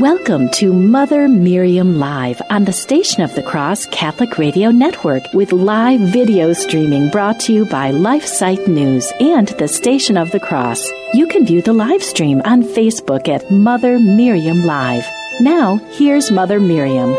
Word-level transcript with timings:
Welcome 0.00 0.48
to 0.52 0.72
Mother 0.72 1.28
Miriam 1.28 1.98
Live 1.98 2.40
on 2.48 2.64
the 2.64 2.72
Station 2.72 3.22
of 3.22 3.34
the 3.34 3.42
Cross 3.42 3.84
Catholic 3.86 4.38
Radio 4.38 4.70
Network 4.70 5.22
with 5.34 5.52
live 5.52 6.00
video 6.00 6.54
streaming 6.54 7.10
brought 7.10 7.38
to 7.40 7.52
you 7.52 7.66
by 7.66 7.92
LifeSite 7.92 8.66
News 8.66 9.12
and 9.20 9.48
the 9.48 9.68
Station 9.68 10.16
of 10.16 10.30
the 10.30 10.40
Cross. 10.40 10.90
You 11.12 11.26
can 11.26 11.44
view 11.44 11.60
the 11.60 11.74
live 11.74 12.02
stream 12.02 12.40
on 12.46 12.62
Facebook 12.62 13.28
at 13.28 13.50
Mother 13.50 13.98
Miriam 13.98 14.64
Live. 14.64 15.06
Now, 15.38 15.76
here's 15.90 16.30
Mother 16.30 16.58
Miriam. 16.58 17.14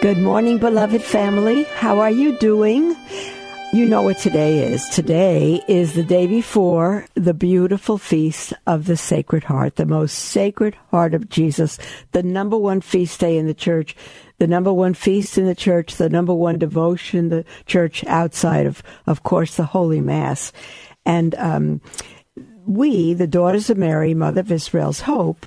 Good 0.00 0.16
morning, 0.16 0.56
beloved 0.56 1.02
family. 1.02 1.64
How 1.64 2.00
are 2.00 2.10
you 2.10 2.38
doing? 2.38 2.96
You 3.74 3.86
know 3.86 4.02
what 4.02 4.18
today 4.18 4.72
is. 4.72 4.88
Today 4.90 5.60
is 5.66 5.94
the 5.94 6.04
day 6.04 6.28
before 6.28 7.06
the 7.14 7.34
beautiful 7.34 7.98
feast 7.98 8.52
of 8.68 8.86
the 8.86 8.96
Sacred 8.96 9.42
Heart, 9.42 9.74
the 9.74 9.84
most 9.84 10.12
sacred 10.12 10.76
heart 10.92 11.12
of 11.12 11.28
Jesus, 11.28 11.80
the 12.12 12.22
number 12.22 12.56
one 12.56 12.80
feast 12.80 13.18
day 13.18 13.36
in 13.36 13.48
the 13.48 13.52
church, 13.52 13.96
the 14.38 14.46
number 14.46 14.72
one 14.72 14.94
feast 14.94 15.38
in 15.38 15.46
the 15.46 15.56
church, 15.56 15.96
the 15.96 16.08
number 16.08 16.32
one 16.32 16.56
devotion 16.56 17.30
the 17.30 17.44
church 17.66 18.04
outside 18.04 18.66
of, 18.66 18.80
of 19.08 19.24
course, 19.24 19.56
the 19.56 19.64
Holy 19.64 20.00
Mass. 20.00 20.52
And 21.04 21.34
um, 21.34 21.80
we, 22.64 23.12
the 23.12 23.26
Daughters 23.26 23.70
of 23.70 23.76
Mary, 23.76 24.14
Mother 24.14 24.42
of 24.42 24.52
Israel's 24.52 25.00
Hope, 25.00 25.46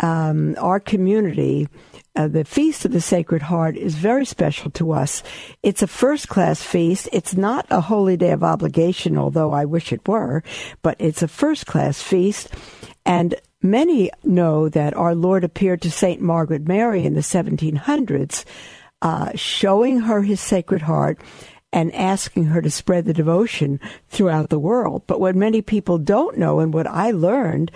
um, 0.00 0.54
our 0.60 0.78
community, 0.78 1.68
uh, 2.16 2.28
the 2.28 2.44
Feast 2.44 2.84
of 2.84 2.92
the 2.92 3.00
Sacred 3.00 3.42
Heart 3.42 3.76
is 3.76 3.96
very 3.96 4.24
special 4.24 4.70
to 4.72 4.92
us. 4.92 5.22
It's 5.62 5.82
a 5.82 5.88
first 5.88 6.28
class 6.28 6.62
feast. 6.62 7.08
It's 7.12 7.34
not 7.34 7.66
a 7.70 7.80
holy 7.80 8.16
day 8.16 8.30
of 8.30 8.44
obligation, 8.44 9.18
although 9.18 9.52
I 9.52 9.64
wish 9.64 9.92
it 9.92 10.06
were, 10.06 10.42
but 10.82 10.96
it's 11.00 11.22
a 11.22 11.28
first 11.28 11.66
class 11.66 12.00
feast. 12.00 12.54
And 13.04 13.34
many 13.62 14.10
know 14.22 14.68
that 14.68 14.94
our 14.94 15.14
Lord 15.14 15.42
appeared 15.42 15.82
to 15.82 15.90
St. 15.90 16.20
Margaret 16.20 16.68
Mary 16.68 17.04
in 17.04 17.14
the 17.14 17.20
1700s, 17.20 18.44
uh, 19.02 19.30
showing 19.34 20.00
her 20.00 20.22
his 20.22 20.40
Sacred 20.40 20.82
Heart 20.82 21.18
and 21.72 21.92
asking 21.92 22.44
her 22.44 22.62
to 22.62 22.70
spread 22.70 23.04
the 23.04 23.12
devotion 23.12 23.80
throughout 24.08 24.50
the 24.50 24.60
world. 24.60 25.02
But 25.08 25.18
what 25.18 25.34
many 25.34 25.60
people 25.60 25.98
don't 25.98 26.38
know, 26.38 26.60
and 26.60 26.72
what 26.72 26.86
I 26.86 27.10
learned 27.10 27.72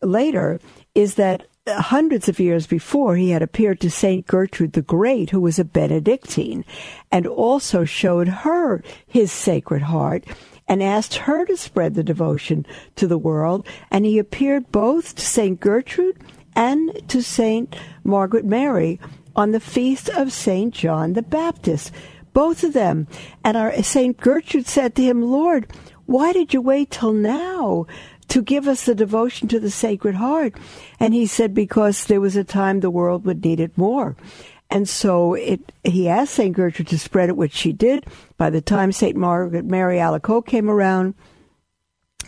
later, 0.00 0.60
is 0.94 1.16
that 1.16 1.46
hundreds 1.68 2.28
of 2.28 2.40
years 2.40 2.66
before, 2.66 3.16
he 3.16 3.30
had 3.30 3.42
appeared 3.42 3.80
to 3.80 3.90
Saint 3.90 4.26
Gertrude 4.26 4.72
the 4.72 4.82
Great, 4.82 5.30
who 5.30 5.40
was 5.40 5.58
a 5.58 5.64
Benedictine, 5.64 6.64
and 7.12 7.26
also 7.26 7.84
showed 7.84 8.28
her 8.28 8.82
his 9.06 9.30
Sacred 9.30 9.82
Heart 9.82 10.24
and 10.66 10.82
asked 10.82 11.16
her 11.16 11.44
to 11.46 11.56
spread 11.56 11.94
the 11.94 12.04
devotion 12.04 12.64
to 12.96 13.06
the 13.06 13.18
world. 13.18 13.66
And 13.90 14.06
he 14.06 14.18
appeared 14.18 14.72
both 14.72 15.16
to 15.16 15.22
Saint 15.22 15.60
Gertrude 15.60 16.18
and 16.54 17.08
to 17.08 17.22
Saint 17.22 17.76
Margaret 18.04 18.44
Mary 18.44 19.00
on 19.36 19.50
the 19.50 19.60
feast 19.60 20.08
of 20.08 20.32
Saint 20.32 20.74
John 20.74 21.12
the 21.12 21.22
Baptist. 21.22 21.92
Both 22.32 22.62
of 22.62 22.72
them. 22.72 23.08
And 23.44 23.56
our 23.56 23.82
Saint 23.82 24.16
Gertrude 24.16 24.66
said 24.66 24.94
to 24.94 25.02
him, 25.02 25.22
Lord, 25.22 25.66
why 26.06 26.32
did 26.32 26.54
you 26.54 26.60
wait 26.60 26.90
till 26.90 27.12
now 27.12 27.86
to 28.30 28.42
give 28.42 28.66
us 28.66 28.84
the 28.84 28.94
devotion 28.94 29.48
to 29.48 29.60
the 29.60 29.70
Sacred 29.70 30.14
Heart. 30.14 30.54
And 30.98 31.12
he 31.12 31.26
said, 31.26 31.52
because 31.52 32.06
there 32.06 32.20
was 32.20 32.36
a 32.36 32.44
time 32.44 32.80
the 32.80 32.90
world 32.90 33.24
would 33.26 33.44
need 33.44 33.60
it 33.60 33.76
more. 33.76 34.16
And 34.70 34.88
so 34.88 35.34
it, 35.34 35.72
he 35.82 36.08
asked 36.08 36.34
St. 36.34 36.54
Gertrude 36.54 36.88
to 36.88 36.98
spread 36.98 37.28
it, 37.28 37.36
which 37.36 37.52
she 37.52 37.72
did. 37.72 38.06
By 38.36 38.50
the 38.50 38.60
time 38.60 38.92
St. 38.92 39.16
Margaret 39.16 39.64
Mary 39.64 39.98
Alacoque 39.98 40.46
came 40.46 40.70
around, 40.70 41.14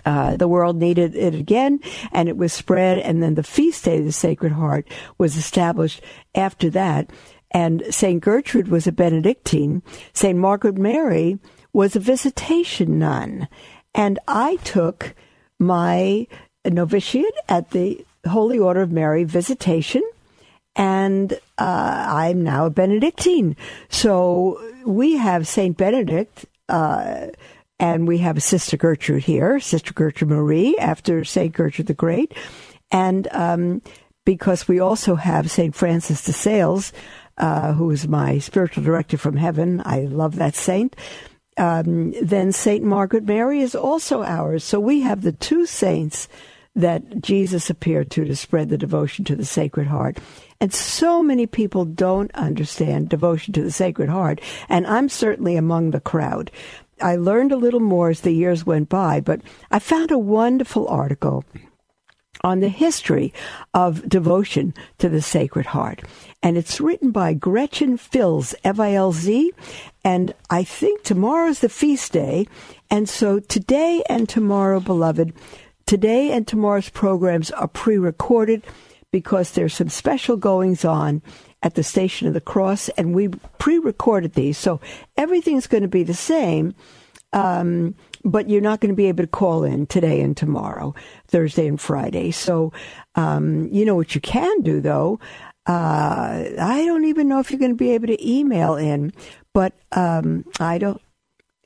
uh, 0.05 0.37
the 0.37 0.49
world 0.49 0.77
needed 0.77 1.15
it 1.15 1.35
again, 1.35 1.79
and 2.11 2.29
it 2.29 2.37
was 2.37 2.53
spread. 2.53 2.99
And 2.99 3.23
then 3.23 3.37
the 3.37 3.45
feast 3.45 3.85
day 3.85 3.99
of 3.99 4.05
the 4.05 4.13
Sacred 4.13 4.53
Heart 4.53 4.89
was 5.19 5.37
established 5.37 6.03
after 6.35 6.69
that. 6.71 7.11
And 7.53 7.85
St. 7.91 8.21
Gertrude 8.21 8.69
was 8.69 8.89
a 8.89 8.93
Benedictine. 8.93 9.83
St. 10.13 10.37
Margaret 10.37 10.77
Mary 10.77 11.39
was 11.73 11.95
a 11.95 12.01
visitation 12.01 12.99
nun. 12.99 13.47
And 13.95 14.19
I 14.27 14.57
took 14.65 15.15
my 15.63 16.27
novitiate 16.67 17.35
at 17.49 17.71
the 17.71 18.05
Holy 18.29 18.59
Order 18.59 18.83
of 18.83 18.93
Mary 18.93 19.25
Visitation, 19.25 20.03
and 20.77 21.33
uh, 21.59 22.05
I'm 22.09 22.43
now 22.43 22.67
a 22.67 22.71
Benedictine. 22.71 23.57
So 23.89 24.61
we 24.85 25.17
have 25.17 25.47
Saint 25.47 25.77
Benedict. 25.77 26.47
Uh, 26.69 27.29
and 27.79 28.07
we 28.07 28.19
have 28.19 28.41
Sister 28.41 28.77
Gertrude 28.77 29.25
here, 29.25 29.59
Sister 29.59 29.93
Gertrude 29.93 30.31
Marie, 30.31 30.77
after 30.79 31.25
Saint 31.25 31.53
Gertrude 31.53 31.89
the 31.89 31.95
Great, 31.95 32.33
and 32.93 33.27
um, 33.33 33.83
because 34.25 34.69
we 34.69 34.79
also 34.79 35.17
have 35.17 35.51
Saint 35.51 35.75
Francis 35.75 36.25
de 36.25 36.33
Sales, 36.33 36.93
uh, 37.39 37.73
who 37.73 37.91
is 37.91 38.07
my 38.07 38.39
spiritual 38.39 38.85
director 38.85 39.19
from 39.19 39.37
heaven. 39.37 39.83
I 39.85 40.03
love 40.03 40.37
that 40.37 40.55
saint 40.55 40.95
um, 41.57 42.13
then 42.23 42.53
Saint 42.53 42.85
Margaret 42.85 43.25
Mary 43.25 43.61
is 43.61 43.75
also 43.75 44.23
ours. 44.23 44.65
So 44.65 44.81
we 44.81 45.01
have 45.01 45.23
the 45.23 45.33
two 45.33 45.67
saints 45.67 46.29
that 46.75 47.21
Jesus 47.21 47.69
appeared 47.69 48.11
to 48.13 48.25
to 48.25 48.35
spread 48.35 48.71
the 48.71 48.79
devotion 48.79 49.25
to 49.27 49.37
the 49.37 49.45
Sacred 49.45 49.87
Heart. 49.87 50.19
And 50.61 50.73
so 50.73 51.23
many 51.23 51.47
people 51.47 51.85
don't 51.85 52.33
understand 52.35 53.09
devotion 53.09 53.53
to 53.55 53.63
the 53.63 53.71
Sacred 53.71 54.09
Heart, 54.09 54.41
and 54.69 54.87
I'm 54.87 55.09
certainly 55.09 55.57
among 55.57 55.91
the 55.91 56.01
crowd. 56.01 56.51
I 57.01 57.17
learned 57.17 57.53
a 57.53 57.57
little 57.57 57.81
more 57.81 58.11
as 58.11 58.21
the 58.21 58.31
years 58.31 58.65
went 58.65 58.89
by, 58.89 59.21
but 59.21 59.41
I 59.71 59.81
found 59.81 60.11
a 60.13 60.19
wonderful 60.19 60.87
article 60.89 61.45
on 62.45 62.61
the 62.61 62.69
history 62.69 63.33
of 63.75 64.09
devotion 64.09 64.75
to 64.99 65.09
the 65.09 65.23
Sacred 65.23 65.67
Heart. 65.67 66.03
And 66.43 66.57
it's 66.57 66.81
written 66.81 67.11
by 67.11 67.35
Gretchen 67.35 67.97
Filz, 67.97 68.55
F 68.65 68.81
I 68.81 68.95
L 68.95 69.13
Z. 69.13 69.53
And 70.05 70.35
I 70.51 70.65
think 70.65 71.03
tomorrow's 71.03 71.61
the 71.61 71.69
feast 71.69 72.13
day. 72.13 72.47
And 72.91 73.09
so 73.09 73.39
today 73.39 74.03
and 74.09 74.29
tomorrow, 74.29 74.81
beloved, 74.81 75.33
today 75.87 76.33
and 76.33 76.47
tomorrow's 76.47 76.89
programs 76.89 77.51
are 77.53 77.69
pre 77.69 77.97
recorded 77.97 78.65
because 79.13 79.53
there's 79.53 79.75
some 79.75 79.89
special 79.89 80.37
goings 80.37 80.85
on 80.85 81.23
at 81.63 81.75
the 81.75 81.83
Station 81.85 82.27
of 82.27 82.35
the 82.35 82.41
Cross, 82.41 82.89
and 82.91 83.15
we 83.15 83.29
pre 83.59 83.79
recorded 83.79 84.35
these. 84.35 84.59
So 84.59 84.81
everything's 85.17 85.69
going 85.69 85.83
to 85.83 85.89
be 85.89 86.03
the 86.03 86.15
same. 86.15 86.75
Um, 87.33 87.95
but 88.25 88.49
you're 88.49 88.61
not 88.61 88.81
going 88.81 88.93
to 88.93 88.97
be 88.97 89.07
able 89.07 89.25
to 89.25 89.29
call 89.29 89.65
in 89.65 89.87
today 89.87 90.21
and 90.21 90.37
tomorrow, 90.37 90.95
Thursday 91.27 91.67
and 91.67 91.81
Friday. 91.81 92.31
So, 92.31 92.73
um, 93.15 93.69
you 93.69 93.85
know 93.85 93.95
what 93.95 94.15
you 94.15 94.21
can 94.21 94.63
do 94.63 94.81
though? 94.81 95.19
Uh, 95.67 96.45
I 96.59 96.85
don't 96.85 97.05
even 97.05 97.29
know 97.29 97.39
if 97.39 97.51
you're 97.51 97.61
going 97.61 97.73
to 97.73 97.77
be 97.77 97.93
able 97.93 98.09
to 98.09 98.29
email 98.29 98.75
in, 98.75 99.13
but 99.53 99.75
um, 99.93 100.45
I 100.59 100.79
don't. 100.79 101.01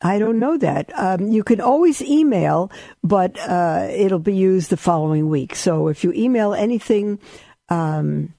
I 0.02 0.18
don't 0.18 0.38
know 0.38 0.58
that. 0.58 0.92
Um, 0.94 1.28
you 1.28 1.42
can 1.42 1.58
always 1.58 2.02
email, 2.02 2.70
but 3.02 3.38
uh, 3.40 3.88
it'll 3.90 4.18
be 4.18 4.34
used 4.34 4.68
the 4.68 4.76
following 4.76 5.30
week. 5.30 5.54
So 5.54 5.88
if 5.88 6.04
you 6.04 6.12
email 6.12 6.52
anything, 6.52 7.18
um, 7.70 8.34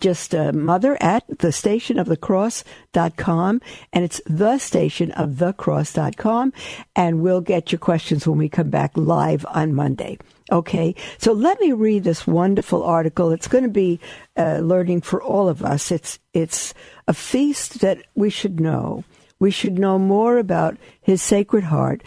just 0.00 0.34
uh, 0.34 0.52
mother 0.52 0.96
at 1.00 1.24
the 1.38 1.52
station 1.52 1.98
of 1.98 2.06
the 2.06 2.16
cross.com 2.16 3.60
and 3.92 4.04
it's 4.04 4.20
the 4.26 4.58
station 4.58 5.10
of 5.12 5.38
the 5.38 5.52
cross.com 5.52 6.52
and 6.96 7.20
we'll 7.20 7.40
get 7.40 7.72
your 7.72 7.78
questions 7.78 8.26
when 8.26 8.38
we 8.38 8.48
come 8.48 8.70
back 8.70 8.96
live 8.96 9.44
on 9.48 9.74
Monday. 9.74 10.18
Okay, 10.52 10.94
so 11.18 11.32
let 11.32 11.58
me 11.60 11.72
read 11.72 12.04
this 12.04 12.26
wonderful 12.26 12.82
article. 12.82 13.30
It's 13.30 13.48
going 13.48 13.64
to 13.64 13.70
be 13.70 13.98
uh, 14.36 14.58
learning 14.58 15.00
for 15.00 15.22
all 15.22 15.48
of 15.48 15.64
us. 15.64 15.90
It's 15.90 16.18
it's 16.34 16.74
a 17.08 17.14
feast 17.14 17.80
that 17.80 18.02
we 18.14 18.28
should 18.28 18.60
know. 18.60 19.04
We 19.38 19.50
should 19.50 19.78
know 19.78 19.98
more 19.98 20.36
about 20.36 20.76
His 21.00 21.22
Sacred 21.22 21.64
Heart, 21.64 22.02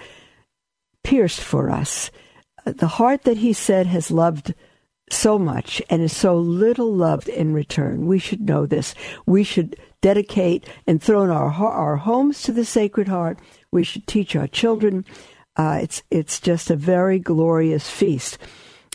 pierced 1.03 1.41
for 1.41 1.71
us, 1.71 2.11
the 2.63 2.87
heart 2.87 3.23
that 3.23 3.37
He 3.37 3.53
said 3.53 3.87
has 3.87 4.11
loved 4.11 4.53
so 5.09 5.39
much 5.39 5.81
and 5.89 6.01
is 6.01 6.15
so 6.15 6.35
little 6.37 6.93
loved 6.93 7.29
in 7.29 7.53
return. 7.53 8.07
We 8.07 8.19
should 8.19 8.41
know 8.41 8.65
this. 8.65 8.93
We 9.25 9.43
should 9.43 9.77
dedicate 10.01 10.65
and 10.85 11.01
throw 11.01 11.23
in 11.23 11.29
our 11.29 11.51
our 11.51 11.97
homes 11.97 12.41
to 12.43 12.51
the 12.51 12.65
Sacred 12.65 13.07
Heart. 13.07 13.39
We 13.71 13.83
should 13.83 14.07
teach 14.07 14.35
our 14.35 14.47
children. 14.47 15.05
Uh, 15.55 15.79
it's 15.81 16.03
it's 16.11 16.39
just 16.39 16.69
a 16.69 16.75
very 16.75 17.19
glorious 17.19 17.89
feast. 17.89 18.37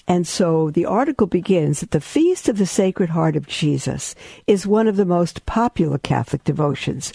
And 0.08 0.26
so 0.26 0.70
the 0.70 0.84
article 0.84 1.26
begins 1.26 1.80
that 1.80 1.92
the 1.92 2.00
Feast 2.00 2.48
of 2.48 2.58
the 2.58 2.66
Sacred 2.66 3.10
Heart 3.10 3.36
of 3.36 3.46
Jesus 3.46 4.14
is 4.46 4.66
one 4.66 4.88
of 4.88 4.96
the 4.96 5.04
most 5.04 5.46
popular 5.46 5.98
Catholic 5.98 6.44
devotions. 6.44 7.12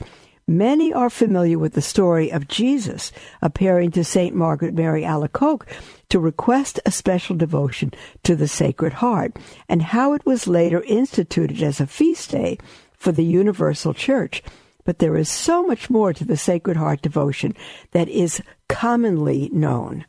Many 0.47 0.93
are 0.93 1.09
familiar 1.09 1.59
with 1.59 1.73
the 1.73 1.81
story 1.81 2.31
of 2.31 2.47
Jesus 2.47 3.11
appearing 3.41 3.91
to 3.91 4.05
St. 4.05 4.33
Margaret 4.33 4.73
Mary 4.73 5.03
Alacoque 5.03 5.67
to 6.09 6.19
request 6.19 6.79
a 6.85 6.91
special 6.91 7.35
devotion 7.35 7.91
to 8.23 8.35
the 8.35 8.47
Sacred 8.47 8.93
Heart 8.93 9.37
and 9.67 9.81
how 9.81 10.13
it 10.13 10.25
was 10.25 10.47
later 10.47 10.81
instituted 10.83 11.61
as 11.61 11.79
a 11.79 11.87
feast 11.87 12.31
day 12.31 12.57
for 12.93 13.11
the 13.11 13.25
Universal 13.25 13.93
Church. 13.93 14.41
But 14.83 14.99
there 14.99 15.17
is 15.17 15.29
so 15.29 15.63
much 15.63 15.89
more 15.89 16.13
to 16.13 16.23
the 16.23 16.37
Sacred 16.37 16.77
Heart 16.77 17.01
devotion 17.01 17.55
that 17.91 18.07
is 18.07 18.41
commonly 18.69 19.49
known. 19.51 20.05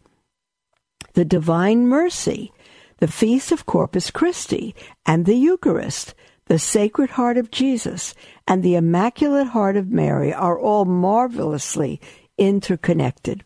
The 1.14 1.24
Divine 1.24 1.88
Mercy 1.88 2.52
the 2.98 3.08
Feast 3.08 3.52
of 3.52 3.64
Corpus 3.64 4.10
Christi, 4.10 4.74
and 5.06 5.24
the 5.24 5.36
Eucharist, 5.36 6.14
the 6.46 6.58
Sacred 6.58 7.10
Heart 7.10 7.38
of 7.38 7.50
Jesus, 7.50 8.14
and 8.46 8.62
the 8.62 8.74
Immaculate 8.74 9.48
Heart 9.48 9.76
of 9.76 9.90
Mary 9.90 10.32
are 10.32 10.58
all 10.58 10.84
marvelously 10.84 12.00
interconnected. 12.38 13.44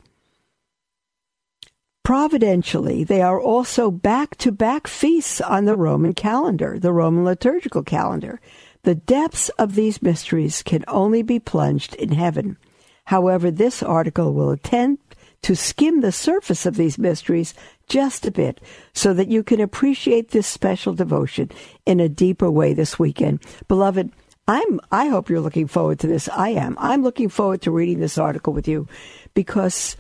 Providentially, 2.03 3.05
they 3.05 3.23
are 3.23 3.41
also 3.41 3.91
back 3.91 4.37
to 4.37 4.51
back 4.51 4.89
feasts 4.89 5.41
on 5.41 5.67
the 5.67 5.77
Roman 5.77 6.15
calendar, 6.15 6.79
the 6.79 6.93
Roman 6.93 7.25
liturgical 7.25 7.83
calendar. 7.83 8.41
The 8.83 8.97
depths 8.97 9.49
of 9.51 9.77
these 9.77 10.03
mysteries 10.03 10.63
can 10.63 10.85
only 10.89 11.23
be 11.23 11.39
plunged 11.39 11.95
in 11.95 12.13
heaven. 12.13 12.57
However, 13.05 13.51
this 13.51 13.83
article 13.83 14.33
will 14.35 14.51
attempt 14.51 15.15
to 15.43 15.55
skim 15.55 16.01
the 16.01 16.13
surface 16.13 16.67
of 16.67 16.77
these 16.77 16.99
mysteries 16.99 17.55
just 17.89 18.27
a 18.27 18.31
bit 18.31 18.61
so 18.93 19.13
that 19.15 19.29
you 19.29 19.43
can 19.43 19.61
appreciate 19.61 20.31
this 20.31 20.47
special 20.47 20.95
devotion 20.95 21.51
in 21.85 22.01
a 22.01 22.09
deeper 22.09 22.51
way 22.51 22.75
this 22.75 22.99
weekend. 22.99 23.41
Beloved, 23.69 24.11
I'm 24.49 24.81
I 24.91 25.07
hope 25.09 25.29
you're 25.31 25.41
looking 25.41 25.69
forward 25.69 26.01
to 26.01 26.09
this. 26.09 26.29
I 26.29 26.51
am. 26.51 26.77
I'm 26.79 27.03
looking 27.03 27.29
forward 27.29 27.63
to 27.63 27.71
reading 27.71 28.01
this 28.01 28.19
article 28.19 28.53
with 28.53 28.67
you 28.67 28.89
because 29.35 29.97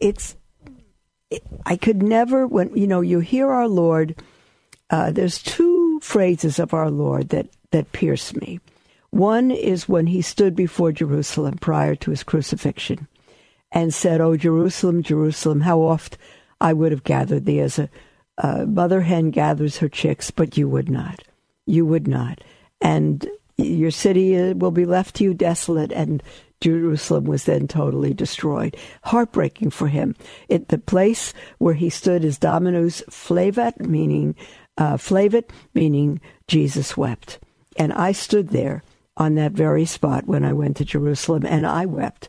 it's 0.00 0.32
it, 0.32 0.36
I 1.66 1.76
could 1.76 2.02
never 2.02 2.46
when 2.46 2.74
you 2.76 2.86
know 2.86 3.00
you 3.00 3.20
hear 3.20 3.50
our 3.50 3.68
Lord 3.68 4.16
uh, 4.92 5.10
there's 5.10 5.42
two 5.42 5.98
phrases 6.00 6.58
of 6.58 6.74
our 6.74 6.90
Lord 6.90 7.30
that 7.30 7.48
that 7.70 7.92
pierce 7.92 8.36
me. 8.36 8.60
One 9.10 9.50
is 9.50 9.88
when 9.88 10.06
he 10.06 10.22
stood 10.22 10.54
before 10.54 10.92
Jerusalem 10.92 11.56
prior 11.58 11.94
to 11.96 12.10
his 12.10 12.22
crucifixion 12.22 13.08
and 13.72 13.92
said, 13.92 14.20
"Oh 14.20 14.36
Jerusalem, 14.36 15.02
Jerusalem, 15.02 15.62
how 15.62 15.80
oft 15.80 16.18
I 16.60 16.74
would 16.74 16.92
have 16.92 17.04
gathered 17.04 17.46
thee 17.46 17.60
as 17.60 17.78
a, 17.78 17.88
a 18.38 18.66
mother 18.66 19.00
hen 19.00 19.30
gathers 19.30 19.78
her 19.78 19.88
chicks, 19.88 20.30
but 20.30 20.56
you 20.56 20.68
would 20.68 20.90
not. 20.90 21.24
You 21.66 21.86
would 21.86 22.06
not. 22.06 22.42
And 22.80 23.26
your 23.56 23.90
city 23.90 24.38
uh, 24.38 24.54
will 24.54 24.70
be 24.70 24.86
left 24.86 25.16
to 25.16 25.24
you 25.24 25.34
desolate, 25.34 25.92
and 25.92 26.22
Jerusalem 26.62 27.24
was 27.24 27.44
then 27.44 27.66
totally 27.66 28.14
destroyed. 28.14 28.76
Heartbreaking 29.04 29.70
for 29.70 29.88
him. 29.88 30.14
It, 30.48 30.68
the 30.68 30.78
place 30.78 31.34
where 31.58 31.74
he 31.74 31.90
stood 31.90 32.24
is 32.24 32.38
Dominus 32.38 33.02
Flevit, 33.10 33.80
meaning 33.80 34.36
uh, 34.78 34.96
Flevit, 34.96 35.50
meaning 35.74 36.20
Jesus 36.46 36.96
wept. 36.96 37.40
And 37.76 37.92
I 37.92 38.12
stood 38.12 38.50
there 38.50 38.82
on 39.16 39.34
that 39.34 39.52
very 39.52 39.84
spot 39.84 40.26
when 40.26 40.44
I 40.44 40.52
went 40.52 40.76
to 40.78 40.84
Jerusalem, 40.84 41.44
and 41.44 41.66
I 41.66 41.84
wept. 41.84 42.28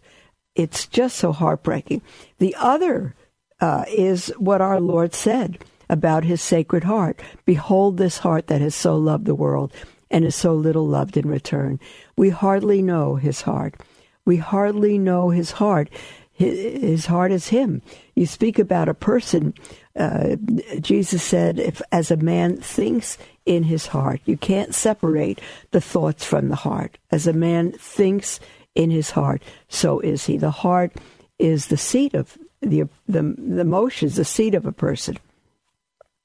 It's 0.56 0.88
just 0.88 1.16
so 1.18 1.32
heartbreaking. 1.32 2.02
The 2.40 2.56
other 2.60 3.16
uh, 3.62 3.86
is 3.88 4.28
what 4.38 4.62
our 4.62 4.82
Lord 4.82 5.14
said 5.14 5.64
about 5.90 6.26
his 6.26 6.42
sacred 6.42 6.84
heart. 6.84 7.22
Behold, 7.46 7.98
this 7.98 8.18
heart 8.18 8.48
that 8.48 8.62
has 8.62 8.76
so 8.76 8.96
loved 8.98 9.26
the 9.26 9.36
world 9.36 9.72
and 10.10 10.26
is 10.26 10.36
so 10.36 10.54
little 10.54 10.88
loved 10.88 11.18
in 11.18 11.28
return. 11.28 11.80
We 12.18 12.30
hardly 12.30 12.82
know 12.82 13.16
his 13.16 13.42
heart. 13.42 13.76
We 14.26 14.38
hardly 14.38 14.98
know 14.98 15.30
his 15.30 15.52
heart. 15.52 15.90
His 16.32 17.06
heart 17.06 17.32
is 17.32 17.50
him. 17.50 17.82
You 18.16 18.26
speak 18.26 18.58
about 18.58 18.90
a 18.90 18.94
person. 18.94 19.54
Uh, 19.96 20.36
Jesus 20.80 21.22
said, 21.22 21.60
if 21.60 21.82
as 21.92 22.10
a 22.10 22.18
man 22.18 22.58
thinks 22.58 23.18
in 23.46 23.64
his 23.64 23.86
heart, 23.86 24.20
you 24.26 24.36
can't 24.36 24.74
separate 24.74 25.40
the 25.72 25.82
thoughts 25.82 26.26
from 26.26 26.50
the 26.50 26.56
heart. 26.56 26.98
As 27.12 27.28
a 27.28 27.34
man 27.34 27.72
thinks 27.74 28.40
in 28.74 28.90
his 28.90 29.12
heart, 29.12 29.44
so 29.68 30.00
is 30.00 30.26
he. 30.26 30.38
The 30.38 30.50
heart 30.50 30.94
is 31.38 31.68
the 31.68 31.78
seat 31.78 32.16
of 32.16 32.38
the, 32.62 32.88
the, 33.08 33.36
the 33.38 33.62
emotions, 33.62 34.16
the 34.16 34.26
seat 34.26 34.56
of 34.56 34.66
a 34.66 34.72
person. 34.72 35.18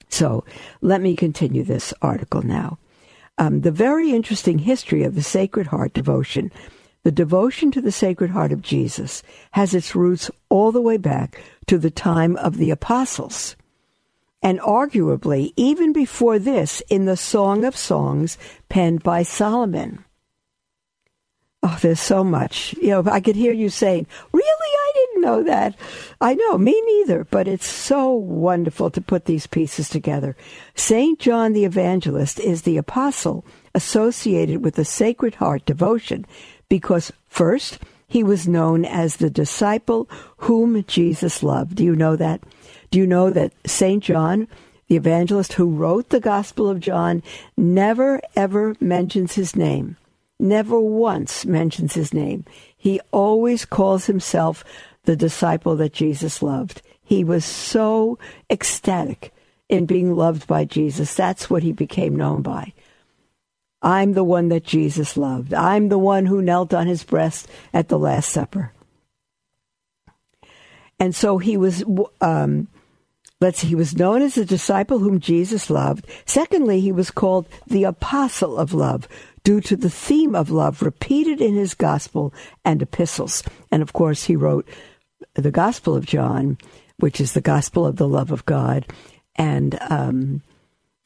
So 0.09 0.45
let 0.81 1.03
me 1.03 1.17
continue 1.17 1.65
this 1.65 1.93
article 2.01 2.43
now. 2.43 2.79
Um, 3.37 3.61
the 3.61 3.71
very 3.71 4.11
interesting 4.13 4.59
history 4.59 5.05
of 5.05 5.15
the 5.15 5.23
Sacred 5.23 5.67
Heart 5.67 5.93
devotion, 5.93 6.51
the 7.03 7.13
devotion 7.13 7.71
to 7.73 7.81
the 7.81 7.93
Sacred 7.93 8.31
Heart 8.31 8.53
of 8.53 8.63
Jesus, 8.63 9.23
has 9.53 9.75
its 9.75 9.95
roots 9.95 10.31
all 10.49 10.73
the 10.73 10.81
way 10.81 10.97
back 10.97 11.41
to 11.67 11.79
the 11.79 11.91
time 11.91 12.37
of 12.37 12.57
the 12.57 12.71
apostles. 12.71 13.57
And 14.43 14.61
arguably, 14.61 15.53
even 15.57 15.93
before 15.93 16.39
this, 16.39 16.81
in 16.89 17.05
the 17.07 17.17
Song 17.17 17.65
of 17.65 17.77
Songs 17.77 18.39
penned 18.69 19.03
by 19.03 19.23
Solomon. 19.23 20.05
Oh, 21.63 21.77
there's 21.83 22.01
so 22.01 22.23
much. 22.23 22.75
You 22.81 22.91
know, 22.91 23.05
I 23.11 23.21
could 23.21 23.35
hear 23.35 23.53
you 23.53 23.69
saying, 23.69 24.07
Really? 24.33 24.45
I 24.45 24.93
didn't 24.95 25.23
know 25.23 25.43
that. 25.43 25.75
I 26.21 26.35
know, 26.35 26.57
me 26.57 26.81
neither, 26.81 27.25
but 27.25 27.49
it's 27.49 27.67
so 27.67 28.13
wonderful 28.13 28.91
to 28.91 29.01
put 29.01 29.25
these 29.25 29.49
pieces 29.49 29.89
together. 29.89 30.37
St. 30.77 31.19
John 31.19 31.53
the 31.53 31.65
Evangelist 31.65 32.39
is 32.39 32.63
the 32.63 32.77
apostle 32.77 33.45
associated 33.75 34.65
with 34.65 34.77
the 34.77 34.85
Sacred 34.85 35.37
Heart 35.37 35.67
devotion 35.67 36.27
because, 36.69 37.13
first, 37.29 37.79
he 38.07 38.23
was 38.23 38.49
known 38.49 38.85
as 38.85 39.17
the 39.17 39.31
disciple 39.31 40.09
whom 40.39 40.85
Jesus 40.85 41.43
loved. 41.43 41.77
Do 41.77 41.85
you 41.85 41.95
know 41.95 42.17
that? 42.17 42.43
Do 42.91 42.99
you 42.99 43.07
know 43.07 43.31
that 43.31 43.53
St. 43.67 44.03
John, 44.03 44.49
the 44.89 44.97
evangelist 44.97 45.55
who 45.55 45.71
wrote 45.71 46.09
the 46.09 46.21
Gospel 46.21 46.69
of 46.69 46.81
John, 46.81 47.23
never 47.57 48.21
ever 48.35 48.75
mentions 48.81 49.35
his 49.35 49.55
name? 49.55 49.97
never 50.39 50.79
once 50.81 51.45
mentions 51.45 51.95
his 51.95 52.15
name. 52.15 52.45
He 52.77 53.01
always 53.11 53.65
calls 53.65 54.07
himself 54.07 54.65
the 55.05 55.17
disciple 55.17 55.77
that 55.77 55.93
Jesus 55.93 56.43
loved. 56.43 56.83
He 57.03 57.25
was 57.25 57.45
so 57.45 58.19
ecstatic 58.51 59.33
in 59.69 59.87
being 59.87 60.15
loved 60.15 60.47
by 60.47 60.65
Jesus. 60.65 61.15
That's 61.15 61.51
what 61.51 61.63
he 61.63 61.73
became 61.73 62.15
known 62.17 62.43
by. 62.43 62.73
I'm 63.83 64.15
the 64.15 64.25
one 64.25 64.49
that 64.49 64.65
Jesus 64.65 65.17
loved. 65.17 65.55
I'm 65.55 65.89
the 65.89 65.99
one 65.99 66.27
who 66.27 66.43
knelt 66.43 66.75
on 66.75 66.87
his 66.87 67.05
breast 67.05 67.49
at 67.73 67.89
the 67.89 67.99
Last 67.99 68.31
Supper. 68.31 68.73
And 70.99 71.15
so 71.15 71.39
he 71.39 71.57
was, 71.57 71.85
um, 72.21 72.67
let's 73.41 73.61
see, 73.61 73.69
he 73.69 73.75
was 73.77 73.97
known 73.97 74.21
as 74.21 74.35
the 74.35 74.45
disciple 74.45 74.99
whom 74.99 75.21
Jesus 75.21 75.71
loved. 75.71 76.07
Secondly, 76.27 76.81
he 76.81 76.91
was 76.91 77.13
called 77.13 77.47
the 77.69 77.85
apostle 77.85 78.59
of 78.59 78.75
love 78.75 79.07
due 79.45 79.61
to 79.61 79.77
the 79.77 79.91
theme 79.91 80.35
of 80.35 80.51
love 80.51 80.83
repeated 80.83 81.41
in 81.41 81.55
his 81.55 81.75
gospel 81.75 82.35
and 82.65 82.83
epistles. 82.83 83.45
And 83.71 83.81
of 83.81 83.93
course, 83.93 84.25
he 84.25 84.35
wrote 84.35 84.69
the 85.35 85.53
Gospel 85.53 85.95
of 85.95 86.05
John, 86.05 86.59
which 86.99 87.21
is 87.21 87.33
the 87.33 87.41
gospel 87.41 87.87
of 87.87 87.97
the 87.97 88.09
love 88.09 88.33
of 88.33 88.45
God. 88.45 88.87
And, 89.37 89.79
um, 89.89 90.43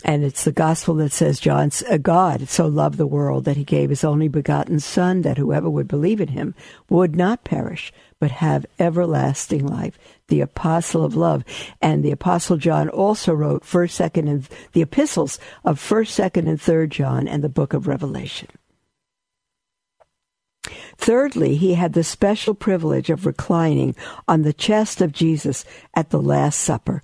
and 0.05 0.25
it's 0.25 0.45
the 0.45 0.53
gospel 0.53 0.95
that 0.97 1.13
says 1.13 1.41
John's 1.41 1.83
uh, 1.85 1.97
God 1.97 2.49
so 2.49 2.67
loved 2.67 2.99
the 2.99 3.07
world 3.07 3.45
that 3.45 3.57
he 3.57 3.65
gave 3.65 3.91
his 3.91 4.05
only 4.05 4.29
begotten 4.29 4.81
Son, 4.81 5.23
that 5.23 5.39
whoever 5.39 5.71
would 5.71 5.89
believe 5.89 6.21
in 6.21 6.29
him 6.29 6.55
would 6.89 7.17
not 7.17 7.45
perish, 7.45 7.93
but 8.19 8.31
have 8.31 8.67
everlasting 8.79 9.67
life. 9.67 9.99
The 10.29 10.41
apostle 10.41 11.05
of 11.05 11.15
love, 11.15 11.45
and 11.81 12.05
the 12.05 12.11
apostle 12.11 12.57
John 12.57 12.89
also 12.89 13.33
wrote 13.33 13.65
first, 13.65 13.95
second, 13.95 14.29
and 14.29 14.49
the 14.73 14.83
epistles 14.83 15.39
of 15.65 15.79
first, 15.79 16.15
second, 16.15 16.49
and 16.49 16.61
third 16.61 16.91
John, 16.91 17.29
and 17.29 17.43
the 17.43 17.49
book 17.49 17.73
of 17.73 17.87
Revelation. 17.87 18.49
Thirdly, 20.97 21.57
he 21.57 21.75
had 21.75 21.93
the 21.93 22.05
special 22.05 22.55
privilege 22.55 23.11
of 23.11 23.27
reclining 23.27 23.97
on 24.29 24.43
the 24.43 24.53
chest 24.53 25.01
of 25.01 25.13
Jesus 25.13 25.65
at 25.95 26.11
the 26.11 26.21
Last 26.21 26.61
Supper 26.61 27.03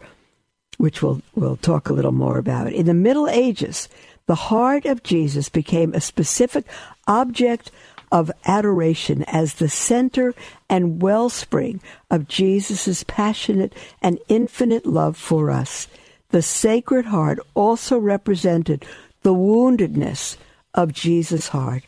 which 0.78 1.02
we'll, 1.02 1.20
we'll 1.34 1.56
talk 1.56 1.88
a 1.88 1.92
little 1.92 2.12
more 2.12 2.38
about. 2.38 2.72
In 2.72 2.86
the 2.86 2.94
Middle 2.94 3.28
Ages, 3.28 3.88
the 4.26 4.34
heart 4.34 4.86
of 4.86 5.02
Jesus 5.02 5.48
became 5.48 5.92
a 5.92 6.00
specific 6.00 6.64
object 7.06 7.70
of 8.10 8.30
adoration 8.46 9.22
as 9.24 9.54
the 9.54 9.68
center 9.68 10.34
and 10.68 11.02
wellspring 11.02 11.80
of 12.10 12.28
Jesus' 12.28 13.04
passionate 13.04 13.74
and 14.00 14.18
infinite 14.28 14.86
love 14.86 15.16
for 15.16 15.50
us. 15.50 15.88
The 16.30 16.42
Sacred 16.42 17.06
Heart 17.06 17.38
also 17.54 17.98
represented 17.98 18.84
the 19.22 19.34
woundedness 19.34 20.36
of 20.74 20.92
Jesus' 20.92 21.48
heart, 21.48 21.84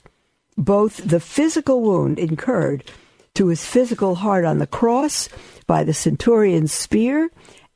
both 0.56 0.97
the 0.97 1.20
physical 1.20 1.80
wound 1.80 2.18
incurred 2.18 2.85
to 3.35 3.47
his 3.47 3.64
physical 3.64 4.16
heart 4.16 4.44
on 4.44 4.59
the 4.59 4.66
cross 4.66 5.28
by 5.66 5.85
the 5.85 5.94
centurion's 5.94 6.73
spear 6.73 7.30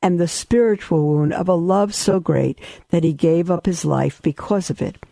and 0.04 0.20
the 0.20 0.28
spiritual 0.28 1.06
wound 1.06 1.32
of 1.32 1.48
a 1.48 1.54
love 1.54 1.94
so 1.94 2.20
great 2.20 2.60
that 2.90 3.02
he 3.02 3.14
gave 3.14 3.50
up 3.50 3.64
his 3.64 3.86
life 3.86 4.20
because 4.20 4.68
of 4.68 4.82
it, 4.82 5.02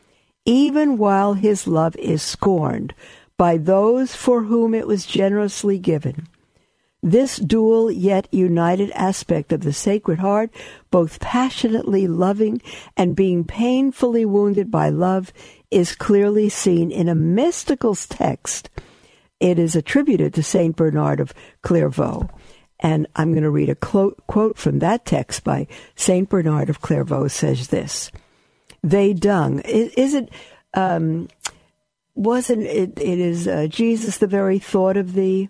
even 0.45 0.99
while 0.99 1.33
his 1.33 1.67
love 1.67 1.97
is 1.97 2.21
scorned 2.21 2.93
by 3.39 3.57
those 3.57 4.15
for 4.15 4.43
whom 4.43 4.75
it 4.75 4.87
was 4.87 5.07
generously 5.07 5.79
given. 5.79 6.29
This 7.03 7.39
dual 7.39 7.91
yet 7.91 8.29
united 8.31 8.91
aspect 8.91 9.51
of 9.51 9.63
the 9.63 9.73
Sacred 9.73 10.19
Heart, 10.19 10.51
both 10.91 11.21
passionately 11.21 12.07
loving 12.07 12.61
and 12.95 13.17
being 13.17 13.45
painfully 13.45 14.27
wounded 14.27 14.71
by 14.71 14.91
love, 14.91 15.33
is 15.71 15.97
clearly 15.97 16.51
seen 16.51 16.93
in 16.93 17.09
a 17.09 17.15
mystical 17.15 17.95
text. 17.95 18.69
It 19.41 19.59
is 19.59 19.75
attributed 19.75 20.35
to 20.35 20.43
Saint 20.43 20.77
Bernard 20.77 21.19
of 21.19 21.33
Clairvaux 21.63 22.29
And 22.83 23.07
I'm 23.15 23.33
going 23.33 23.45
to 23.45 23.51
read 23.51 23.71
a 23.71 23.77
quote 23.77 24.59
from 24.59 24.81
that 24.81 25.07
text 25.07 25.45
by 25.45 25.69
St. 25.95 26.29
Bernard 26.29 26.69
of 26.69 26.81
Clairvaux 26.81 27.29
says 27.29 27.69
this. 27.69 28.11
They 28.83 29.15
dung. 29.15 29.61
Is, 29.61 29.93
is 29.95 30.15
it, 30.15 30.31
um, 30.75 31.29
wasn't 32.17 32.63
it, 32.63 32.99
it 33.01 33.19
is 33.21 33.47
uh, 33.47 33.69
Jesus 33.71 34.19
the 34.19 34.27
very 34.27 34.59
thought 34.59 34.97
of 34.97 35.15
thee? 35.15 35.49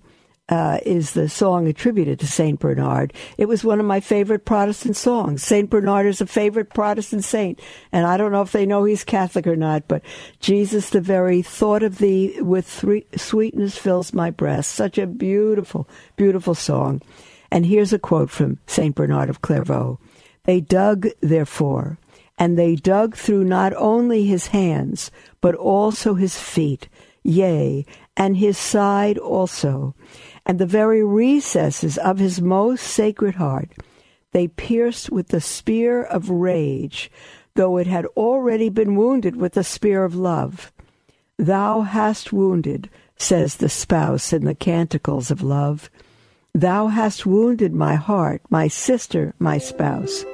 Uh, 0.49 0.79
is 0.85 1.13
the 1.13 1.29
song 1.29 1.67
attributed 1.67 2.19
to 2.21 2.27
Saint 2.27 2.61
Bernard. 2.61 3.13
It 3.39 3.47
was 3.47 3.65
one 3.65 3.81
of 3.81 3.87
my 3.87 4.01
favorite 4.01 4.45
Protestant 4.45 4.97
songs. 4.97 5.43
Saint 5.43 5.71
Bernard 5.71 6.07
is 6.07 6.21
a 6.21 6.27
favorite 6.27 6.75
Protestant 6.75 7.25
saint, 7.25 7.61
and 7.93 8.07
I 8.07 8.17
don't 8.17 8.33
know 8.33 8.43
if 8.43 8.53
they 8.53 8.67
know 8.67 8.85
he's 8.85 9.05
Catholic 9.05 9.47
or 9.47 9.57
not. 9.57 9.89
But 9.89 10.03
Jesus, 10.41 10.91
the 10.91 11.01
very 11.01 11.43
thought 11.43 11.83
of 11.83 11.99
thee 11.99 12.41
with 12.41 12.67
three, 12.67 13.07
sweetness 13.17 13.79
fills 13.79 14.13
my 14.13 14.31
breast. 14.31 14.71
Such 14.75 14.99
a 14.99 15.07
beautiful, 15.07 15.89
beautiful 16.17 16.55
song. 16.55 17.03
And 17.51 17.67
here's 17.67 17.93
a 17.93 17.99
quote 17.99 18.31
from 18.31 18.59
Saint 18.67 18.97
Bernard 18.97 19.31
of 19.31 19.43
Clairvaux: 19.43 19.99
"They 20.45 20.61
dug, 20.61 21.09
therefore." 21.21 21.99
And 22.39 22.59
they 22.59 22.75
dug 22.75 23.15
through 23.15 23.45
not 23.45 23.73
only 23.77 24.25
his 24.25 24.49
hands, 24.49 25.11
but 25.41 25.55
also 25.55 26.15
his 26.15 26.37
feet, 26.37 26.89
yea, 27.23 27.85
and 28.17 28.37
his 28.37 28.59
side 28.59 29.17
also 29.19 29.95
and 30.47 30.59
the 30.59 30.67
very 30.67 31.05
recesses 31.05 31.99
of 31.99 32.19
his 32.19 32.41
most 32.41 32.83
sacred 32.83 33.37
heart 33.37 33.71
they 34.33 34.49
pierced 34.49 35.11
with 35.11 35.29
the 35.29 35.41
spear 35.41 36.03
of 36.03 36.31
rage, 36.31 37.11
though 37.55 37.77
it 37.77 37.87
had 37.87 38.07
already 38.17 38.71
been 38.71 38.97
wounded 38.97 39.37
with 39.37 39.53
the 39.53 39.65
spear 39.65 40.05
of 40.05 40.15
love. 40.15 40.73
Thou 41.39 41.83
hast 41.83 42.33
wounded, 42.33 42.89
says 43.17 43.57
the 43.57 43.69
spouse 43.69 44.33
in 44.33 44.45
the 44.45 44.55
canticles 44.55 45.31
of 45.31 45.43
love. 45.43 45.91
Thou 46.55 46.89
hast 46.89 47.27
wounded 47.27 47.75
my 47.75 47.95
heart, 47.95 48.43
my 48.51 48.69
sister, 48.69 49.35
my 49.39 49.59
spouse. 49.59 50.25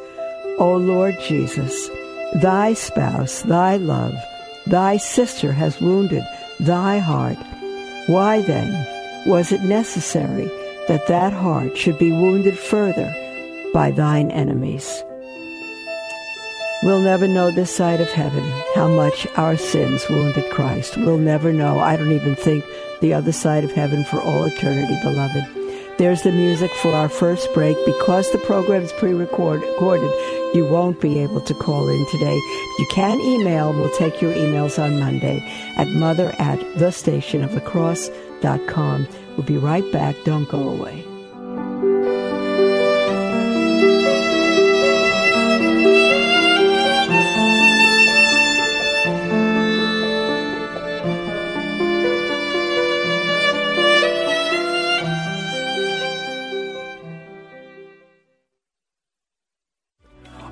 O 0.58 0.76
Lord 0.76 1.16
Jesus, 1.20 1.88
thy 2.34 2.74
spouse, 2.74 3.42
thy 3.42 3.76
love, 3.76 4.14
thy 4.66 4.96
sister 4.96 5.52
has 5.52 5.80
wounded 5.80 6.24
thy 6.60 6.98
heart. 6.98 7.38
Why 8.06 8.42
then? 8.42 8.98
Was 9.26 9.52
it 9.52 9.62
necessary 9.62 10.50
that 10.88 11.06
that 11.08 11.32
heart 11.32 11.76
should 11.76 11.98
be 11.98 12.12
wounded 12.12 12.58
further 12.58 13.12
by 13.72 13.90
thine 13.90 14.30
enemies? 14.30 15.02
We'll 16.82 17.00
never 17.00 17.26
know 17.26 17.50
this 17.50 17.75
side 17.75 18.00
of 18.00 18.08
heaven 18.12 18.44
how 18.75 18.88
much 18.88 19.26
our 19.37 19.56
sins 19.56 20.08
wounded 20.08 20.48
Christ. 20.52 20.96
We'll 20.96 21.18
never 21.18 21.52
know. 21.52 21.80
I 21.80 21.96
don't 21.96 22.12
even 22.12 22.37
think 22.37 22.64
the 23.00 23.14
other 23.14 23.32
side 23.32 23.64
of 23.64 23.72
heaven 23.72 24.04
for 24.04 24.20
all 24.20 24.44
eternity, 24.44 24.96
beloved. 25.02 25.44
There's 25.98 26.22
the 26.22 26.30
music 26.30 26.70
for 26.75 26.92
our 26.92 27.08
first 27.08 27.52
break. 27.52 27.76
Because 27.84 28.30
the 28.30 28.38
program's 28.38 28.92
pre-recorded, 28.92 29.64
you 30.54 30.68
won't 30.70 31.00
be 31.00 31.18
able 31.18 31.40
to 31.40 31.54
call 31.54 31.88
in 31.88 32.06
today. 32.12 32.37
You 32.78 32.87
can 32.92 33.20
email. 33.20 33.72
We'll 33.72 33.90
take 33.96 34.22
your 34.22 34.32
emails 34.32 34.80
on 34.80 35.00
Monday 35.00 35.42
at 35.76 35.88
mother 35.88 36.32
at 36.38 36.60
the 36.78 36.92
station 36.92 37.42
of 37.42 37.52
the 37.52 37.60
cross 37.60 38.08
com. 38.66 39.07
We'll 39.37 39.47
be 39.47 39.59
right 39.59 39.90
back. 39.92 40.16
Don't 40.25 40.49
go 40.49 40.68
away. 40.68 41.04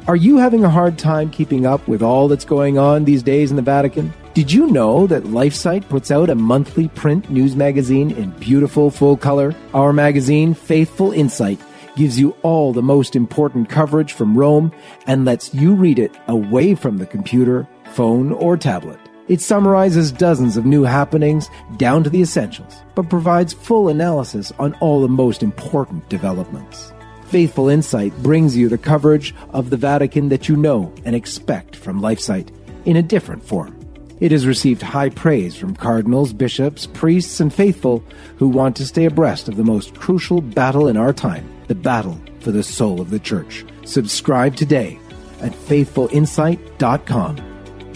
Are 0.09 0.15
you 0.15 0.37
having 0.37 0.63
a 0.65 0.71
hard 0.71 0.99
time 0.99 1.31
keeping 1.31 1.67
up 1.67 1.89
with 1.89 2.01
all 2.01 2.29
that's 2.29 2.45
going 2.45 2.79
on 2.79 3.05
these 3.05 3.25
days 3.25 3.51
in 3.51 3.57
the 3.57 3.63
Vatican? 3.63 4.13
Did 4.37 4.53
you 4.53 4.67
know 4.67 5.07
that 5.07 5.23
LifeSite 5.23 5.89
puts 5.89 6.11
out 6.11 6.29
a 6.29 6.35
monthly 6.35 6.89
print 6.89 7.31
news 7.31 7.57
magazine 7.57 8.11
in 8.11 8.33
beautiful 8.33 8.91
full 8.91 9.17
color? 9.17 9.55
Our 9.73 9.95
magazine, 9.95 10.53
Faithful 10.53 11.11
Insight, 11.11 11.59
gives 11.97 12.21
you 12.21 12.37
all 12.43 12.75
the 12.75 12.83
most 12.83 13.17
important 13.17 13.71
coverage 13.71 14.13
from 14.13 14.37
Rome 14.37 14.73
and 15.07 15.25
lets 15.25 15.55
you 15.55 15.73
read 15.73 15.99
it 15.99 16.15
away 16.29 16.75
from 16.75 16.99
the 16.99 17.07
computer, 17.07 17.67
phone, 17.95 18.31
or 18.31 18.59
tablet. 18.59 18.99
It 19.27 19.41
summarizes 19.41 20.13
dozens 20.13 20.59
of 20.59 20.67
new 20.67 20.83
happenings 20.83 21.49
down 21.79 22.05
to 22.05 22.11
the 22.11 22.21
essentials, 22.21 22.77
but 22.95 23.09
provides 23.09 23.55
full 23.55 23.89
analysis 23.89 24.53
on 24.59 24.75
all 24.81 25.01
the 25.01 25.09
most 25.09 25.43
important 25.43 26.07
developments. 26.11 26.93
Faithful 27.29 27.71
Insight 27.71 28.15
brings 28.23 28.55
you 28.55 28.69
the 28.69 28.77
coverage 28.77 29.35
of 29.55 29.71
the 29.71 29.79
Vatican 29.79 30.29
that 30.29 30.47
you 30.47 30.59
know 30.59 30.93
and 31.07 31.17
expect 31.17 31.75
from 31.75 32.03
LifeSite 32.03 32.51
in 32.85 32.97
a 32.97 33.03
different 33.03 33.43
form. 33.43 33.75
It 34.19 34.33
has 34.33 34.47
received 34.47 34.81
high 34.83 35.11
praise 35.11 35.57
from 35.57 35.77
cardinals, 35.77 36.33
bishops, 36.33 36.87
priests, 36.87 37.39
and 37.41 37.53
faithful 37.53 38.03
who 38.37 38.49
want 38.49 38.77
to 38.77 38.87
stay 38.87 39.05
abreast 39.05 39.49
of 39.49 39.57
the 39.57 39.65
most 39.65 39.95
crucial 39.95 40.41
battle 40.41 40.89
in 40.89 40.97
our 40.97 41.13
time 41.13 41.47
the 41.67 41.75
battle 41.75 42.19
for 42.41 42.53
the 42.53 42.63
soul 42.63 43.01
of 43.01 43.11
the 43.11 43.19
Church. 43.19 43.65
Subscribe 43.85 44.55
today 44.57 44.99
at 45.41 45.53
faithfulinsight.com, 45.53 47.37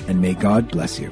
and 0.08 0.20
may 0.20 0.34
God 0.34 0.70
bless 0.70 0.98
you. 0.98 1.10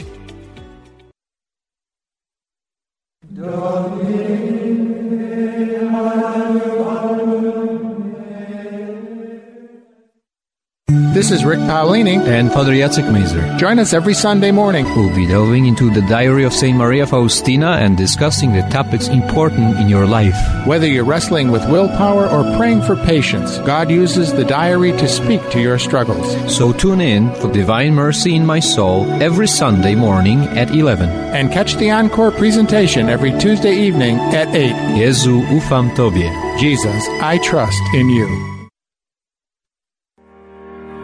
This 11.18 11.32
is 11.32 11.44
Rick 11.44 11.58
Paolini 11.58 12.16
and 12.28 12.52
Father 12.52 12.72
Jacek 12.72 13.12
Mazer. 13.12 13.42
Join 13.58 13.80
us 13.80 13.92
every 13.92 14.14
Sunday 14.14 14.52
morning. 14.52 14.84
We'll 14.94 15.12
be 15.16 15.26
delving 15.26 15.66
into 15.66 15.90
the 15.90 16.02
diary 16.02 16.44
of 16.44 16.52
St. 16.52 16.78
Maria 16.78 17.08
Faustina 17.08 17.70
and 17.72 17.96
discussing 17.96 18.52
the 18.52 18.62
topics 18.70 19.08
important 19.08 19.80
in 19.80 19.88
your 19.88 20.06
life. 20.06 20.36
Whether 20.64 20.86
you're 20.86 21.04
wrestling 21.04 21.50
with 21.50 21.68
willpower 21.68 22.28
or 22.28 22.56
praying 22.56 22.82
for 22.82 22.94
patience, 22.94 23.58
God 23.66 23.90
uses 23.90 24.32
the 24.32 24.44
diary 24.44 24.92
to 24.92 25.08
speak 25.08 25.42
to 25.50 25.60
your 25.60 25.80
struggles. 25.80 26.56
So 26.56 26.72
tune 26.72 27.00
in 27.00 27.34
for 27.40 27.50
Divine 27.50 27.94
Mercy 27.94 28.36
in 28.36 28.46
My 28.46 28.60
Soul 28.60 29.10
every 29.20 29.48
Sunday 29.48 29.96
morning 29.96 30.44
at 30.56 30.70
11. 30.70 31.08
And 31.34 31.50
catch 31.50 31.74
the 31.74 31.90
encore 31.90 32.30
presentation 32.30 33.08
every 33.08 33.36
Tuesday 33.40 33.74
evening 33.74 34.18
at 34.20 34.54
8. 34.54 34.70
Jezu 34.94 35.42
ufam 35.48 35.90
Tobie. 35.96 36.30
Jesus, 36.60 37.08
I 37.20 37.38
trust 37.38 37.82
in 37.92 38.08
you. 38.08 38.57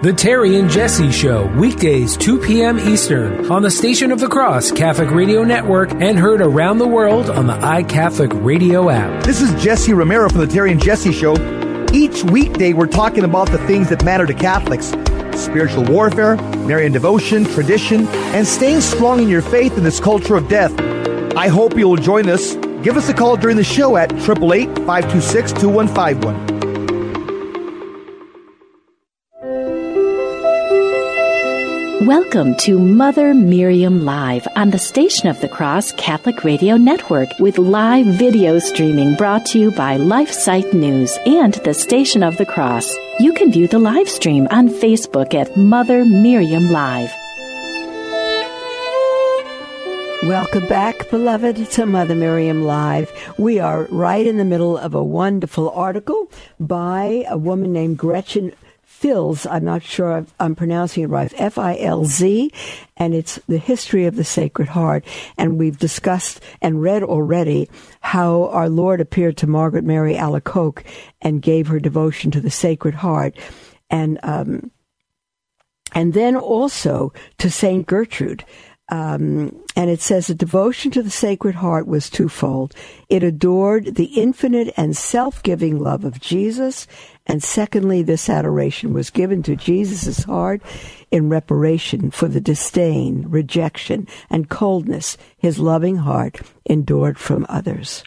The 0.05 0.13
Terry 0.13 0.59
and 0.59 0.69
Jesse 0.69 1.11
Show, 1.11 1.47
weekdays 1.57 2.19
2 2.19 2.39
p.m. 2.41 2.79
Eastern, 2.79 3.51
on 3.51 3.63
the 3.63 3.71
Station 3.71 4.13
of 4.13 4.21
the 4.21 4.29
Cross 4.29 4.73
Catholic 4.73 5.11
Radio 5.11 5.45
Network 5.45 5.93
and 5.93 6.19
heard 6.19 6.43
around 6.43 6.77
the 6.77 6.87
world 6.87 7.31
on 7.31 7.47
the 7.47 7.55
iCatholic 7.55 8.45
Radio 8.45 8.91
app. 8.91 9.25
This 9.25 9.41
is 9.41 9.51
Jesse 9.65 9.95
Romero 9.95 10.29
from 10.29 10.41
the 10.41 10.47
Terry 10.47 10.73
and 10.73 10.83
Jesse 10.83 11.11
Show. 11.11 11.33
Each 11.95 12.23
weekday, 12.23 12.75
we're 12.75 12.87
talking 12.87 13.25
about 13.25 13.51
the 13.51 13.57
things 13.67 13.89
that 13.89 14.05
matter 14.05 14.27
to 14.27 14.35
Catholics 14.35 14.93
spiritual 15.43 15.85
warfare, 15.85 16.37
Marian 16.67 16.93
devotion, 16.93 17.47
tradition, 17.47 18.07
and 18.07 18.47
staying 18.47 18.83
strong 18.83 19.23
in 19.23 19.29
your 19.31 19.41
faith 19.41 19.79
in 19.79 19.85
this 19.85 20.01
culture 20.01 20.37
of 20.37 20.51
death. 20.51 20.79
I 21.35 21.49
hope 21.49 21.79
you'll 21.79 21.97
join 21.97 22.29
us. 22.29 22.57
Give 22.83 22.99
us 22.99 23.09
a 23.09 23.15
call 23.15 23.39
during 23.39 23.57
the 23.57 23.65
show 23.65 23.97
at 23.97 24.13
888 24.13 24.67
526 24.85 25.53
2151. 25.53 26.54
Welcome 32.07 32.55
to 32.57 32.79
Mother 32.79 33.33
Miriam 33.33 34.05
Live 34.05 34.47
on 34.57 34.69
the 34.69 34.79
Station 34.79 35.27
of 35.27 35.41
the 35.41 35.49
Cross 35.49 35.93
Catholic 35.93 36.45
Radio 36.45 36.77
Network 36.77 37.31
with 37.39 37.57
live 37.57 38.05
video 38.05 38.59
streaming 38.59 39.15
brought 39.15 39.47
to 39.47 39.59
you 39.59 39.71
by 39.71 39.97
LifeSite 39.97 40.75
News 40.75 41.17
and 41.25 41.55
the 41.55 41.73
Station 41.73 42.23
of 42.23 42.37
the 42.37 42.45
Cross. 42.45 42.95
You 43.21 43.33
can 43.33 43.51
view 43.51 43.67
the 43.69 43.79
live 43.79 44.07
stream 44.07 44.47
on 44.51 44.69
Facebook 44.69 45.33
at 45.33 45.57
Mother 45.57 46.05
Miriam 46.05 46.71
Live. 46.71 47.11
Welcome 50.25 50.67
back, 50.67 51.09
beloved, 51.09 51.71
to 51.71 51.87
Mother 51.87 52.15
Miriam 52.15 52.65
Live. 52.65 53.11
We 53.39 53.61
are 53.61 53.85
right 53.85 54.27
in 54.27 54.37
the 54.37 54.45
middle 54.45 54.77
of 54.77 54.95
a 54.95 55.03
wonderful 55.03 55.71
article 55.71 56.31
by 56.61 57.25
a 57.31 57.39
woman 57.39 57.73
named 57.73 57.97
Gretchen 57.97 58.53
Filz, 59.05 59.47
I'm 59.51 59.67
not 59.67 59.83
sure 59.83 60.25
I'm 60.41 60.55
pronouncing 60.55 61.03
it 61.03 61.09
right, 61.09 61.31
F 61.37 61.59
I 61.59 61.77
L 61.79 62.07
Z, 62.07 62.51
and 62.97 63.15
it's 63.15 63.39
the 63.47 63.59
history 63.59 64.07
of 64.07 64.17
the 64.17 64.25
Sacred 64.25 64.69
Heart. 64.69 65.05
And 65.37 65.59
we've 65.59 65.79
discussed 65.79 66.41
and 66.63 66.81
read 66.81 67.03
already 67.03 67.69
how 68.01 68.45
our 68.45 68.71
Lord 68.71 69.03
appeared 69.03 69.37
to 69.37 69.47
Margaret 69.47 69.85
Mary 69.85 70.15
Alacoque 70.15 70.85
and 71.21 71.43
gave 71.43 71.67
her 71.67 71.79
devotion 71.79 72.31
to 72.31 72.41
the 72.41 72.49
Sacred 72.49 72.95
Heart. 72.95 73.37
And, 73.91 74.19
um, 74.23 74.71
and 75.95 76.15
then 76.15 76.35
also 76.35 77.13
to 77.37 77.51
Saint 77.51 77.87
Gertrude. 77.87 78.47
Um, 78.91 79.65
and 79.77 79.89
it 79.89 80.03
says 80.03 80.27
the 80.27 80.35
devotion 80.35 80.91
to 80.91 81.03
the 81.03 81.11
Sacred 81.11 81.55
Heart 81.55 81.87
was 81.87 82.11
twofold. 82.11 82.75
It 83.09 83.23
adored 83.23 83.95
the 83.95 84.21
infinite 84.21 84.75
and 84.77 84.95
self 84.95 85.43
giving 85.43 85.79
love 85.79 86.05
of 86.05 86.21
Jesus. 86.21 86.87
And 87.27 87.43
secondly, 87.43 88.03
this 88.03 88.29
adoration 88.29 88.93
was 88.93 89.09
given 89.09 89.43
to 89.45 89.57
Jesus' 89.57 90.25
heart 90.25 90.61
in 91.11 91.31
reparation 91.31 92.11
for 92.11 92.29
the 92.29 92.41
disdain, 92.41 93.25
rejection, 93.29 94.07
and 94.29 94.51
coldness 94.51 95.17
his 95.39 95.59
loving 95.59 95.97
heart 95.97 96.43
endured 96.67 97.19
from 97.19 97.47
others. 97.49 98.05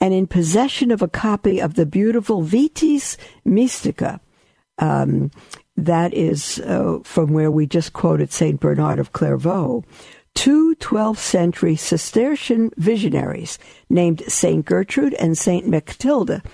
And 0.00 0.14
in 0.14 0.26
possession 0.26 0.90
of 0.90 1.02
a 1.02 1.08
copy 1.08 1.60
of 1.60 1.74
the 1.74 1.84
beautiful 1.84 2.42
Vitis 2.42 3.18
Mystica, 3.44 4.20
um, 4.78 5.30
that 5.78 6.12
is 6.12 6.58
uh, 6.60 6.98
from 7.04 7.32
where 7.32 7.50
we 7.50 7.64
just 7.66 7.92
quoted 7.92 8.32
St. 8.32 8.58
Bernard 8.58 8.98
of 8.98 9.12
Clairvaux. 9.12 9.84
Two 10.34 10.74
12th 10.76 11.18
century 11.18 11.76
Cistercian 11.76 12.70
visionaries 12.76 13.58
named 13.88 14.22
St. 14.26 14.64
Gertrude 14.64 15.14
and 15.14 15.38
St. 15.38 15.66
Mechtilde 15.66 16.44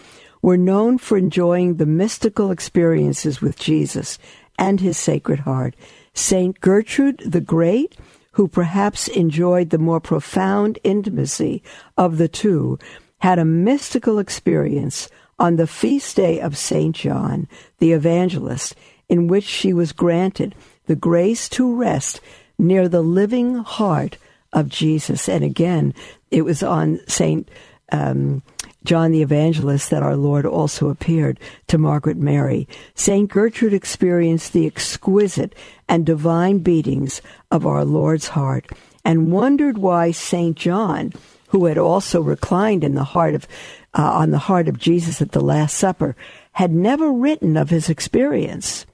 were 0.43 0.59
known 0.59 0.99
for 0.99 1.16
enjoying 1.16 1.76
the 1.76 1.87
mystical 1.87 2.50
experiences 2.50 3.40
with 3.40 3.59
Jesus 3.59 4.19
and 4.59 4.81
his 4.81 4.99
Sacred 4.99 5.40
Heart. 5.40 5.75
St. 6.12 6.61
Gertrude 6.61 7.23
the 7.25 7.40
Great, 7.40 7.97
who 8.33 8.47
perhaps 8.47 9.09
enjoyed 9.09 9.71
the 9.71 9.78
more 9.78 10.00
profound 10.00 10.78
intimacy 10.85 11.62
of 11.97 12.19
the 12.19 12.28
two, 12.28 12.78
had 13.19 13.38
a 13.38 13.45
mystical 13.45 14.19
experience 14.19 15.09
on 15.38 15.57
the 15.57 15.66
feast 15.66 16.16
day 16.16 16.40
of 16.40 16.59
St. 16.59 16.95
John 16.95 17.49
the 17.78 17.93
Evangelist 17.93 18.75
in 19.14 19.28
which 19.28 19.44
she 19.44 19.73
was 19.73 19.92
granted 19.92 20.56
the 20.87 20.97
grace 20.97 21.49
to 21.49 21.73
rest 21.73 22.21
near 22.59 22.88
the 22.88 23.00
living 23.00 23.54
heart 23.59 24.18
of 24.52 24.68
Jesus. 24.68 25.28
And 25.28 25.44
again, 25.44 25.94
it 26.33 26.42
was 26.42 26.64
on 26.64 26.99
St. 27.06 27.49
Um, 27.92 28.42
John 28.83 29.12
the 29.12 29.23
Evangelist 29.23 29.90
that 29.90 30.02
our 30.02 30.16
Lord 30.16 30.44
also 30.44 30.88
appeared 30.88 31.38
to 31.68 31.78
Margaret 31.78 32.16
Mary. 32.16 32.66
St. 32.97 33.30
Gertrude 33.30 33.73
experienced 33.73 34.52
the 34.52 34.66
exquisite 34.66 35.54
and 35.88 36.04
divine 36.04 36.59
beatings 36.59 37.23
of 37.52 37.64
our 37.64 37.85
Lord's 37.85 38.26
heart 38.26 38.66
and 39.04 39.30
wondered 39.30 39.78
why 39.78 40.11
St. 40.11 40.56
John, 40.56 41.12
who 41.50 41.66
had 41.66 41.78
also 41.78 42.21
reclined 42.21 42.83
in 42.83 42.97
the 42.97 43.04
heart 43.04 43.37
of, 43.37 43.47
uh, 43.97 44.02
on 44.02 44.33
the 44.33 44.38
heart 44.38 44.66
of 44.66 44.80
Jesus 44.80 45.23
at 45.23 45.30
the 45.30 45.40
Last 45.40 45.76
Supper, 45.76 46.16
had 46.54 46.73
never 46.73 47.12
written 47.12 47.56
of 47.56 47.71
his 47.71 47.88
experience. 47.88 48.87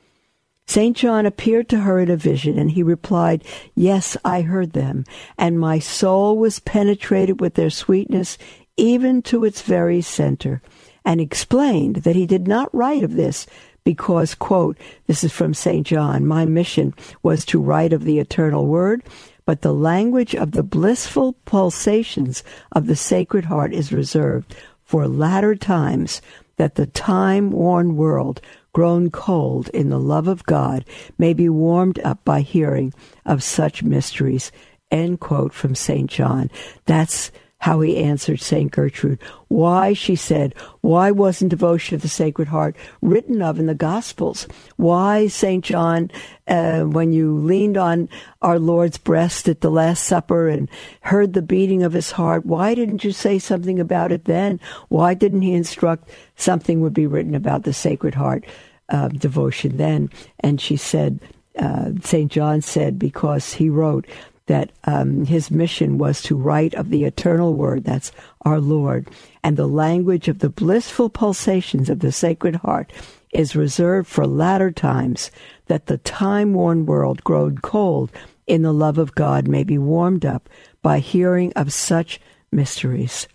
St. 0.70 0.96
John 0.96 1.26
appeared 1.26 1.68
to 1.70 1.80
her 1.80 1.98
in 1.98 2.08
a 2.08 2.16
vision, 2.16 2.56
and 2.56 2.70
he 2.70 2.84
replied, 2.84 3.42
Yes, 3.74 4.16
I 4.24 4.42
heard 4.42 4.72
them, 4.72 5.04
and 5.36 5.58
my 5.58 5.80
soul 5.80 6.38
was 6.38 6.60
penetrated 6.60 7.40
with 7.40 7.54
their 7.54 7.70
sweetness 7.70 8.38
even 8.76 9.20
to 9.22 9.44
its 9.44 9.62
very 9.62 10.00
center, 10.00 10.62
and 11.04 11.20
explained 11.20 11.96
that 11.96 12.14
he 12.14 12.24
did 12.24 12.46
not 12.46 12.72
write 12.72 13.02
of 13.02 13.14
this 13.14 13.48
because, 13.82 14.36
quote, 14.36 14.78
this 15.08 15.24
is 15.24 15.32
from 15.32 15.54
St. 15.54 15.84
John, 15.84 16.24
my 16.24 16.44
mission 16.44 16.94
was 17.20 17.44
to 17.46 17.60
write 17.60 17.92
of 17.92 18.04
the 18.04 18.20
eternal 18.20 18.66
word, 18.66 19.02
but 19.44 19.62
the 19.62 19.74
language 19.74 20.36
of 20.36 20.52
the 20.52 20.62
blissful 20.62 21.32
pulsations 21.46 22.44
of 22.70 22.86
the 22.86 22.94
Sacred 22.94 23.46
Heart 23.46 23.74
is 23.74 23.92
reserved 23.92 24.54
for 24.84 25.08
latter 25.08 25.56
times 25.56 26.22
that 26.58 26.76
the 26.76 26.86
time 26.86 27.50
worn 27.50 27.96
world 27.96 28.40
grown 28.72 29.10
cold 29.10 29.68
in 29.70 29.88
the 29.88 29.98
love 29.98 30.28
of 30.28 30.44
God 30.44 30.84
may 31.18 31.32
be 31.32 31.48
warmed 31.48 31.98
up 32.00 32.24
by 32.24 32.40
hearing 32.40 32.92
of 33.26 33.42
such 33.42 33.82
mysteries. 33.82 34.52
End 34.90 35.20
quote 35.20 35.52
from 35.52 35.74
St. 35.74 36.10
John. 36.10 36.50
That's 36.86 37.30
how 37.60 37.80
he 37.80 37.98
answered 37.98 38.40
St. 38.40 38.70
Gertrude. 38.70 39.20
Why, 39.48 39.92
she 39.92 40.16
said, 40.16 40.54
why 40.80 41.10
wasn't 41.10 41.50
devotion 41.50 41.98
to 41.98 42.02
the 42.02 42.08
Sacred 42.08 42.48
Heart 42.48 42.74
written 43.02 43.42
of 43.42 43.58
in 43.58 43.66
the 43.66 43.74
Gospels? 43.74 44.48
Why, 44.76 45.26
St. 45.26 45.62
John, 45.62 46.10
uh, 46.48 46.84
when 46.84 47.12
you 47.12 47.36
leaned 47.36 47.76
on 47.76 48.08
our 48.40 48.58
Lord's 48.58 48.96
breast 48.96 49.46
at 49.46 49.60
the 49.60 49.70
Last 49.70 50.04
Supper 50.04 50.48
and 50.48 50.70
heard 51.02 51.34
the 51.34 51.42
beating 51.42 51.82
of 51.82 51.92
his 51.92 52.12
heart, 52.12 52.46
why 52.46 52.74
didn't 52.74 53.04
you 53.04 53.12
say 53.12 53.38
something 53.38 53.78
about 53.78 54.10
it 54.10 54.24
then? 54.24 54.58
Why 54.88 55.12
didn't 55.12 55.42
he 55.42 55.52
instruct 55.52 56.08
something 56.36 56.80
would 56.80 56.94
be 56.94 57.06
written 57.06 57.34
about 57.34 57.64
the 57.64 57.74
Sacred 57.74 58.14
Heart 58.14 58.46
uh, 58.88 59.08
devotion 59.08 59.76
then? 59.76 60.08
And 60.40 60.62
she 60.62 60.76
said, 60.76 61.20
uh, 61.58 61.90
St. 62.02 62.32
John 62.32 62.62
said, 62.62 62.98
because 62.98 63.52
he 63.52 63.68
wrote, 63.68 64.06
that 64.50 64.72
um, 64.82 65.26
his 65.26 65.48
mission 65.48 65.96
was 65.96 66.20
to 66.20 66.34
write 66.34 66.74
of 66.74 66.90
the 66.90 67.04
eternal 67.04 67.54
word, 67.54 67.84
that's 67.84 68.10
our 68.40 68.58
Lord, 68.58 69.08
and 69.44 69.56
the 69.56 69.68
language 69.68 70.26
of 70.26 70.40
the 70.40 70.48
blissful 70.48 71.08
pulsations 71.08 71.88
of 71.88 72.00
the 72.00 72.10
Sacred 72.10 72.56
Heart 72.56 72.92
is 73.32 73.54
reserved 73.54 74.08
for 74.08 74.26
latter 74.26 74.72
times, 74.72 75.30
that 75.66 75.86
the 75.86 75.98
time 75.98 76.52
worn 76.52 76.84
world 76.84 77.22
grown 77.22 77.58
cold 77.58 78.10
in 78.48 78.62
the 78.62 78.74
love 78.74 78.98
of 78.98 79.14
God 79.14 79.46
may 79.46 79.62
be 79.62 79.78
warmed 79.78 80.26
up 80.26 80.48
by 80.82 80.98
hearing 80.98 81.52
of 81.52 81.72
such 81.72 82.20
mysteries. 82.50 83.28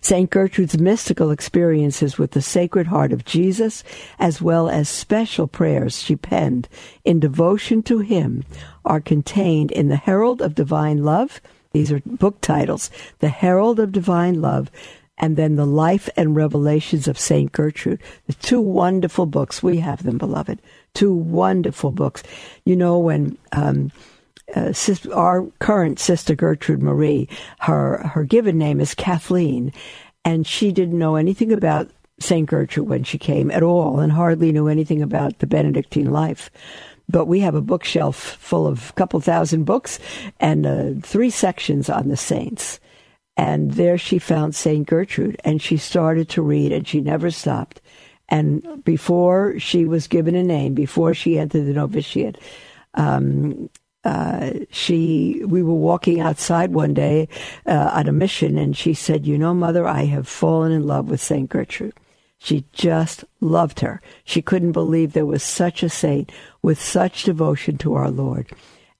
St. 0.00 0.28
Gertrude's 0.30 0.78
mystical 0.78 1.30
experiences 1.30 2.18
with 2.18 2.32
the 2.32 2.42
Sacred 2.42 2.86
Heart 2.86 3.12
of 3.12 3.24
Jesus, 3.24 3.82
as 4.18 4.42
well 4.42 4.68
as 4.68 4.88
special 4.88 5.46
prayers 5.46 6.02
she 6.02 6.16
penned 6.16 6.68
in 7.04 7.20
devotion 7.20 7.82
to 7.84 7.98
him, 7.98 8.44
are 8.84 9.00
contained 9.00 9.70
in 9.70 9.88
the 9.88 9.96
Herald 9.96 10.42
of 10.42 10.54
Divine 10.54 11.02
Love. 11.04 11.40
These 11.72 11.92
are 11.92 12.00
book 12.04 12.40
titles 12.40 12.90
The 13.20 13.28
Herald 13.28 13.78
of 13.78 13.92
Divine 13.92 14.40
Love, 14.40 14.70
and 15.18 15.36
then 15.36 15.56
The 15.56 15.66
Life 15.66 16.08
and 16.16 16.34
Revelations 16.34 17.06
of 17.06 17.18
St. 17.18 17.52
Gertrude. 17.52 18.02
The 18.26 18.34
two 18.34 18.60
wonderful 18.60 19.26
books. 19.26 19.62
We 19.62 19.78
have 19.78 20.02
them, 20.02 20.18
beloved. 20.18 20.60
Two 20.94 21.14
wonderful 21.14 21.90
books. 21.90 22.22
You 22.64 22.76
know, 22.76 22.98
when. 22.98 23.38
Um, 23.52 23.92
uh, 24.54 24.72
our 25.12 25.46
current 25.58 25.98
sister 25.98 26.34
Gertrude 26.34 26.82
Marie, 26.82 27.28
her 27.60 27.98
her 27.98 28.24
given 28.24 28.58
name 28.58 28.80
is 28.80 28.94
Kathleen, 28.94 29.72
and 30.24 30.46
she 30.46 30.72
didn't 30.72 30.98
know 30.98 31.16
anything 31.16 31.52
about 31.52 31.90
Saint 32.18 32.48
Gertrude 32.48 32.88
when 32.88 33.04
she 33.04 33.18
came 33.18 33.50
at 33.50 33.62
all, 33.62 34.00
and 34.00 34.12
hardly 34.12 34.52
knew 34.52 34.68
anything 34.68 35.02
about 35.02 35.38
the 35.38 35.46
Benedictine 35.46 36.10
life. 36.10 36.50
But 37.08 37.26
we 37.26 37.40
have 37.40 37.54
a 37.54 37.62
bookshelf 37.62 38.16
full 38.16 38.66
of 38.66 38.90
a 38.90 38.92
couple 38.92 39.20
thousand 39.20 39.64
books 39.64 39.98
and 40.38 40.66
uh, 40.66 40.90
three 41.02 41.30
sections 41.30 41.90
on 41.90 42.08
the 42.08 42.16
saints. 42.16 42.78
And 43.36 43.72
there 43.72 43.98
she 43.98 44.18
found 44.18 44.54
Saint 44.54 44.86
Gertrude, 44.86 45.40
and 45.44 45.62
she 45.62 45.76
started 45.76 46.28
to 46.30 46.42
read, 46.42 46.72
and 46.72 46.86
she 46.86 47.00
never 47.00 47.30
stopped. 47.30 47.80
And 48.28 48.84
before 48.84 49.58
she 49.58 49.86
was 49.86 50.06
given 50.06 50.34
a 50.34 50.42
name, 50.42 50.74
before 50.74 51.14
she 51.14 51.38
entered 51.38 51.66
the 51.66 51.72
novitiate, 51.72 52.38
um, 52.94 53.70
uh, 54.04 54.50
she 54.70 55.42
we 55.46 55.62
were 55.62 55.74
walking 55.74 56.20
outside 56.20 56.72
one 56.72 56.94
day 56.94 57.28
uh, 57.66 57.90
on 57.92 58.08
a 58.08 58.12
mission 58.12 58.56
and 58.56 58.76
she 58.76 58.94
said 58.94 59.26
you 59.26 59.36
know 59.36 59.52
mother 59.52 59.86
i 59.86 60.04
have 60.04 60.26
fallen 60.26 60.72
in 60.72 60.86
love 60.86 61.08
with 61.10 61.20
saint 61.20 61.50
gertrude. 61.50 61.94
She 62.42 62.64
just 62.72 63.22
loved 63.42 63.80
her. 63.80 64.00
She 64.24 64.40
couldn't 64.40 64.72
believe 64.72 65.12
there 65.12 65.26
was 65.26 65.42
such 65.42 65.82
a 65.82 65.90
saint 65.90 66.32
with 66.62 66.80
such 66.80 67.24
devotion 67.24 67.76
to 67.78 67.92
our 67.92 68.10
lord. 68.10 68.50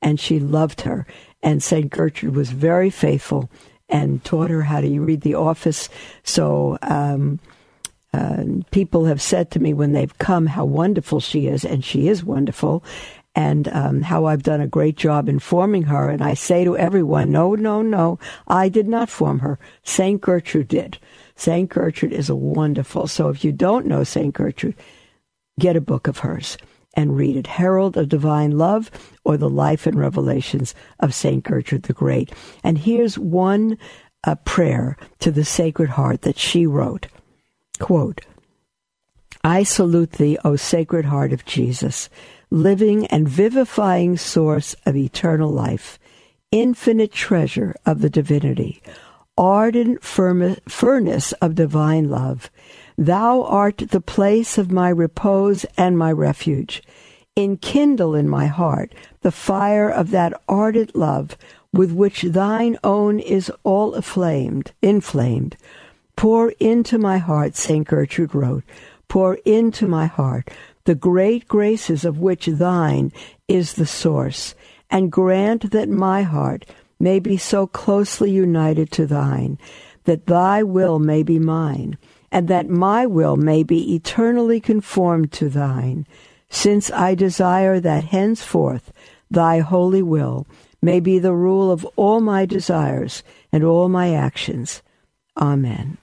And 0.03 0.21
she 0.21 0.39
loved 0.39 0.83
her. 0.83 1.07
And 1.43 1.63
saint 1.63 1.91
gertrude 1.91 2.37
was 2.37 2.51
very 2.51 2.91
faithful 2.91 3.49
and 3.89 4.23
taught 4.25 4.51
her 4.51 4.63
how 4.65 4.83
to 4.83 5.01
read 5.01 5.23
the 5.23 5.37
office. 5.37 5.89
So 6.23 6.77
um, 6.83 7.41
uh, 8.13 8.45
people 8.73 9.07
have 9.07 9.23
said 9.23 9.51
to 9.53 9.61
me 9.61 9.73
when 9.73 9.93
they've 9.93 10.19
come 10.19 10.47
how 10.47 10.67
wonderful 10.67 11.21
she 11.21 11.47
is, 11.47 11.65
and 11.65 11.83
she 11.83 12.09
is 12.09 12.23
wonderful 12.23 12.85
and 13.35 13.69
um, 13.69 14.03
how 14.03 14.25
I've 14.25 14.43
done 14.43 14.61
a 14.61 14.67
great 14.67 14.97
job 14.97 15.29
informing 15.29 15.85
her. 15.85 16.09
And 16.09 16.23
I 16.23 16.35
say 16.35 16.65
to 16.65 16.77
everyone, 16.77 17.31
no, 17.31 17.55
no, 17.55 17.83
no, 17.83 18.19
I 18.49 18.69
did 18.69 18.89
not 18.89 19.09
form 19.09 19.41
her. 19.41 19.59
St. 19.85 20.21
Gertrude 20.21 20.69
did. 20.69 20.99
St. 21.37 21.69
Gertrude 21.69 22.13
is 22.13 22.29
a 22.29 22.37
wonderful. 22.37 23.07
So 23.07 23.29
if 23.29 23.45
you 23.45 23.53
don't 23.53 23.87
know 23.87 24.05
St. 24.05 24.35
Gertrude, 24.35 24.75
get 25.59 25.77
a 25.77 25.81
book 25.81 26.09
of 26.09 26.19
hers 26.19 26.59
and 26.95 27.17
read 27.17 27.37
it 27.37 27.47
Herald 27.47 27.97
of 27.97 28.09
Divine 28.09 28.59
Love 28.59 28.91
or 29.25 29.37
The 29.37 29.49
Life 29.49 29.87
and 29.87 29.97
Revelations 29.97 30.75
of 30.99 31.15
St. 31.15 31.45
Gertrude 31.45 31.85
the 31.85 31.93
Great. 31.93 32.33
And 32.65 32.79
here's 32.79 33.17
one 33.17 33.79
uh, 34.25 34.35
prayer 34.35 34.97
to 35.21 35.31
the 35.31 35.45
Sacred 35.45 35.91
Heart 35.91 36.23
that 36.23 36.39
she 36.39 36.67
wrote. 36.67 37.07
Quote, 37.79 38.23
I 39.43 39.63
salute 39.63 40.13
thee, 40.13 40.37
O 40.45 40.57
Sacred 40.57 41.07
Heart 41.07 41.33
of 41.33 41.47
Jesus 41.47 42.11
living 42.51 43.07
and 43.07 43.29
vivifying 43.29 44.17
source 44.17 44.75
of 44.85 44.97
eternal 44.97 45.51
life, 45.51 45.99
infinite 46.51 47.13
treasure 47.13 47.75
of 47.87 48.01
the 48.01 48.11
divinity, 48.11 48.83
ardent 49.39 50.03
furnace 50.03 51.33
of 51.33 51.55
divine 51.55 52.11
love. 52.11 52.51
Thou 52.99 53.43
art 53.45 53.79
the 53.91 54.01
place 54.01 54.59
of 54.59 54.71
my 54.71 54.89
repose 54.89 55.65
and 55.79 55.97
my 55.97 56.13
refuge. 56.13 56.83
Enkindle 57.37 58.15
in 58.15 58.29
my 58.29 58.47
heart 58.47 58.95
the 59.23 59.31
fire 59.31 59.89
of 59.89 60.11
that 60.11 60.33
ardent 60.49 60.95
love 60.97 61.39
with 61.73 61.93
which 61.93 62.23
thine 62.23 62.77
own 62.83 63.21
is 63.21 63.51
all 63.63 63.95
aflamed, 63.95 64.73
inflamed. 64.83 65.57
Pour 66.17 66.51
into 66.59 66.99
my 66.99 67.19
heart, 67.19 67.55
St. 67.55 67.87
Gertrude 67.87 68.35
wrote, 68.35 68.65
pour 69.09 69.37
into 69.45 69.87
my 69.87 70.07
heart 70.07 70.51
the 70.85 70.95
great 70.95 71.47
graces 71.47 72.05
of 72.05 72.19
which 72.19 72.47
thine 72.47 73.13
is 73.49 73.75
the 73.75 73.87
source, 73.87 74.55
and 74.91 75.13
grant 75.13 75.71
that 75.71 75.89
my 75.89 76.23
heart 76.23 76.67
may 76.99 77.19
be 77.19 77.37
so 77.37 77.67
closely 77.67 78.31
united 78.31 78.91
to 78.91 79.07
thine, 79.07 79.59
that 80.05 80.27
thy 80.27 80.63
will 80.63 80.99
may 80.99 81.23
be 81.23 81.39
mine, 81.39 81.97
and 82.33 82.49
that 82.49 82.69
my 82.69 83.07
will 83.07 83.37
may 83.37 83.63
be 83.63 83.95
eternally 83.95 84.61
conformed 84.61 85.33
to 85.33 85.49
thine, 85.49 86.07
since 86.49 86.91
I 86.91 87.15
desire 87.15 87.81
that 87.81 88.05
henceforth 88.05 88.93
thy 89.31 89.61
holy 89.61 90.03
will 90.03 90.47
may 90.83 91.01
be 91.01 91.19
the 91.19 91.35
rule 91.35 91.71
of 91.71 91.85
all 91.97 92.21
my 92.21 92.47
desires 92.47 93.23
and 93.53 93.63
all 93.63 93.89
my 93.89 94.15
actions. 94.15 94.83
Amen. 95.37 95.99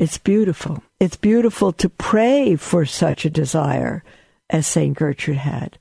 It's 0.00 0.16
beautiful. 0.16 0.82
It's 0.98 1.18
beautiful 1.18 1.74
to 1.74 1.90
pray 1.90 2.56
for 2.56 2.86
such 2.86 3.26
a 3.26 3.30
desire 3.30 4.02
as 4.48 4.66
St. 4.66 4.96
Gertrude 4.96 5.36
had 5.36 5.76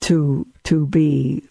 to, 0.00 0.46
to 0.64 0.86
be 0.86 1.42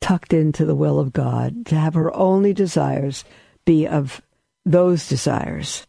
tucked 0.00 0.32
into 0.32 0.64
the 0.64 0.74
will 0.74 0.98
of 0.98 1.12
God, 1.12 1.66
to 1.66 1.76
have 1.76 1.94
her 1.94 2.12
only 2.16 2.52
desires 2.52 3.24
be 3.64 3.86
of 3.86 4.20
those 4.66 5.08
desires 5.08 5.86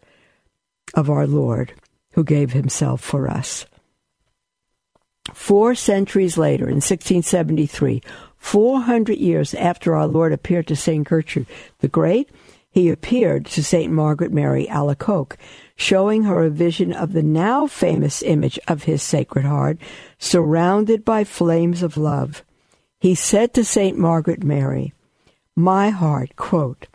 of 0.93 1.09
our 1.09 1.25
Lord 1.25 1.73
who 2.11 2.23
gave 2.23 2.53
himself 2.53 3.01
for 3.01 3.27
us. 3.27 3.65
Four 5.33 5.73
centuries 5.73 6.37
later, 6.37 6.65
in 6.65 6.75
1673, 6.75 8.03
400 8.37 9.17
years 9.17 9.55
after 9.55 9.95
our 9.95 10.05
Lord 10.05 10.33
appeared 10.33 10.67
to 10.67 10.75
St. 10.75 11.07
Gertrude 11.07 11.47
the 11.79 11.87
Great, 11.87 12.29
he 12.75 12.89
appeared 12.89 13.45
to 13.45 13.63
St. 13.63 13.89
Margaret 13.89 14.33
Mary 14.33 14.67
Alacoque, 14.69 15.37
showing 15.77 16.23
her 16.23 16.43
a 16.43 16.49
vision 16.49 16.91
of 16.91 17.13
the 17.13 17.23
now 17.23 17.67
famous 17.67 18.21
image 18.21 18.59
of 18.67 18.83
his 18.83 19.01
Sacred 19.01 19.45
Heart, 19.45 19.77
surrounded 20.19 21.05
by 21.05 21.23
flames 21.23 21.81
of 21.81 21.95
love. 21.95 22.43
He 22.99 23.15
said 23.15 23.53
to 23.53 23.63
St. 23.63 23.97
Margaret 23.97 24.43
Mary, 24.43 24.93
My 25.55 25.89
heart, 25.89 26.35
quote, 26.35 26.87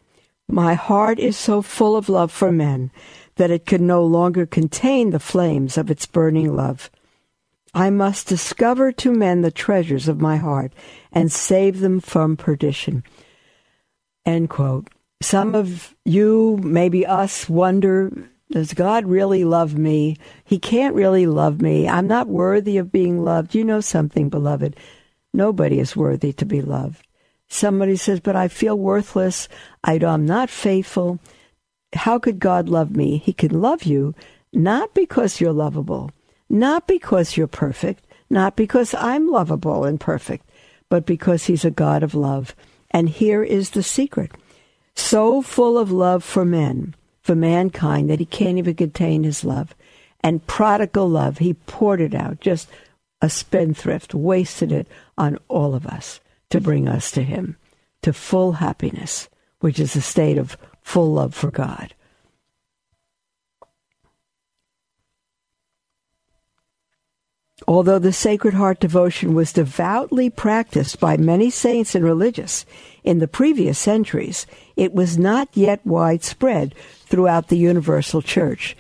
my 0.47 0.75
heart 0.75 1.19
is 1.19 1.39
so 1.39 1.63
full 1.63 1.97
of 1.97 2.11
love 2.11 2.31
for 2.31 2.53
men 2.53 2.91
that 3.37 3.51
it 3.51 3.65
can 3.65 3.87
no 3.87 4.05
longer 4.05 4.45
contain 4.45 5.11
the 5.11 5.19
flames 5.19 5.79
of 5.79 5.91
its 5.91 6.05
burning 6.05 6.55
love. 6.55 6.91
I 7.73 7.89
must 7.89 8.29
discover 8.29 8.93
to 8.93 9.13
men 9.13 9.41
the 9.41 9.51
treasures 9.51 10.09
of 10.09 10.21
my 10.21 10.37
heart 10.37 10.75
and 11.11 11.33
save 11.33 11.81
them 11.81 12.01
from 12.01 12.37
perdition. 12.37 13.03
End 14.27 14.51
quote. 14.51 14.89
Some 15.21 15.55
of 15.55 15.95
you, 16.05 16.59
maybe 16.63 17.07
us, 17.07 17.49
wonder 17.49 18.11
does 18.51 18.75
God 18.75 19.07
really 19.07 19.45
love 19.45 19.79
me? 19.79 20.17
He 20.45 20.59
can't 20.59 20.95
really 20.95 21.27
love 21.27 21.63
me. 21.63 21.89
I'm 21.89 22.09
not 22.09 22.27
worthy 22.27 22.79
of 22.79 22.91
being 22.91 23.23
loved. 23.23 23.55
You 23.55 23.65
know 23.65 23.81
something, 23.81 24.29
beloved. 24.29 24.77
Nobody 25.33 25.79
is 25.79 25.95
worthy 25.95 26.33
to 26.33 26.45
be 26.45 26.61
loved. 26.61 27.07
Somebody 27.49 27.95
says, 27.95 28.19
but 28.19 28.35
I 28.35 28.49
feel 28.49 28.77
worthless. 28.77 29.49
I, 29.85 29.95
am 30.03 30.27
not 30.27 30.51
faithful. 30.51 31.21
How 31.93 32.19
could 32.19 32.41
God 32.41 32.69
love 32.69 32.97
me? 32.97 33.19
He 33.19 33.33
can 33.33 33.61
love 33.61 33.85
you 33.85 34.15
not 34.53 34.95
because 34.95 35.41
you're 35.41 35.53
lovable, 35.53 36.11
not 36.49 36.89
because 36.89 37.37
you're 37.37 37.47
perfect, 37.47 38.05
not 38.29 38.57
because 38.57 38.95
I'm 38.95 39.29
lovable 39.29 39.85
and 39.85 40.01
perfect, 40.01 40.49
but 40.89 41.07
because 41.07 41.45
He's 41.45 41.65
a 41.65 41.71
God 41.71 42.03
of 42.03 42.17
love. 42.17 42.57
And 42.91 43.09
here 43.09 43.45
is 43.45 43.71
the 43.71 43.85
secret 43.85 44.33
so 44.95 45.43
full 45.43 45.79
of 45.79 45.91
love 45.91 46.25
for 46.25 46.45
men, 46.45 46.95
for 47.23 47.35
mankind, 47.35 48.11
that 48.11 48.19
He 48.19 48.27
can't 48.27 48.59
even 48.59 48.75
contain 48.75 49.25
His 49.25 49.45
love. 49.45 49.75
And 50.23 50.47
prodigal 50.47 51.09
love, 51.09 51.39
He 51.39 51.55
poured 51.55 52.01
it 52.01 52.15
out, 52.15 52.41
just 52.41 52.69
a 53.23 53.31
spendthrift, 53.31 54.15
wasted 54.15 54.73
it 54.73 54.89
on 55.17 55.39
all 55.49 55.75
of 55.75 55.87
us 55.87 56.21
to 56.51 56.61
bring 56.61 56.89
us 56.89 57.11
to 57.13 57.23
Him, 57.23 57.57
to 58.03 58.13
full 58.13 58.53
happiness, 58.53 59.29
which 59.61 59.79
is 59.79 59.95
a 59.97 60.01
state 60.01 60.39
of 60.39 60.57
full 60.83 61.13
love 61.13 61.35
for 61.35 61.51
God. 61.51 61.95
Although 67.69 67.99
the 67.99 68.13
Sacred 68.13 68.55
Heart 68.55 68.81
devotion 68.81 69.35
was 69.35 69.53
devoutly 69.53 70.31
practiced 70.31 70.99
by 70.99 71.17
many 71.17 71.51
saints 71.51 71.95
and 71.95 72.05
religious 72.05 72.65
in 73.05 73.19
the 73.19 73.29
previous 73.29 73.79
centuries, 73.79 74.47
it 74.77 74.95
was 74.95 75.19
not 75.19 75.49
yet 75.53 75.85
widespread 75.85 76.75
throughout 77.05 77.49
the 77.49 77.59
universal 77.59 78.23
church. 78.23 78.77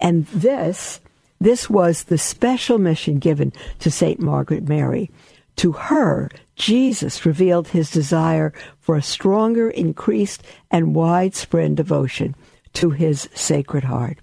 And 0.00 0.26
this, 0.26 1.00
this 1.40 1.70
was 1.70 2.04
the 2.04 2.18
special 2.18 2.78
mission 2.78 3.18
given 3.18 3.52
to 3.78 3.90
St. 3.90 4.20
Margaret 4.20 4.68
Mary. 4.68 5.10
To 5.56 5.72
her, 5.72 6.30
Jesus 6.56 7.24
revealed 7.24 7.68
his 7.68 7.90
desire 7.90 8.52
for 8.80 8.96
a 8.96 9.02
stronger, 9.02 9.70
increased, 9.70 10.42
and 10.70 10.94
widespread 10.94 11.76
devotion 11.76 12.34
to 12.74 12.90
his 12.90 13.28
Sacred 13.34 13.84
Heart. 13.84 14.18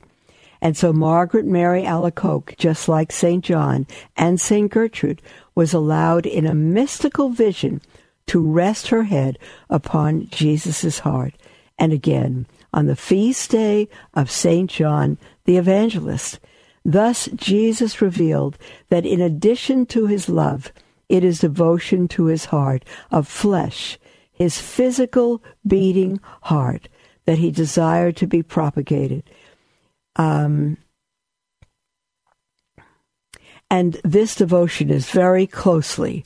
And 0.62 0.78
so 0.78 0.94
Margaret 0.94 1.46
Mary 1.46 1.84
Alacoque, 1.84 2.56
just 2.58 2.88
like 2.88 3.12
St. 3.12 3.44
John 3.44 3.88
and 4.16 4.40
St. 4.40 4.72
Gertrude, 4.72 5.22
was 5.56 5.74
allowed 5.74 6.26
in 6.26 6.46
a 6.46 6.54
mystical 6.54 7.30
vision 7.30 7.82
to 8.28 8.40
rest 8.40 8.90
her 8.90 9.04
head 9.04 9.40
upon 9.70 10.28
Jesus' 10.30 11.00
heart. 11.00 11.34
And 11.80 11.92
again, 11.92 12.46
on 12.74 12.86
the 12.86 12.96
feast 12.96 13.52
day 13.52 13.90
of 14.14 14.30
St. 14.30 14.70
John 14.70 15.18
the 15.46 15.58
Evangelist, 15.58 16.40
thus 16.86 17.28
Jesus 17.36 18.02
revealed 18.02 18.58
that 18.90 19.06
in 19.06 19.20
addition 19.20 19.86
to 19.88 20.06
his 20.06 20.30
love, 20.30 20.72
it 21.10 21.24
is 21.24 21.40
devotion 21.40 22.08
to 22.10 22.26
his 22.26 22.46
heart 22.46 22.86
of 23.12 23.28
flesh, 23.28 24.00
his 24.32 24.60
physical 24.60 25.44
beating 25.68 26.20
heart, 26.44 26.88
that 27.26 27.40
he 27.40 27.52
desired 27.52 28.16
to 28.18 28.28
be 28.28 28.42
propagated. 28.42 29.24
Um, 30.16 30.78
and 33.70 34.00
this 34.04 34.36
devotion 34.36 34.90
is 34.90 35.10
very 35.10 35.48
closely 35.48 36.26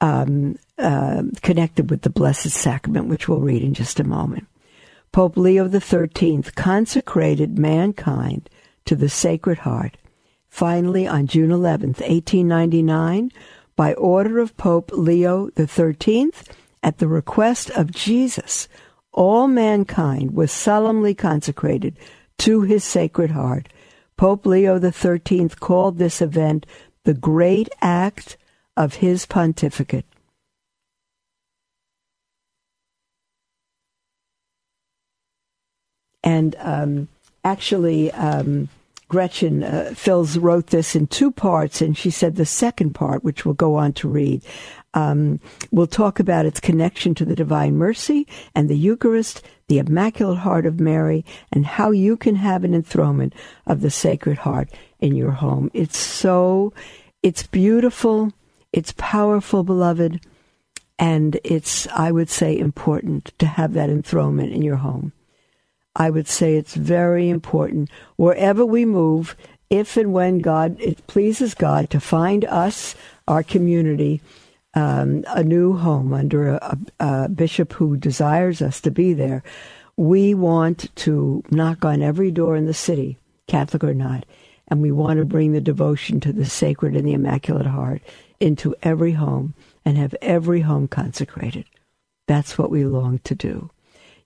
um, 0.00 0.58
uh, 0.78 1.24
connected 1.42 1.90
with 1.90 2.02
the 2.02 2.10
Blessed 2.10 2.50
Sacrament, 2.50 3.08
which 3.08 3.28
we'll 3.28 3.40
read 3.40 3.62
in 3.62 3.74
just 3.74 4.00
a 4.00 4.04
moment. 4.04 4.46
Pope 5.12 5.36
Leo 5.36 5.68
XIII 5.68 6.42
consecrated 6.54 7.58
mankind 7.58 8.48
to 8.84 8.96
the 8.96 9.08
Sacred 9.08 9.58
Heart. 9.58 9.96
Finally, 10.48 11.06
on 11.06 11.26
June 11.26 11.50
11th, 11.50 12.00
1899, 12.00 13.30
by 13.76 13.92
order 13.94 14.38
of 14.38 14.56
Pope 14.56 14.90
Leo 14.92 15.50
XIII, 15.58 16.30
at 16.82 16.98
the 16.98 17.08
request 17.08 17.70
of 17.70 17.90
Jesus, 17.90 18.68
all 19.12 19.48
mankind 19.48 20.32
was 20.32 20.52
solemnly 20.52 21.14
consecrated 21.14 21.98
to 22.38 22.62
his 22.62 22.84
Sacred 22.84 23.30
Heart. 23.30 23.68
Pope 24.16 24.46
Leo 24.46 24.80
XIII 24.80 25.50
called 25.60 25.98
this 25.98 26.22
event 26.22 26.66
the 27.04 27.14
great 27.14 27.68
act 27.80 28.36
of 28.76 28.96
his 28.96 29.26
pontificate. 29.26 30.06
And 36.22 36.56
um, 36.58 37.08
actually, 37.44 38.10
um, 38.12 38.68
Gretchen 39.08 39.62
uh, 39.62 39.90
Filz 39.92 40.36
wrote 40.40 40.68
this 40.68 40.96
in 40.96 41.06
two 41.06 41.30
parts, 41.30 41.80
and 41.80 41.96
she 41.96 42.10
said 42.10 42.34
the 42.34 42.44
second 42.44 42.94
part, 42.94 43.22
which 43.22 43.44
we'll 43.44 43.54
go 43.54 43.76
on 43.76 43.92
to 43.94 44.08
read, 44.08 44.42
um, 44.94 45.38
we'll 45.70 45.86
talk 45.86 46.18
about 46.18 46.46
its 46.46 46.58
connection 46.58 47.14
to 47.14 47.24
the 47.24 47.36
Divine 47.36 47.76
Mercy 47.76 48.26
and 48.54 48.68
the 48.68 48.76
Eucharist, 48.76 49.42
the 49.68 49.78
Immaculate 49.78 50.38
Heart 50.38 50.66
of 50.66 50.80
Mary, 50.80 51.24
and 51.52 51.66
how 51.66 51.90
you 51.90 52.16
can 52.16 52.36
have 52.36 52.64
an 52.64 52.74
enthronement 52.74 53.34
of 53.66 53.80
the 53.80 53.90
Sacred 53.90 54.38
Heart 54.38 54.70
in 55.00 55.16
your 55.16 55.32
home. 55.32 55.70
It's 55.74 55.98
so, 55.98 56.72
it's 57.22 57.46
beautiful, 57.46 58.32
it's 58.72 58.94
powerful, 58.96 59.64
beloved, 59.64 60.20
and 60.98 61.38
it's, 61.44 61.86
I 61.88 62.12
would 62.12 62.30
say, 62.30 62.56
important 62.56 63.32
to 63.38 63.46
have 63.46 63.72
that 63.74 63.90
enthronement 63.90 64.52
in 64.52 64.62
your 64.62 64.76
home. 64.76 65.12
I 65.94 66.10
would 66.10 66.28
say 66.28 66.56
it's 66.56 66.74
very 66.74 67.28
important 67.28 67.90
wherever 68.16 68.64
we 68.64 68.84
move, 68.84 69.36
if 69.68 69.96
and 69.96 70.12
when 70.12 70.38
God, 70.38 70.76
it 70.78 71.06
pleases 71.06 71.54
God 71.54 71.90
to 71.90 72.00
find 72.00 72.44
us, 72.44 72.94
our 73.26 73.42
community, 73.42 74.20
um, 74.76 75.24
a 75.28 75.42
new 75.42 75.72
home 75.72 76.12
under 76.12 76.50
a, 76.50 76.78
a, 77.00 77.28
bishop 77.30 77.72
who 77.72 77.96
desires 77.96 78.60
us 78.60 78.80
to 78.82 78.90
be 78.90 79.14
there. 79.14 79.42
We 79.96 80.34
want 80.34 80.94
to 80.96 81.42
knock 81.50 81.84
on 81.84 82.02
every 82.02 82.30
door 82.30 82.56
in 82.56 82.66
the 82.66 82.74
city, 82.74 83.16
Catholic 83.48 83.82
or 83.82 83.94
not, 83.94 84.26
And 84.68 84.82
we 84.82 84.92
want 84.92 85.18
to 85.18 85.24
bring 85.24 85.52
the 85.52 85.60
devotion 85.62 86.20
to 86.20 86.32
the 86.32 86.44
sacred 86.44 86.94
and 86.94 87.08
the 87.08 87.14
Immaculate 87.14 87.66
Heart 87.66 88.02
into 88.38 88.76
every 88.82 89.12
home 89.12 89.54
and 89.84 89.96
have 89.96 90.14
every 90.20 90.60
home 90.60 90.88
consecrated. 90.88 91.64
That's 92.28 92.58
what 92.58 92.70
we 92.70 92.84
long 92.84 93.20
to 93.20 93.34
do. 93.34 93.70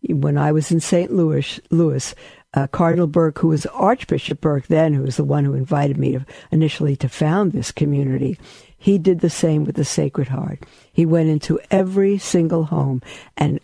When 0.09 0.37
I 0.37 0.51
was 0.51 0.73
in 0.73 0.81
St. 0.81 1.13
Louis, 1.13 1.61
Louis 1.71 2.15
uh, 2.55 2.67
Cardinal 2.69 3.07
Burke, 3.07 3.39
who 3.39 3.49
was 3.49 3.67
Archbishop 3.67 4.41
Burke 4.41 4.67
then, 4.67 4.95
who 4.95 5.03
was 5.03 5.17
the 5.17 5.25
one 5.25 5.45
who 5.45 5.55
invited 5.55 5.99
me 5.99 6.13
to, 6.13 6.27
initially 6.51 6.97
to 6.97 7.09
found 7.09 7.53
this 7.53 7.71
community, 7.71 8.39
he 8.81 8.97
did 8.97 9.21
the 9.21 9.31
same 9.31 9.67
with 9.67 9.77
the 9.77 9.85
Sacred 9.85 10.29
Heart. 10.29 10.65
He 10.91 11.05
went 11.05 11.29
into 11.29 11.61
every 11.71 12.17
single 12.17 12.65
home 12.65 13.03
and 13.37 13.61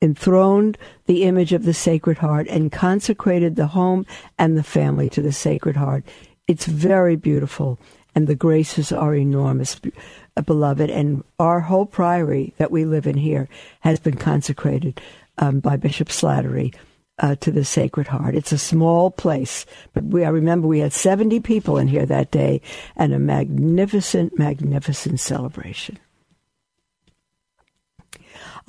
enthroned 0.00 0.78
the 1.04 1.24
image 1.24 1.52
of 1.52 1.64
the 1.64 1.74
Sacred 1.74 2.16
Heart 2.16 2.46
and 2.48 2.72
consecrated 2.72 3.56
the 3.56 3.66
home 3.66 4.06
and 4.38 4.56
the 4.56 4.62
family 4.62 5.10
to 5.10 5.20
the 5.20 5.32
Sacred 5.32 5.76
Heart. 5.76 6.04
It's 6.48 6.64
very 6.64 7.14
beautiful, 7.14 7.78
and 8.14 8.26
the 8.26 8.34
graces 8.34 8.90
are 8.90 9.14
enormous, 9.14 9.78
uh, 10.34 10.40
beloved. 10.40 10.88
And 10.88 11.22
our 11.38 11.60
whole 11.60 11.84
priory 11.84 12.54
that 12.56 12.70
we 12.70 12.86
live 12.86 13.06
in 13.06 13.18
here 13.18 13.50
has 13.80 14.00
been 14.00 14.16
consecrated 14.16 14.98
um, 15.36 15.60
by 15.60 15.76
Bishop 15.76 16.08
Slattery. 16.08 16.74
Uh, 17.22 17.34
to 17.36 17.50
the 17.50 17.66
Sacred 17.66 18.06
Heart. 18.06 18.34
It's 18.34 18.50
a 18.50 18.56
small 18.56 19.10
place, 19.10 19.66
but 19.92 20.04
we, 20.04 20.24
I 20.24 20.30
remember 20.30 20.66
we 20.66 20.78
had 20.78 20.94
70 20.94 21.40
people 21.40 21.76
in 21.76 21.86
here 21.86 22.06
that 22.06 22.30
day 22.30 22.62
and 22.96 23.12
a 23.12 23.18
magnificent, 23.18 24.38
magnificent 24.38 25.20
celebration 25.20 25.98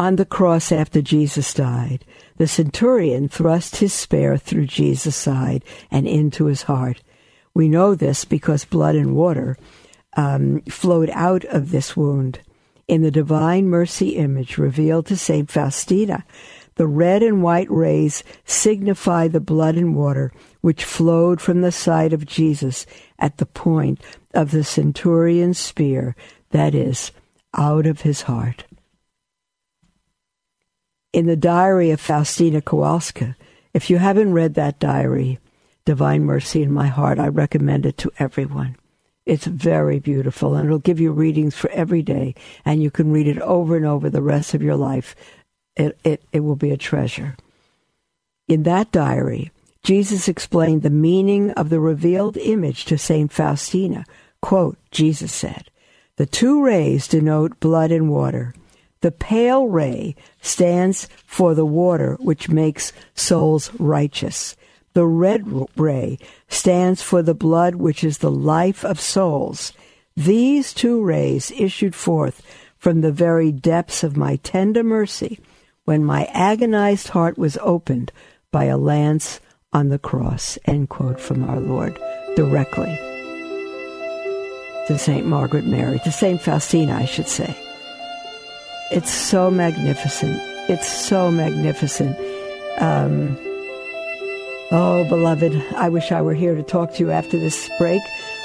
on 0.02 0.16
the 0.16 0.26
cross 0.26 0.72
after 0.72 1.00
Jesus 1.00 1.54
died, 1.54 2.04
the 2.38 2.48
centurion 2.48 3.30
thrust 3.30 3.76
his 3.76 3.94
spear 3.94 4.36
through 4.36 4.66
Jesus' 4.66 5.16
side 5.16 5.64
and 5.92 6.08
into 6.08 6.46
his 6.46 6.64
heart. 6.64 7.04
We 7.54 7.70
know 7.70 7.94
this 7.94 8.26
because 8.26 8.66
blood 8.66 8.96
and 8.96 9.16
water 9.16 9.58
um, 10.18 10.62
flowed 10.62 11.12
out 11.12 11.46
of 11.46 11.70
this 11.70 11.96
wound. 11.96 12.40
In 12.88 13.04
the 13.04 13.12
divine 13.12 13.68
mercy 13.68 14.16
image 14.16 14.58
revealed 14.58 15.06
to 15.06 15.16
St. 15.16 15.52
Faustina, 15.52 16.26
the 16.76 16.88
red 16.88 17.22
and 17.22 17.44
white 17.44 17.70
rays 17.70 18.24
signify 18.46 19.28
the 19.28 19.40
blood 19.40 19.76
and 19.76 19.96
water 19.96 20.32
which 20.62 20.84
flowed 20.84 21.42
from 21.42 21.62
the 21.62 21.72
side 21.72 22.14
of 22.14 22.26
Jesus 22.26 22.86
at 23.20 23.38
the 23.38 23.46
point 23.46 24.02
of 24.34 24.52
the 24.52 24.64
centurion's 24.64 25.60
spear, 25.60 26.16
that 26.52 26.74
is, 26.74 27.12
out 27.54 27.86
of 27.86 28.02
his 28.02 28.24
heart 28.24 28.66
in 31.14 31.26
the 31.26 31.36
diary 31.36 31.92
of 31.92 32.00
Faustina 32.00 32.62
Kowalska. 32.62 33.36
If 33.74 33.90
you 33.90 33.98
haven't 33.98 34.34
read 34.34 34.54
that 34.56 34.80
diary, 34.80 35.40
Divine 35.86 36.24
Mercy 36.24 36.62
in 36.62 36.72
My 36.72 36.88
Heart, 36.88 37.20
I 37.20 37.28
recommend 37.28 37.86
it 37.86 37.98
to 38.00 38.12
everyone. 38.20 38.78
It's 39.26 39.46
very 39.46 40.00
beautiful 40.00 40.56
and 40.56 40.66
it'll 40.66 40.80
give 40.80 41.00
you 41.00 41.12
readings 41.12 41.56
for 41.56 41.70
every 41.72 42.02
day 42.02 42.34
and 42.66 42.82
you 42.82 42.90
can 42.90 43.12
read 43.12 43.28
it 43.28 43.40
over 43.40 43.76
and 43.78 43.86
over 43.86 44.10
the 44.10 44.22
rest 44.22 44.54
of 44.54 44.64
your 44.64 44.76
life. 44.76 45.16
It, 45.76 45.98
it, 46.04 46.24
it 46.32 46.40
will 46.42 46.56
be 46.56 46.72
a 46.72 46.78
treasure. 46.78 47.38
In 48.48 48.64
that 48.64 48.92
diary, 48.92 49.52
Jesus 49.84 50.28
explained 50.28 50.84
the 50.84 50.90
meaning 50.90 51.52
of 51.52 51.70
the 51.70 51.80
revealed 51.80 52.38
image 52.38 52.86
to 52.86 52.98
St. 52.98 53.32
Faustina. 53.32 54.06
Quote, 54.42 54.78
Jesus 54.92 55.32
said, 55.32 55.72
The 56.18 56.26
two 56.26 56.64
rays 56.64 57.08
denote 57.08 57.60
blood 57.60 57.92
and 57.92 58.10
water. 58.10 58.54
The 59.02 59.12
pale 59.12 59.68
ray 59.68 60.16
stands 60.42 61.08
for 61.26 61.56
the 61.56 61.66
water 61.66 62.18
which 62.20 62.50
makes 62.50 62.94
souls 63.16 63.72
righteous. 63.80 64.56
The 64.94 65.08
red 65.08 65.48
ray 65.76 66.20
stands 66.50 67.02
for 67.02 67.24
the 67.24 67.34
blood 67.34 67.76
which 67.76 68.04
is 68.04 68.20
the 68.20 68.32
life 68.32 68.84
of 68.84 69.00
souls. 69.00 69.74
These 70.16 70.74
two 70.74 71.02
rays 71.02 71.52
issued 71.52 71.96
forth 71.96 72.44
from 72.78 73.02
the 73.02 73.12
very 73.12 73.52
depths 73.52 74.04
of 74.04 74.18
my 74.18 74.36
tender 74.38 74.84
mercy 74.84 75.40
when 75.92 76.06
my 76.06 76.24
agonized 76.32 77.10
heart 77.10 77.38
was 77.38 77.58
opened 77.58 78.14
by 78.50 78.64
a 78.64 78.78
lance 78.78 79.42
on 79.74 79.90
the 79.90 80.00
cross. 80.00 80.58
End 80.64 80.88
quote 80.88 81.20
from 81.20 81.44
our 81.50 81.60
Lord 81.60 82.00
directly 82.38 82.96
to 84.88 84.98
St. 84.98 85.26
Margaret 85.26 85.66
Mary, 85.66 86.00
to 86.06 86.10
St. 86.10 86.42
Faustina, 86.42 86.96
I 86.96 87.04
should 87.04 87.28
say. 87.28 87.54
It's 88.92 89.12
so 89.12 89.52
magnificent. 89.52 90.40
It's 90.70 90.88
so 90.88 91.30
magnificent. 91.30 92.16
Um, 92.78 93.38
oh, 94.72 95.06
beloved, 95.10 95.62
I 95.76 95.90
wish 95.90 96.14
I 96.14 96.22
were 96.22 96.34
here 96.34 96.56
to 96.56 96.64
talk 96.64 96.94
to 96.94 97.00
you 97.00 97.12
after 97.12 97.38
this 97.38 97.70
break, 97.78 98.02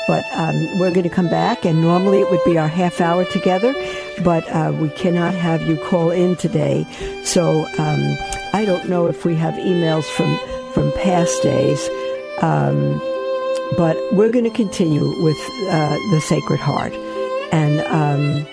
but 0.09 0.25
um, 0.33 0.81
we're 0.81 0.91
going 0.91 1.09
to 1.09 1.15
come 1.15 1.29
back, 1.29 1.65
and 1.65 1.81
normally 1.81 2.19
it 2.19 2.29
would 2.29 2.45
be 2.45 2.59
our 2.59 2.67
half 2.67 3.01
hour 3.01 3.25
together, 3.25 3.73
but 4.25 4.49
uh, 4.49 4.73
we 4.79 4.89
cannot 4.91 5.35
have 5.35 5.67
you 5.69 5.77
call 5.77 6.11
in 6.11 6.37
today. 6.37 6.87
So 7.25 7.67
um, 7.79 8.17
I 8.53 8.65
don't 8.65 8.89
know 8.89 9.07
if 9.07 9.25
we 9.25 9.35
have 9.37 9.55
emails 9.55 10.05
from 10.05 10.39
from 10.73 10.93
past 10.93 11.43
days. 11.43 11.89
Um, 12.43 13.01
but 13.77 13.97
we're 14.13 14.31
going 14.31 14.45
to 14.45 14.51
continue 14.51 15.05
with 15.23 15.39
uh, 15.71 15.97
the 16.11 16.21
Sacred 16.21 16.61
Heart, 16.61 16.93
and 17.53 17.81
um, 17.81 18.47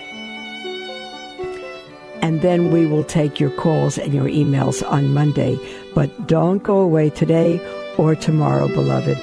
and 2.20 2.40
then 2.40 2.70
we 2.70 2.86
will 2.86 3.04
take 3.04 3.38
your 3.38 3.50
calls 3.50 3.96
and 3.96 4.12
your 4.12 4.24
emails 4.24 4.82
on 4.88 5.14
Monday. 5.14 5.58
But 5.94 6.26
don't 6.26 6.62
go 6.62 6.80
away 6.80 7.10
today 7.10 7.60
or 7.96 8.16
tomorrow, 8.16 8.66
beloved. 8.66 9.18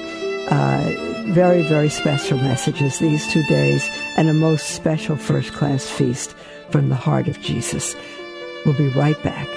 Uh, 0.52 0.92
very, 1.32 1.62
very 1.62 1.88
special 1.88 2.36
messages 2.36 2.98
these 2.98 3.26
two 3.32 3.42
days 3.44 3.88
and 4.18 4.28
a 4.28 4.34
most 4.34 4.74
special 4.74 5.16
first 5.16 5.54
class 5.54 5.88
feast 5.88 6.34
from 6.68 6.90
the 6.90 6.94
heart 6.94 7.26
of 7.26 7.40
Jesus. 7.40 7.96
We'll 8.66 8.76
be 8.76 8.90
right 8.90 9.16
back. 9.22 9.48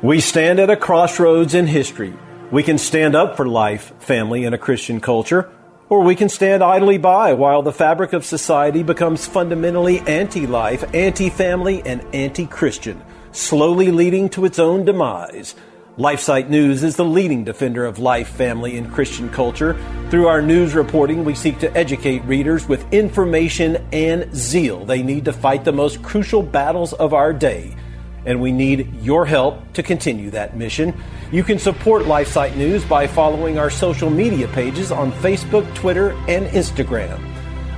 We 0.00 0.20
stand 0.20 0.60
at 0.60 0.70
a 0.70 0.76
crossroads 0.76 1.54
in 1.54 1.66
history. 1.66 2.14
We 2.52 2.62
can 2.62 2.78
stand 2.78 3.16
up 3.16 3.36
for 3.36 3.48
life, 3.48 3.92
family, 3.98 4.44
and 4.44 4.54
a 4.54 4.58
Christian 4.58 5.00
culture 5.00 5.50
or 5.92 6.00
we 6.00 6.16
can 6.16 6.30
stand 6.30 6.64
idly 6.64 6.96
by 6.96 7.34
while 7.34 7.60
the 7.60 7.70
fabric 7.70 8.14
of 8.14 8.24
society 8.24 8.82
becomes 8.82 9.26
fundamentally 9.26 10.00
anti 10.06 10.46
life, 10.46 10.82
anti 10.94 11.28
family, 11.28 11.82
and 11.84 12.02
anti 12.14 12.46
Christian, 12.46 13.02
slowly 13.32 13.90
leading 13.90 14.28
to 14.30 14.44
its 14.44 14.58
own 14.58 14.84
demise. 14.84 15.54
LifeSite 15.98 16.48
News 16.48 16.82
is 16.82 16.96
the 16.96 17.04
leading 17.04 17.44
defender 17.44 17.84
of 17.84 17.98
life, 17.98 18.28
family, 18.28 18.78
and 18.78 18.90
Christian 18.90 19.28
culture. 19.28 19.76
Through 20.10 20.28
our 20.28 20.40
news 20.40 20.74
reporting, 20.74 21.24
we 21.24 21.34
seek 21.34 21.58
to 21.58 21.76
educate 21.76 22.24
readers 22.24 22.66
with 22.66 22.90
information 22.94 23.76
and 23.92 24.34
zeal 24.34 24.86
they 24.86 25.02
need 25.02 25.26
to 25.26 25.32
fight 25.32 25.64
the 25.64 25.72
most 25.72 26.02
crucial 26.02 26.42
battles 26.42 26.92
of 26.94 27.12
our 27.12 27.32
day 27.32 27.76
and 28.24 28.40
we 28.40 28.52
need 28.52 28.94
your 29.02 29.26
help 29.26 29.72
to 29.72 29.82
continue 29.82 30.30
that 30.30 30.56
mission. 30.56 30.94
You 31.30 31.42
can 31.42 31.58
support 31.58 32.04
LifeSite 32.04 32.56
News 32.56 32.84
by 32.84 33.06
following 33.06 33.58
our 33.58 33.70
social 33.70 34.10
media 34.10 34.48
pages 34.48 34.92
on 34.92 35.12
Facebook, 35.12 35.72
Twitter, 35.74 36.12
and 36.28 36.46
Instagram. 36.46 37.31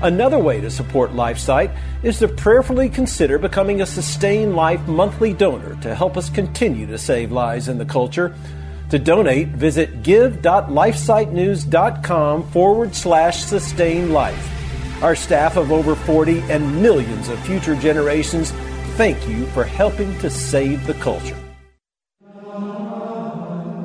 Another 0.05 0.39
way 0.39 0.61
to 0.61 0.71
support 0.71 1.11
LifeSite 1.13 1.75
is 2.03 2.19
to 2.19 2.29
prayerfully 2.29 2.91
consider 2.91 3.39
becoming 3.39 3.81
a 3.81 3.87
Sustain 3.87 4.55
Life 4.55 4.87
monthly 4.87 5.33
donor 5.33 5.81
to 5.81 5.95
help 5.95 6.19
us 6.19 6.29
continue 6.29 6.87
to 6.87 6.99
save 6.99 7.33
lives 7.33 7.69
in 7.69 7.79
the 7.79 7.87
culture. 7.87 8.35
To 8.91 8.99
donate, 8.99 9.49
visit 9.49 10.03
give.lifesitenews.com 10.03 12.51
forward 12.51 12.95
slash 12.95 13.45
sustain 13.45 14.13
life. 14.13 15.03
Our 15.03 15.17
staff 15.17 15.57
of 15.57 15.73
over 15.73 15.95
40 15.95 16.41
and 16.51 16.83
millions 16.83 17.31
of 17.31 17.41
future 17.41 17.75
generations 17.75 18.51
thank 18.99 19.27
you 19.27 19.47
for 19.47 19.65
helping 19.65 20.19
to 20.19 20.29
save 20.29 20.87
the 20.87 20.93
culture. 20.95 21.44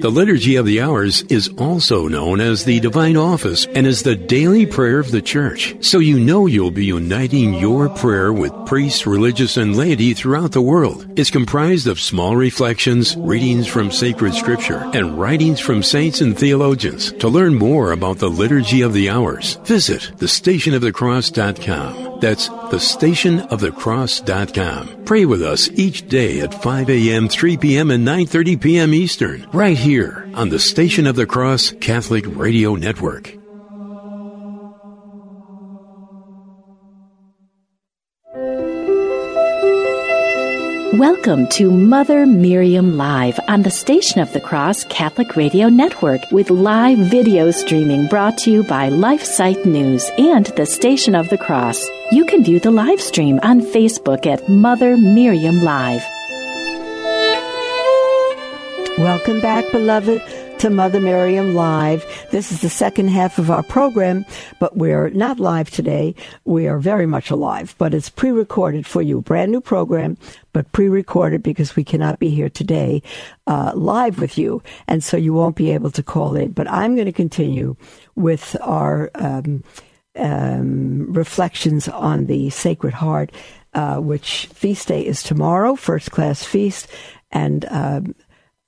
The 0.00 0.12
Liturgy 0.12 0.54
of 0.54 0.64
the 0.64 0.80
Hours 0.80 1.22
is 1.22 1.48
also 1.58 2.06
known 2.06 2.40
as 2.40 2.64
the 2.64 2.78
Divine 2.78 3.16
Office 3.16 3.66
and 3.74 3.84
is 3.84 4.04
the 4.04 4.14
daily 4.14 4.64
prayer 4.64 5.00
of 5.00 5.10
the 5.10 5.20
Church. 5.20 5.74
So 5.80 5.98
you 5.98 6.20
know 6.20 6.46
you'll 6.46 6.70
be 6.70 6.86
uniting 6.86 7.54
your 7.54 7.88
prayer 7.88 8.32
with 8.32 8.52
priests, 8.64 9.08
religious, 9.08 9.56
and 9.56 9.76
laity 9.76 10.14
throughout 10.14 10.52
the 10.52 10.62
world. 10.62 11.18
It's 11.18 11.32
comprised 11.32 11.88
of 11.88 11.98
small 11.98 12.36
reflections, 12.36 13.16
readings 13.16 13.66
from 13.66 13.90
sacred 13.90 14.34
scripture, 14.34 14.88
and 14.94 15.18
writings 15.18 15.58
from 15.58 15.82
saints 15.82 16.20
and 16.20 16.38
theologians. 16.38 17.10
To 17.14 17.28
learn 17.28 17.56
more 17.56 17.90
about 17.90 18.18
the 18.18 18.30
Liturgy 18.30 18.82
of 18.82 18.92
the 18.92 19.10
Hours, 19.10 19.54
visit 19.64 20.12
thestationofthecross.com. 20.18 22.20
That's 22.20 22.48
thestationofthecross.com. 22.48 25.04
Pray 25.04 25.24
with 25.24 25.42
us 25.42 25.68
each 25.70 26.06
day 26.08 26.40
at 26.40 26.62
5 26.62 26.90
a.m., 26.90 27.28
3 27.28 27.56
p.m., 27.56 27.90
and 27.90 28.06
9.30 28.06 28.60
p.m. 28.60 28.92
Eastern, 28.92 29.48
right 29.52 29.78
here 29.78 29.87
on 29.88 30.50
the 30.50 30.58
Station 30.58 31.06
of 31.06 31.16
the 31.16 31.24
Cross 31.24 31.72
Catholic 31.80 32.26
Radio 32.36 32.74
Network. 32.74 33.34
Welcome 40.98 41.46
to 41.52 41.70
Mother 41.70 42.26
Miriam 42.26 42.98
Live 42.98 43.40
on 43.48 43.62
the 43.62 43.70
Station 43.70 44.20
of 44.20 44.30
the 44.34 44.42
Cross 44.42 44.84
Catholic 44.90 45.36
Radio 45.36 45.70
Network 45.70 46.20
with 46.30 46.50
live 46.50 46.98
video 46.98 47.50
streaming 47.50 48.08
brought 48.08 48.36
to 48.38 48.50
you 48.50 48.64
by 48.64 48.90
LifeSite 48.90 49.64
News 49.64 50.10
and 50.18 50.44
the 50.48 50.66
Station 50.66 51.14
of 51.14 51.30
the 51.30 51.38
Cross. 51.38 51.88
You 52.12 52.26
can 52.26 52.44
view 52.44 52.60
the 52.60 52.70
live 52.70 53.00
stream 53.00 53.40
on 53.42 53.62
Facebook 53.62 54.26
at 54.26 54.50
Mother 54.50 54.98
Miriam 54.98 55.62
Live. 55.62 56.04
Welcome 58.98 59.40
back, 59.40 59.70
beloved, 59.70 60.20
to 60.58 60.70
Mother 60.70 60.98
Miriam 60.98 61.54
Live. 61.54 62.04
This 62.32 62.50
is 62.50 62.62
the 62.62 62.68
second 62.68 63.10
half 63.10 63.38
of 63.38 63.48
our 63.48 63.62
program, 63.62 64.26
but 64.58 64.76
we're 64.76 65.10
not 65.10 65.38
live 65.38 65.70
today. 65.70 66.16
We 66.44 66.66
are 66.66 66.80
very 66.80 67.06
much 67.06 67.30
alive, 67.30 67.76
but 67.78 67.94
it's 67.94 68.10
pre 68.10 68.32
recorded 68.32 68.88
for 68.88 69.00
you. 69.00 69.20
Brand 69.20 69.52
new 69.52 69.60
program, 69.60 70.18
but 70.52 70.72
pre 70.72 70.88
recorded 70.88 71.44
because 71.44 71.76
we 71.76 71.84
cannot 71.84 72.18
be 72.18 72.28
here 72.30 72.48
today 72.48 73.00
uh, 73.46 73.70
live 73.76 74.18
with 74.18 74.36
you. 74.36 74.64
And 74.88 75.04
so 75.04 75.16
you 75.16 75.32
won't 75.32 75.54
be 75.54 75.70
able 75.70 75.92
to 75.92 76.02
call 76.02 76.34
in. 76.34 76.50
But 76.50 76.68
I'm 76.68 76.96
going 76.96 77.06
to 77.06 77.12
continue 77.12 77.76
with 78.16 78.56
our 78.60 79.12
um, 79.14 79.62
um, 80.16 81.12
reflections 81.12 81.86
on 81.86 82.26
the 82.26 82.50
Sacred 82.50 82.94
Heart, 82.94 83.30
uh, 83.74 83.98
which 83.98 84.46
feast 84.46 84.88
day 84.88 85.06
is 85.06 85.22
tomorrow, 85.22 85.76
first 85.76 86.10
class 86.10 86.42
feast. 86.42 86.88
And 87.30 87.64
um, 87.70 88.14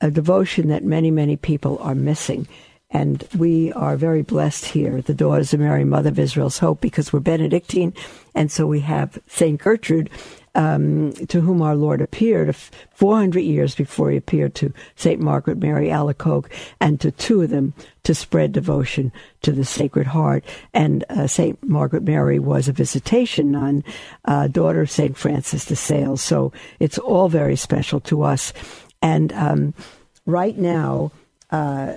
a 0.00 0.10
devotion 0.10 0.68
that 0.68 0.84
many, 0.84 1.10
many 1.10 1.36
people 1.36 1.78
are 1.78 1.94
missing. 1.94 2.46
And 2.92 3.24
we 3.36 3.72
are 3.74 3.96
very 3.96 4.22
blessed 4.22 4.64
here, 4.64 5.00
the 5.00 5.14
Daughters 5.14 5.54
of 5.54 5.60
Mary, 5.60 5.84
Mother 5.84 6.08
of 6.08 6.18
Israel's 6.18 6.58
Hope, 6.58 6.80
because 6.80 7.12
we're 7.12 7.20
Benedictine. 7.20 7.94
And 8.34 8.50
so 8.50 8.66
we 8.66 8.80
have 8.80 9.18
St. 9.28 9.60
Gertrude, 9.60 10.10
um, 10.56 11.12
to 11.28 11.40
whom 11.40 11.62
our 11.62 11.76
Lord 11.76 12.00
appeared 12.00 12.56
400 12.56 13.40
years 13.40 13.76
before 13.76 14.10
he 14.10 14.16
appeared 14.16 14.56
to 14.56 14.72
St. 14.96 15.20
Margaret 15.20 15.58
Mary 15.58 15.88
Alacoque, 15.88 16.50
and 16.80 17.00
to 17.00 17.12
two 17.12 17.42
of 17.42 17.50
them 17.50 17.74
to 18.02 18.12
spread 18.12 18.50
devotion 18.50 19.12
to 19.42 19.52
the 19.52 19.64
Sacred 19.64 20.08
Heart. 20.08 20.44
And 20.74 21.04
uh, 21.08 21.28
St. 21.28 21.62
Margaret 21.62 22.02
Mary 22.02 22.40
was 22.40 22.66
a 22.66 22.72
visitation 22.72 23.52
nun, 23.52 23.84
uh, 24.24 24.48
daughter 24.48 24.80
of 24.80 24.90
St. 24.90 25.16
Francis 25.16 25.64
de 25.66 25.76
Sales. 25.76 26.20
So 26.20 26.52
it's 26.80 26.98
all 26.98 27.28
very 27.28 27.54
special 27.54 28.00
to 28.00 28.22
us. 28.22 28.52
And 29.02 29.32
um, 29.32 29.74
right 30.26 30.56
now, 30.56 31.12
uh, 31.50 31.94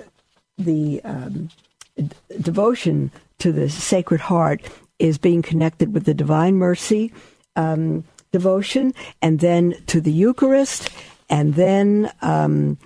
the 0.58 1.00
um, 1.04 1.48
d- 1.96 2.10
devotion 2.40 3.10
to 3.38 3.52
the 3.52 3.68
Sacred 3.68 4.20
Heart 4.20 4.62
is 4.98 5.18
being 5.18 5.42
connected 5.42 5.92
with 5.92 6.04
the 6.04 6.14
Divine 6.14 6.56
Mercy 6.56 7.12
um, 7.56 8.04
devotion, 8.32 8.94
and 9.22 9.40
then 9.40 9.76
to 9.86 10.00
the 10.00 10.12
Eucharist, 10.12 10.88
and 11.28 11.54
then 11.54 12.10
um, 12.22 12.78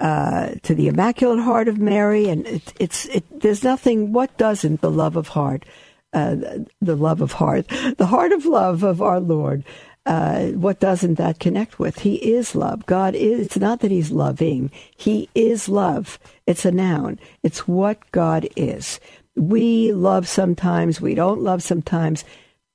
uh, 0.00 0.52
to 0.62 0.74
the 0.74 0.88
Immaculate 0.88 1.40
Heart 1.40 1.68
of 1.68 1.78
Mary. 1.78 2.28
And 2.28 2.46
it, 2.46 2.72
it's 2.78 3.06
it, 3.06 3.40
there's 3.40 3.64
nothing. 3.64 4.12
What 4.12 4.36
doesn't 4.38 4.80
the 4.80 4.90
love 4.90 5.16
of 5.16 5.28
heart, 5.28 5.64
uh, 6.12 6.36
the 6.80 6.96
love 6.96 7.20
of 7.20 7.32
heart, 7.32 7.68
the 7.96 8.06
heart 8.06 8.32
of 8.32 8.46
love 8.46 8.82
of 8.82 9.02
our 9.02 9.20
Lord 9.20 9.64
uh, 10.06 10.48
what 10.48 10.80
doesn't 10.80 11.14
that 11.14 11.38
connect 11.38 11.78
with? 11.78 12.00
He 12.00 12.16
is 12.16 12.54
love. 12.54 12.84
God 12.86 13.14
is, 13.14 13.46
it's 13.46 13.56
not 13.56 13.80
that 13.80 13.90
he's 13.90 14.10
loving. 14.10 14.70
He 14.96 15.28
is 15.34 15.68
love. 15.68 16.18
It's 16.46 16.64
a 16.64 16.70
noun. 16.70 17.18
It's 17.42 17.66
what 17.66 17.98
God 18.12 18.46
is. 18.54 19.00
We 19.34 19.92
love 19.92 20.28
sometimes, 20.28 21.00
we 21.00 21.14
don't 21.14 21.40
love 21.40 21.62
sometimes, 21.62 22.24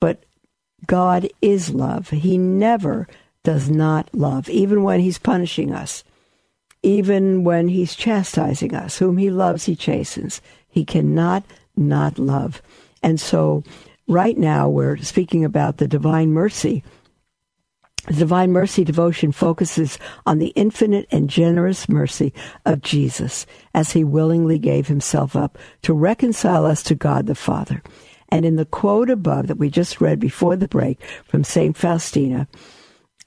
but 0.02 0.24
God 0.88 1.30
is 1.42 1.70
love. 1.70 2.10
He 2.10 2.38
never 2.38 3.08
does 3.44 3.70
not 3.70 4.10
love, 4.14 4.50
even 4.50 4.84
when 4.84 5.00
he's 5.00 5.18
punishing 5.18 5.72
us, 5.74 6.04
even 6.84 7.44
when 7.44 7.68
he's 7.68 7.96
chastising 7.96 8.76
us. 8.76 8.98
Whom 8.98 9.18
he 9.18 9.30
loves, 9.30 9.66
he 9.66 9.76
chastens. 9.76 10.42
He 10.68 10.84
cannot 10.84 11.44
not 11.78 12.20
love. 12.20 12.62
And 13.02 13.20
so, 13.20 13.64
right 14.08 14.38
now, 14.38 14.68
we're 14.68 14.98
speaking 14.98 15.46
about 15.46 15.78
the 15.78 15.88
divine 15.88 16.32
mercy 16.32 16.84
the 18.08 18.14
Divine 18.14 18.52
Mercy 18.52 18.84
devotion 18.84 19.32
focuses 19.32 20.00
on 20.26 20.40
the 20.40 20.54
infinite 20.56 21.08
and 21.12 21.30
generous 21.30 21.88
mercy 21.90 22.34
of 22.66 22.82
Jesus 22.82 23.46
as 23.74 23.92
he 23.92 24.04
willingly 24.04 24.58
gave 24.58 24.88
himself 24.88 25.36
up 25.36 25.58
to 25.84 25.94
reconcile 25.94 26.66
us 26.66 26.82
to 26.84 26.96
God 26.96 27.28
the 27.28 27.36
Father. 27.36 27.84
And 28.30 28.46
in 28.46 28.56
the 28.56 28.66
quote 28.66 29.10
above 29.10 29.48
that 29.48 29.58
we 29.58 29.70
just 29.70 30.02
read 30.02 30.20
before 30.20 30.56
the 30.56 30.68
break 30.68 31.02
from 31.26 31.44
St. 31.44 31.76
Faustina, 31.76 32.48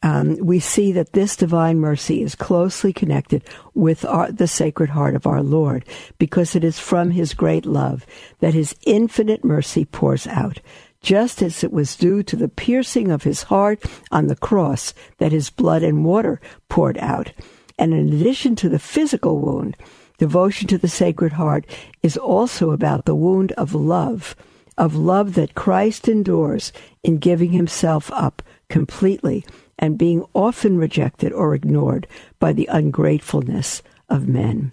um, 0.02 0.36
we 0.38 0.58
see 0.58 0.90
that 0.92 1.12
this 1.12 1.36
divine 1.36 1.78
mercy 1.78 2.22
is 2.22 2.34
closely 2.34 2.92
connected 2.92 3.44
with 3.74 4.04
our, 4.04 4.32
the 4.32 4.48
Sacred 4.48 4.90
Heart 4.90 5.14
of 5.14 5.26
our 5.26 5.42
Lord 5.42 5.84
because 6.18 6.56
it 6.56 6.64
is 6.64 6.78
from 6.78 7.10
his 7.10 7.34
great 7.34 7.64
love 7.64 8.04
that 8.40 8.54
his 8.54 8.74
infinite 8.84 9.44
mercy 9.44 9.84
pours 9.84 10.26
out 10.26 10.60
just 11.02 11.42
as 11.42 11.64
it 11.64 11.72
was 11.72 11.96
due 11.96 12.22
to 12.22 12.36
the 12.36 12.48
piercing 12.48 13.10
of 13.10 13.24
his 13.24 13.44
heart 13.44 13.82
on 14.10 14.28
the 14.28 14.36
cross 14.36 14.94
that 15.18 15.32
his 15.32 15.50
blood 15.50 15.82
and 15.82 16.04
water 16.04 16.40
poured 16.68 16.96
out. 16.98 17.32
And 17.78 17.92
in 17.92 18.12
addition 18.12 18.54
to 18.56 18.68
the 18.68 18.78
physical 18.78 19.40
wound, 19.40 19.76
devotion 20.18 20.68
to 20.68 20.78
the 20.78 20.88
Sacred 20.88 21.32
Heart 21.32 21.66
is 22.02 22.16
also 22.16 22.70
about 22.70 23.04
the 23.04 23.14
wound 23.14 23.50
of 23.52 23.74
love, 23.74 24.36
of 24.78 24.94
love 24.94 25.34
that 25.34 25.54
Christ 25.54 26.08
endures 26.08 26.72
in 27.02 27.18
giving 27.18 27.50
himself 27.50 28.10
up 28.12 28.42
completely 28.68 29.44
and 29.78 29.98
being 29.98 30.24
often 30.32 30.78
rejected 30.78 31.32
or 31.32 31.54
ignored 31.54 32.06
by 32.38 32.52
the 32.52 32.68
ungratefulness 32.70 33.82
of 34.08 34.28
men. 34.28 34.70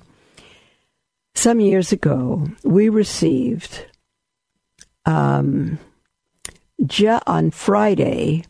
Some 1.34 1.60
years 1.60 1.92
ago, 1.92 2.48
we 2.64 2.90
received 2.90 3.86
um, 5.06 5.80
on 7.28 7.52
Friday, 7.52 8.44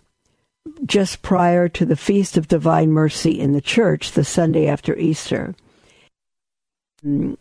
just 0.85 1.21
prior 1.21 1.67
to 1.69 1.85
the 1.85 1.95
Feast 1.95 2.37
of 2.37 2.47
Divine 2.47 2.91
Mercy 2.91 3.39
in 3.39 3.53
the 3.53 3.61
church, 3.61 4.11
the 4.11 4.23
Sunday 4.23 4.67
after 4.67 4.95
Easter. 4.97 5.55
Mm, 7.05 7.37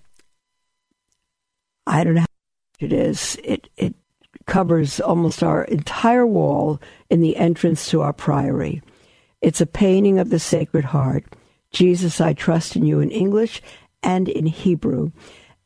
I 1.86 2.04
don't 2.04 2.14
know 2.14 2.20
how 2.20 2.26
it 2.80 2.92
is. 2.92 3.38
It 3.44 3.68
it 3.76 3.94
covers 4.46 4.98
almost 4.98 5.42
our 5.42 5.64
entire 5.64 6.26
wall 6.26 6.80
in 7.10 7.20
the 7.20 7.36
entrance 7.36 7.90
to 7.90 8.00
our 8.00 8.12
priory. 8.12 8.82
It's 9.40 9.60
a 9.60 9.66
painting 9.66 10.18
of 10.18 10.30
the 10.30 10.38
Sacred 10.38 10.86
Heart. 10.86 11.24
Jesus, 11.70 12.20
I 12.20 12.32
trust 12.32 12.76
in 12.76 12.84
you 12.84 13.00
in 13.00 13.10
English 13.10 13.62
and 14.02 14.28
in 14.28 14.46
Hebrew. 14.46 15.12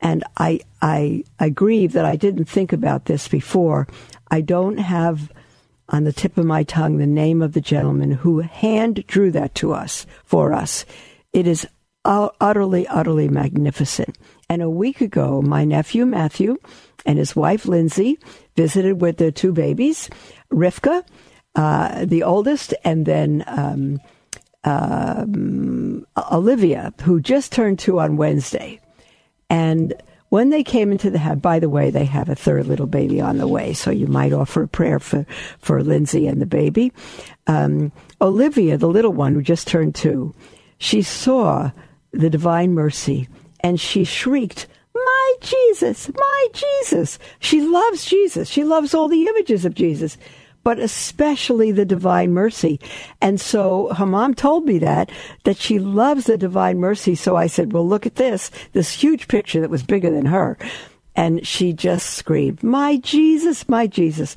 And 0.01 0.25
I, 0.37 0.61
I, 0.83 1.23
I 1.39 1.49
grieve 1.51 1.93
that 1.93 2.05
I 2.05 2.17
didn't 2.17 2.47
think 2.47 2.73
about 2.73 3.05
this 3.05 3.29
before. 3.29 3.87
I 4.33 4.41
don't 4.41 4.79
have 4.79 5.31
on 5.91 6.05
the 6.05 6.13
tip 6.13 6.39
of 6.39 6.47
my 6.47 6.63
tongue 6.63 6.97
the 6.97 7.07
name 7.07 7.43
of 7.43 7.53
the 7.53 7.61
gentleman 7.61 8.11
who 8.11 8.41
hand 8.41 9.07
drew 9.07 9.31
that 9.31 9.55
to 9.57 9.75
us 9.75 10.07
for 10.25 10.55
us. 10.55 10.87
It 11.35 11.47
is 11.47 11.69
utterly, 12.05 12.87
utterly 12.89 13.29
magnificent. 13.29 14.17
And 14.49 14.63
a 14.63 14.71
week 14.71 15.03
ago, 15.03 15.43
my 15.43 15.67
nephew 15.67 16.07
Matthew 16.07 16.57
and 17.05 17.19
his 17.19 17.37
wife 17.37 17.67
Lindsay 17.67 18.19
visited 18.57 19.03
with 19.03 19.19
their 19.19 19.31
two 19.31 19.53
babies, 19.53 20.09
Rivka, 20.51 21.05
uh, 21.55 22.07
the 22.07 22.23
oldest, 22.23 22.73
and 22.85 23.05
then 23.05 23.45
um, 23.47 24.01
um, 24.65 26.07
Olivia, 26.33 26.95
who 27.03 27.21
just 27.21 27.53
turned 27.53 27.79
two 27.79 28.01
on 28.01 28.17
Wednesday. 28.17 28.81
And 29.51 29.93
when 30.33 30.49
they 30.49 30.65
came 30.65 30.91
into 30.91 31.11
the 31.11 31.19
house, 31.19 31.39
by 31.41 31.59
the 31.59 31.69
way, 31.69 31.91
they 31.91 32.07
have 32.07 32.31
a 32.31 32.35
third 32.35 32.67
little 32.67 32.87
baby 32.87 33.21
on 33.21 33.37
the 33.37 33.47
way, 33.47 33.75
so 33.75 33.91
you 33.91 34.07
might 34.07 34.33
offer 34.33 34.63
a 34.63 34.67
prayer 34.67 34.99
for, 34.99 35.27
for 35.59 35.83
Lindsay 35.83 36.27
and 36.27 36.41
the 36.41 36.47
baby. 36.47 36.91
Um, 37.47 37.93
Olivia, 38.19 38.79
the 38.79 38.89
little 38.89 39.13
one 39.13 39.35
who 39.35 39.43
just 39.43 39.69
turned 39.69 39.95
two, 39.95 40.35
she 40.79 41.03
saw 41.03 41.71
the 42.13 42.31
divine 42.31 42.73
mercy 42.73 43.29
and 43.61 43.79
she 43.79 44.05
shrieked, 44.05 44.69
My 44.95 45.35
Jesus, 45.43 46.11
my 46.15 46.47
Jesus. 46.55 47.19
She 47.39 47.61
loves 47.61 48.07
Jesus. 48.07 48.49
She 48.49 48.65
loves 48.65 48.95
all 48.95 49.09
the 49.09 49.27
images 49.27 49.67
of 49.67 49.75
Jesus 49.75 50.17
but 50.65 50.79
especially 50.79 51.73
the 51.73 51.85
divine 51.85 52.33
mercy. 52.33 52.81
And 53.21 53.41
so 53.41 53.93
her 53.95 54.07
mom 54.07 54.35
told 54.35 54.65
me 54.65 54.79
that, 54.79 55.11
that 55.45 55.57
she 55.57 55.79
loves 55.79 56.27
the 56.27 56.39
divine 56.39 56.79
mercy. 56.79 57.15
So 57.15 57.37
I 57.37 57.47
said, 57.47 57.73
well, 57.73 57.87
look 57.87 58.07
at 58.07 58.17
this, 58.17 58.51
this 58.73 58.93
huge 58.93 59.29
picture 59.29 59.61
that 59.61 59.71
was 59.71 59.83
bigger 59.83 60.11
than 60.11 60.27
her. 60.27 60.57
And 61.15 61.47
she 61.47 61.73
just 61.73 62.11
screamed, 62.11 62.63
my 62.63 62.97
Jesus, 62.97 63.69
my 63.69 63.87
Jesus. 63.87 64.37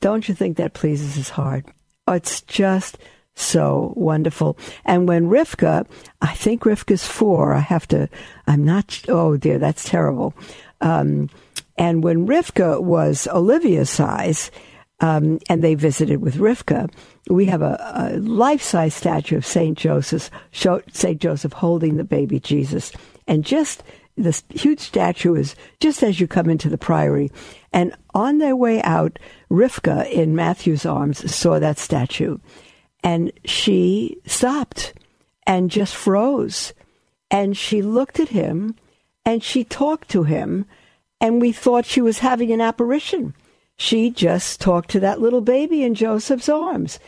Don't 0.00 0.28
you 0.28 0.34
think 0.34 0.56
that 0.56 0.74
pleases 0.74 1.14
his 1.14 1.30
heart? 1.30 1.64
It's 2.08 2.42
just 2.42 2.98
so 3.34 3.92
wonderful. 3.96 4.58
And 4.84 5.06
when 5.06 5.28
Rivka, 5.28 5.86
I 6.20 6.34
think 6.34 6.62
Rivka's 6.62 7.06
four, 7.06 7.54
I 7.54 7.60
have 7.60 7.86
to, 7.88 8.08
I'm 8.46 8.64
not, 8.64 9.02
oh 9.08 9.36
dear, 9.36 9.58
that's 9.58 9.88
terrible. 9.88 10.34
Um, 10.80 11.30
and 11.78 12.02
when 12.02 12.26
Rivka 12.26 12.82
was 12.82 13.28
Olivia's 13.28 13.90
size, 13.90 14.50
um, 15.00 15.38
and 15.48 15.62
they 15.62 15.74
visited 15.74 16.20
with 16.20 16.36
Rivka. 16.36 16.90
We 17.28 17.46
have 17.46 17.62
a, 17.62 17.76
a 17.94 18.18
life-size 18.18 18.94
statue 18.94 19.36
of 19.36 19.46
Saint 19.46 19.76
Joseph, 19.76 20.30
Saint 20.52 21.20
Joseph 21.20 21.52
holding 21.52 21.96
the 21.96 22.04
baby 22.04 22.40
Jesus, 22.40 22.92
and 23.26 23.44
just 23.44 23.82
this 24.16 24.42
huge 24.48 24.80
statue 24.80 25.34
is 25.34 25.54
just 25.80 26.02
as 26.02 26.18
you 26.18 26.26
come 26.26 26.48
into 26.48 26.70
the 26.70 26.78
priory. 26.78 27.30
And 27.72 27.94
on 28.14 28.38
their 28.38 28.56
way 28.56 28.80
out, 28.82 29.18
Rivka 29.50 30.10
in 30.10 30.34
Matthew's 30.34 30.86
arms 30.86 31.34
saw 31.34 31.58
that 31.58 31.78
statue, 31.78 32.38
and 33.02 33.30
she 33.44 34.16
stopped 34.26 34.94
and 35.46 35.70
just 35.70 35.94
froze, 35.94 36.72
and 37.30 37.56
she 37.56 37.82
looked 37.82 38.18
at 38.18 38.30
him, 38.30 38.74
and 39.24 39.42
she 39.42 39.64
talked 39.64 40.08
to 40.10 40.22
him, 40.22 40.64
and 41.20 41.40
we 41.40 41.52
thought 41.52 41.84
she 41.84 42.00
was 42.00 42.20
having 42.20 42.50
an 42.52 42.60
apparition 42.60 43.34
she 43.76 44.10
just 44.10 44.60
talked 44.60 44.90
to 44.90 45.00
that 45.00 45.20
little 45.20 45.40
baby 45.40 45.82
in 45.82 45.94
Joseph's 45.94 46.48
arms. 46.48 46.98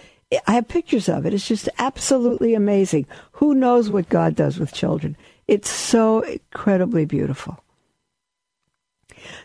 I 0.46 0.52
have 0.52 0.68
pictures 0.68 1.08
of 1.08 1.24
it. 1.24 1.32
It's 1.32 1.48
just 1.48 1.68
absolutely 1.78 2.54
amazing. 2.54 3.06
Who 3.32 3.54
knows 3.54 3.88
what 3.88 4.10
God 4.10 4.34
does 4.34 4.58
with 4.58 4.74
children? 4.74 5.16
It's 5.46 5.70
so 5.70 6.20
incredibly 6.20 7.06
beautiful. 7.06 7.64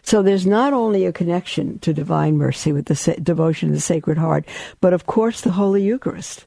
So 0.01 0.21
there's 0.21 0.45
not 0.45 0.73
only 0.73 1.05
a 1.05 1.13
connection 1.13 1.79
to 1.79 1.93
divine 1.93 2.37
mercy 2.37 2.73
with 2.73 2.85
the 2.85 2.95
sa- 2.95 3.13
devotion 3.21 3.69
of 3.69 3.75
the 3.75 3.81
Sacred 3.81 4.17
Heart, 4.17 4.45
but 4.81 4.93
of 4.93 5.05
course 5.05 5.41
the 5.41 5.51
Holy 5.51 5.81
Eucharist. 5.83 6.45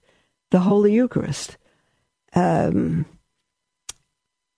The 0.51 0.61
Holy 0.61 0.93
Eucharist. 0.93 1.57
Um, 2.35 3.07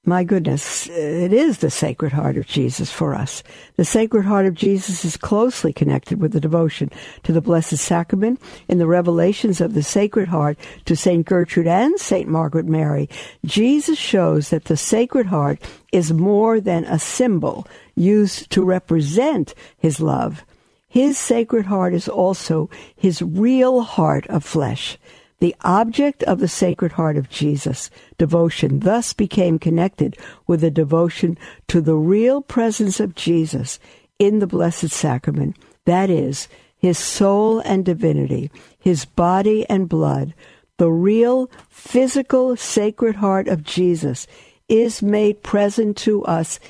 my 0.05 0.25
goodness, 0.25 0.89
it 0.89 1.33
is 1.33 1.59
the 1.59 1.71
Sacred 1.71 2.13
Heart 2.13 2.39
of 2.39 2.47
Jesus 2.47 2.91
for 2.91 3.15
us. 3.15 3.43
The 3.77 3.85
Sacred 3.85 4.25
Heart 4.25 4.47
of 4.47 4.55
Jesus 4.55 5.05
is 5.05 5.17
closely 5.17 5.73
connected 5.73 6.21
with 6.21 6.33
the 6.33 6.41
devotion 6.41 6.91
to 7.25 7.33
the 7.33 7.43
Blessed 7.43 7.77
Sacrament 7.77 8.41
in 8.69 8.79
the 8.79 8.87
revelations 8.87 9.61
of 9.61 9.75
the 9.75 9.83
Sacred 9.83 10.29
Heart 10.29 10.57
to 10.87 10.97
St. 10.97 11.27
Gertrude 11.27 11.67
and 11.67 11.99
St. 11.99 12.27
Margaret 12.27 12.65
Mary. 12.65 13.09
Jesus 13.45 13.99
shows 13.99 14.49
that 14.49 14.65
the 14.65 14.77
Sacred 14.79 15.27
Heart 15.27 15.61
is 15.93 16.13
more 16.13 16.59
than 16.59 16.85
a 16.85 16.99
symbol 16.99 17.67
used 17.95 18.51
to 18.51 18.65
represent 18.65 19.55
his 19.77 20.01
love. 20.01 20.43
His 20.89 21.19
Sacred 21.19 21.67
Heart 21.67 21.93
is 21.93 22.09
also 22.09 22.71
his 22.97 23.21
real 23.21 23.83
heart 23.83 24.27
of 24.29 24.43
flesh. 24.43 24.97
The 25.41 25.55
object 25.63 26.23
of 26.25 26.41
the 26.41 26.49
Sacred 26.49 26.93
Heart 26.93 27.17
of 27.17 27.31
Jesus 27.31 27.91
devotion 28.17 28.81
thus 28.81 29.13
became 29.13 29.59
connected 29.59 30.17
with 30.47 30.65
a 30.65 30.71
devotion 30.71 31.39
to 31.69 31.81
the 31.81 31.95
real 31.95 32.43
presence 32.43 32.99
of 32.99 33.15
Jesus 33.15 33.79
in 34.19 34.41
the 34.41 34.49
Blessed 34.49 34.91
Sacrament, 34.91 35.57
that 35.85 36.11
is, 36.11 36.49
his 36.77 36.99
soul 36.99 37.61
and 37.61 37.85
divinity, 37.85 38.51
his 38.79 39.05
body 39.05 39.65
and 39.69 39.89
blood, 39.89 40.35
the 40.77 40.91
real 40.91 41.51
physical 41.69 42.57
Sacred 42.57 43.17
Heart 43.17 43.49
of 43.49 43.63
Jesus 43.63 44.27
is 44.69 45.03
made 45.03 45.43
present 45.43 45.97
to 45.99 46.25
us 46.25 46.61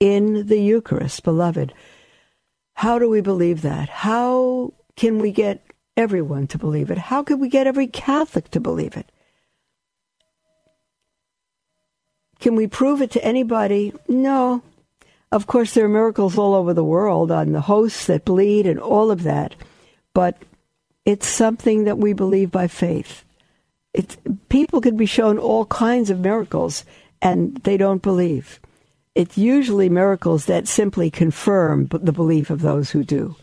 in 0.00 0.46
the 0.46 0.60
Eucharist, 0.60 1.22
beloved. 1.22 1.74
How 2.74 2.98
do 2.98 3.08
we 3.08 3.20
believe 3.20 3.62
that? 3.62 3.88
How 3.88 4.72
can 4.96 5.18
we 5.18 5.32
get 5.32 5.67
everyone 5.98 6.46
to 6.46 6.58
believe 6.58 6.90
it? 6.90 6.96
How 6.96 7.22
could 7.22 7.40
we 7.40 7.48
get 7.48 7.66
every 7.66 7.88
Catholic 7.88 8.50
to 8.52 8.60
believe 8.60 8.96
it? 8.96 9.10
Can 12.40 12.54
we 12.54 12.68
prove 12.68 13.02
it 13.02 13.10
to 13.10 13.24
anybody? 13.24 13.92
No. 14.06 14.62
Of 15.32 15.46
course, 15.46 15.74
there 15.74 15.84
are 15.84 15.90
miracles 15.90 16.38
all 16.38 16.54
over 16.54 16.72
the 16.72 16.84
world 16.84 17.30
on 17.30 17.52
the 17.52 17.62
hosts 17.62 18.06
that 18.06 18.24
bleed 18.24 18.66
and 18.66 18.78
all 18.78 19.10
of 19.10 19.24
that, 19.24 19.56
but 20.14 20.38
it's 21.04 21.26
something 21.26 21.84
that 21.84 21.98
we 21.98 22.12
believe 22.12 22.50
by 22.50 22.68
faith. 22.68 23.24
It's, 23.92 24.16
people 24.48 24.80
can 24.80 24.96
be 24.96 25.06
shown 25.06 25.36
all 25.36 25.66
kinds 25.66 26.10
of 26.10 26.20
miracles 26.20 26.84
and 27.20 27.56
they 27.64 27.76
don't 27.76 28.02
believe. 28.02 28.60
It's 29.14 29.36
usually 29.36 29.88
miracles 29.88 30.46
that 30.46 30.68
simply 30.68 31.10
confirm 31.10 31.86
the 31.86 32.12
belief 32.12 32.50
of 32.50 32.60
those 32.60 32.90
who 32.90 33.02
do. 33.02 33.34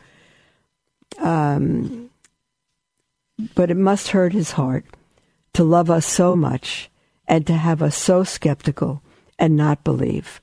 Um, 1.19 2.09
but 3.55 3.71
it 3.71 3.77
must 3.77 4.09
hurt 4.09 4.33
his 4.33 4.51
heart 4.51 4.85
to 5.53 5.63
love 5.63 5.89
us 5.89 6.05
so 6.05 6.35
much 6.35 6.89
and 7.27 7.45
to 7.47 7.53
have 7.53 7.81
us 7.81 7.95
so 7.95 8.23
skeptical 8.23 9.01
and 9.37 9.55
not 9.55 9.83
believe. 9.83 10.41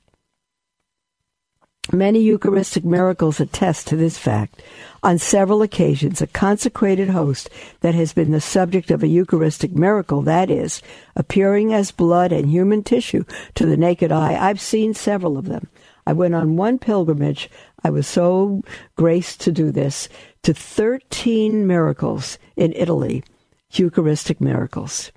Many 1.91 2.21
Eucharistic 2.21 2.85
miracles 2.85 3.41
attest 3.41 3.87
to 3.87 3.97
this 3.97 4.17
fact. 4.17 4.61
On 5.03 5.17
several 5.17 5.61
occasions, 5.61 6.21
a 6.21 6.27
consecrated 6.27 7.09
host 7.09 7.49
that 7.81 7.93
has 7.93 8.13
been 8.13 8.31
the 8.31 8.39
subject 8.39 8.89
of 8.89 9.03
a 9.03 9.07
Eucharistic 9.07 9.73
miracle, 9.73 10.21
that 10.21 10.49
is, 10.49 10.81
appearing 11.13 11.73
as 11.73 11.91
blood 11.91 12.31
and 12.31 12.49
human 12.49 12.83
tissue 12.83 13.25
to 13.55 13.65
the 13.65 13.75
naked 13.75 14.13
eye, 14.13 14.33
I've 14.33 14.61
seen 14.61 14.93
several 14.93 15.37
of 15.37 15.45
them. 15.45 15.67
I 16.07 16.13
went 16.13 16.35
on 16.35 16.55
one 16.55 16.79
pilgrimage. 16.79 17.49
I 17.83 17.89
was 17.89 18.07
so 18.07 18.61
graced 18.95 19.41
to 19.41 19.51
do 19.51 19.71
this 19.71 20.07
to 20.43 20.53
13 20.53 21.67
miracles 21.67 22.37
in 22.55 22.73
Italy, 22.73 23.23
Eucharistic 23.71 24.39
miracles. 24.39 25.11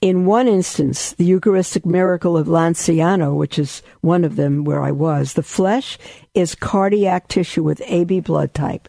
In 0.00 0.26
one 0.26 0.46
instance, 0.46 1.12
the 1.12 1.24
Eucharistic 1.24 1.84
miracle 1.84 2.36
of 2.36 2.46
Lanciano, 2.46 3.34
which 3.34 3.58
is 3.58 3.82
one 4.00 4.24
of 4.24 4.36
them 4.36 4.62
where 4.62 4.80
I 4.80 4.92
was, 4.92 5.32
the 5.32 5.42
flesh 5.42 5.98
is 6.34 6.54
cardiac 6.54 7.26
tissue 7.26 7.64
with 7.64 7.82
AB 7.84 8.20
blood 8.20 8.54
type. 8.54 8.88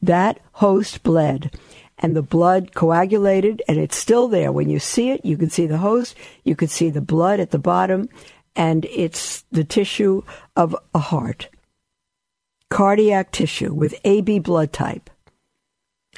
That 0.00 0.38
host 0.52 1.02
bled 1.02 1.58
and 1.98 2.14
the 2.14 2.22
blood 2.22 2.74
coagulated 2.74 3.60
and 3.66 3.78
it's 3.78 3.96
still 3.96 4.28
there. 4.28 4.52
When 4.52 4.70
you 4.70 4.78
see 4.78 5.10
it, 5.10 5.24
you 5.24 5.36
can 5.36 5.50
see 5.50 5.66
the 5.66 5.78
host, 5.78 6.14
you 6.44 6.54
can 6.54 6.68
see 6.68 6.90
the 6.90 7.00
blood 7.00 7.40
at 7.40 7.50
the 7.50 7.58
bottom, 7.58 8.08
and 8.56 8.86
it's 8.86 9.44
the 9.52 9.64
tissue 9.64 10.22
of 10.56 10.74
a 10.94 10.98
heart, 10.98 11.48
cardiac 12.70 13.30
tissue 13.30 13.72
with 13.72 13.94
AB 14.04 14.40
blood 14.40 14.72
type. 14.72 15.10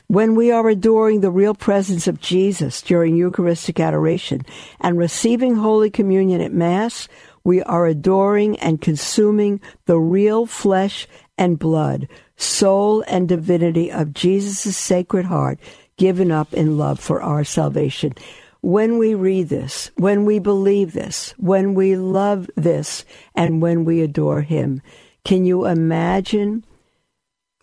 When 0.06 0.34
we 0.34 0.50
are 0.50 0.66
adoring 0.68 1.20
the 1.20 1.30
real 1.30 1.54
presence 1.54 2.06
of 2.06 2.20
Jesus 2.20 2.80
during 2.80 3.16
Eucharistic 3.16 3.78
adoration 3.78 4.40
and 4.80 4.96
receiving 4.96 5.56
Holy 5.56 5.90
Communion 5.90 6.40
at 6.40 6.52
Mass, 6.52 7.08
we 7.44 7.62
are 7.62 7.86
adoring 7.86 8.58
and 8.60 8.80
consuming 8.80 9.60
the 9.84 9.98
real 9.98 10.46
flesh 10.46 11.06
and 11.36 11.58
blood, 11.58 12.08
soul 12.36 13.04
and 13.06 13.28
divinity 13.28 13.90
of 13.90 14.14
Jesus' 14.14 14.76
sacred 14.76 15.26
heart 15.26 15.58
given 15.98 16.30
up 16.30 16.54
in 16.54 16.78
love 16.78 17.00
for 17.00 17.20
our 17.20 17.44
salvation 17.44 18.14
when 18.60 18.98
we 18.98 19.14
read 19.14 19.48
this, 19.48 19.90
when 19.96 20.24
we 20.24 20.38
believe 20.38 20.92
this, 20.92 21.32
when 21.38 21.74
we 21.74 21.96
love 21.96 22.50
this, 22.56 23.04
and 23.34 23.62
when 23.62 23.84
we 23.84 24.02
adore 24.02 24.42
Him, 24.42 24.82
can 25.24 25.44
you 25.44 25.66
imagine 25.66 26.64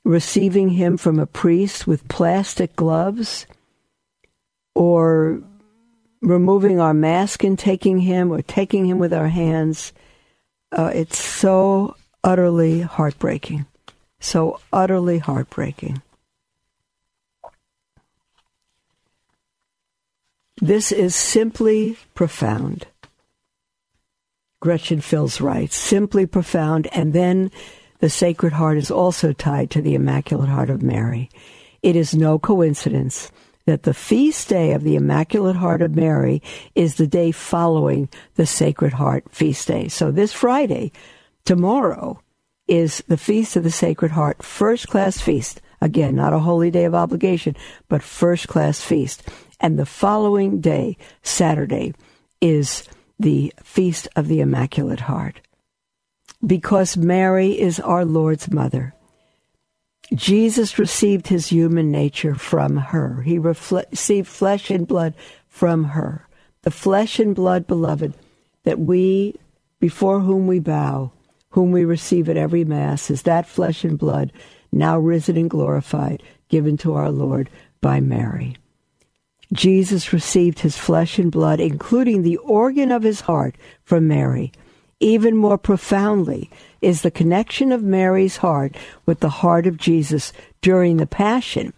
receiving 0.04 0.70
Him 0.70 0.98
from 0.98 1.20
a 1.20 1.26
priest 1.26 1.86
with 1.86 2.08
plastic 2.08 2.76
gloves? 2.76 3.46
Or 4.74 5.42
removing 6.22 6.80
our 6.80 6.94
mask 6.94 7.44
and 7.44 7.58
taking 7.58 8.00
Him, 8.00 8.32
or 8.32 8.42
taking 8.42 8.86
Him 8.86 9.00
with 9.00 9.14
our 9.14 9.30
hands? 9.30 9.94
Uh, 10.72 10.92
it's 10.94 11.18
so 11.18 11.96
utterly 12.24 12.82
heartbreaking. 12.82 13.66
So 14.20 14.60
utterly 14.74 15.20
heartbreaking. 15.20 16.02
This 20.62 20.94
is 20.94 21.16
simply 21.16 21.98
profound. 22.14 22.88
Gretchen 24.62 25.00
Filz 25.02 25.42
writes, 25.42 25.76
simply 25.76 26.26
profound, 26.26 26.88
and 26.94 27.12
then 27.12 27.52
the 28.00 28.10
Sacred 28.10 28.54
Heart 28.54 28.78
is 28.78 28.90
also 28.90 29.34
tied 29.34 29.70
to 29.72 29.82
the 29.82 29.96
Immaculate 29.96 30.48
Heart 30.48 30.70
of 30.70 30.82
Mary. 30.82 31.30
It 31.84 31.98
is 31.98 32.16
no 32.16 32.40
coincidence 32.40 33.32
that 33.66 33.84
the 33.84 33.94
feast 33.94 34.48
day 34.48 34.72
of 34.72 34.84
the 34.84 34.96
Immaculate 34.96 35.58
Heart 35.58 35.82
of 35.82 35.96
Mary 35.96 36.42
is 36.74 36.96
the 36.96 37.08
day 37.08 37.32
following 37.32 38.08
the 38.36 38.46
Sacred 38.46 38.94
Heart 38.94 39.26
feast 39.32 39.68
day. 39.68 39.90
So 39.90 40.10
this 40.10 40.32
Friday, 40.32 40.94
tomorrow, 41.44 42.22
is 42.68 43.04
the 43.08 43.18
Feast 43.18 43.58
of 43.58 43.64
the 43.64 43.72
Sacred 43.72 44.12
Heart, 44.12 44.42
first 44.42 44.88
class 44.88 45.20
feast. 45.20 45.62
Again, 45.82 46.16
not 46.16 46.34
a 46.34 46.40
holy 46.40 46.72
day 46.72 46.86
of 46.86 46.96
obligation, 46.96 47.56
but 47.90 48.02
first 48.02 48.48
class 48.48 48.82
feast. 48.82 49.28
And 49.60 49.80
the 49.80 49.86
following 49.86 50.60
day, 50.60 50.98
Saturday, 51.22 51.94
is 52.42 52.88
the 53.20 53.54
Feast 53.64 54.08
of 54.16 54.28
the 54.28 54.42
Immaculate 54.42 55.02
Heart. 55.02 55.42
Because 56.46 56.98
Mary 56.98 57.60
is 57.60 57.80
our 57.80 58.06
Lord's 58.06 58.52
mother. 58.52 58.94
Jesus 60.14 60.78
received 60.78 61.28
his 61.28 61.48
human 61.48 61.92
nature 61.92 62.36
from 62.36 62.78
her. 62.78 63.22
He 63.24 63.40
received 63.40 64.28
flesh 64.28 64.70
and 64.70 64.88
blood 64.88 65.16
from 65.48 65.86
her. 65.86 66.28
The 66.62 66.72
flesh 66.72 67.20
and 67.20 67.34
blood, 67.34 67.66
beloved, 67.66 68.14
that 68.64 68.80
we, 68.80 69.36
before 69.80 70.20
whom 70.20 70.46
we 70.46 70.60
bow, 70.60 71.12
whom 71.50 71.72
we 71.72 71.86
receive 71.86 72.30
at 72.30 72.38
every 72.38 72.66
Mass, 72.66 73.10
is 73.10 73.24
that 73.24 73.48
flesh 73.48 73.84
and 73.84 73.98
blood, 73.98 74.32
now 74.72 75.00
risen 75.00 75.38
and 75.38 75.50
glorified, 75.50 76.22
given 76.50 76.78
to 76.78 76.94
our 76.94 77.10
Lord 77.10 77.50
by 77.82 78.00
Mary. 78.00 78.58
Jesus 79.54 80.12
received 80.12 80.60
his 80.60 80.78
flesh 80.78 81.20
and 81.20 81.32
blood, 81.32 81.60
including 81.60 82.22
the 82.22 82.38
organ 82.38 82.92
of 82.92 83.04
his 83.04 83.22
heart, 83.22 83.56
from 83.84 84.08
Mary. 84.08 84.52
Even 85.00 85.36
more 85.36 85.58
profoundly 85.58 86.50
is 86.82 87.02
the 87.02 87.12
connection 87.12 87.72
of 87.72 87.84
Mary's 87.84 88.38
heart 88.38 88.76
with 89.06 89.20
the 89.20 89.30
heart 89.30 89.68
of 89.68 89.78
Jesus 89.78 90.32
during 90.62 90.98
the 90.98 91.06
Passion. 91.06 91.74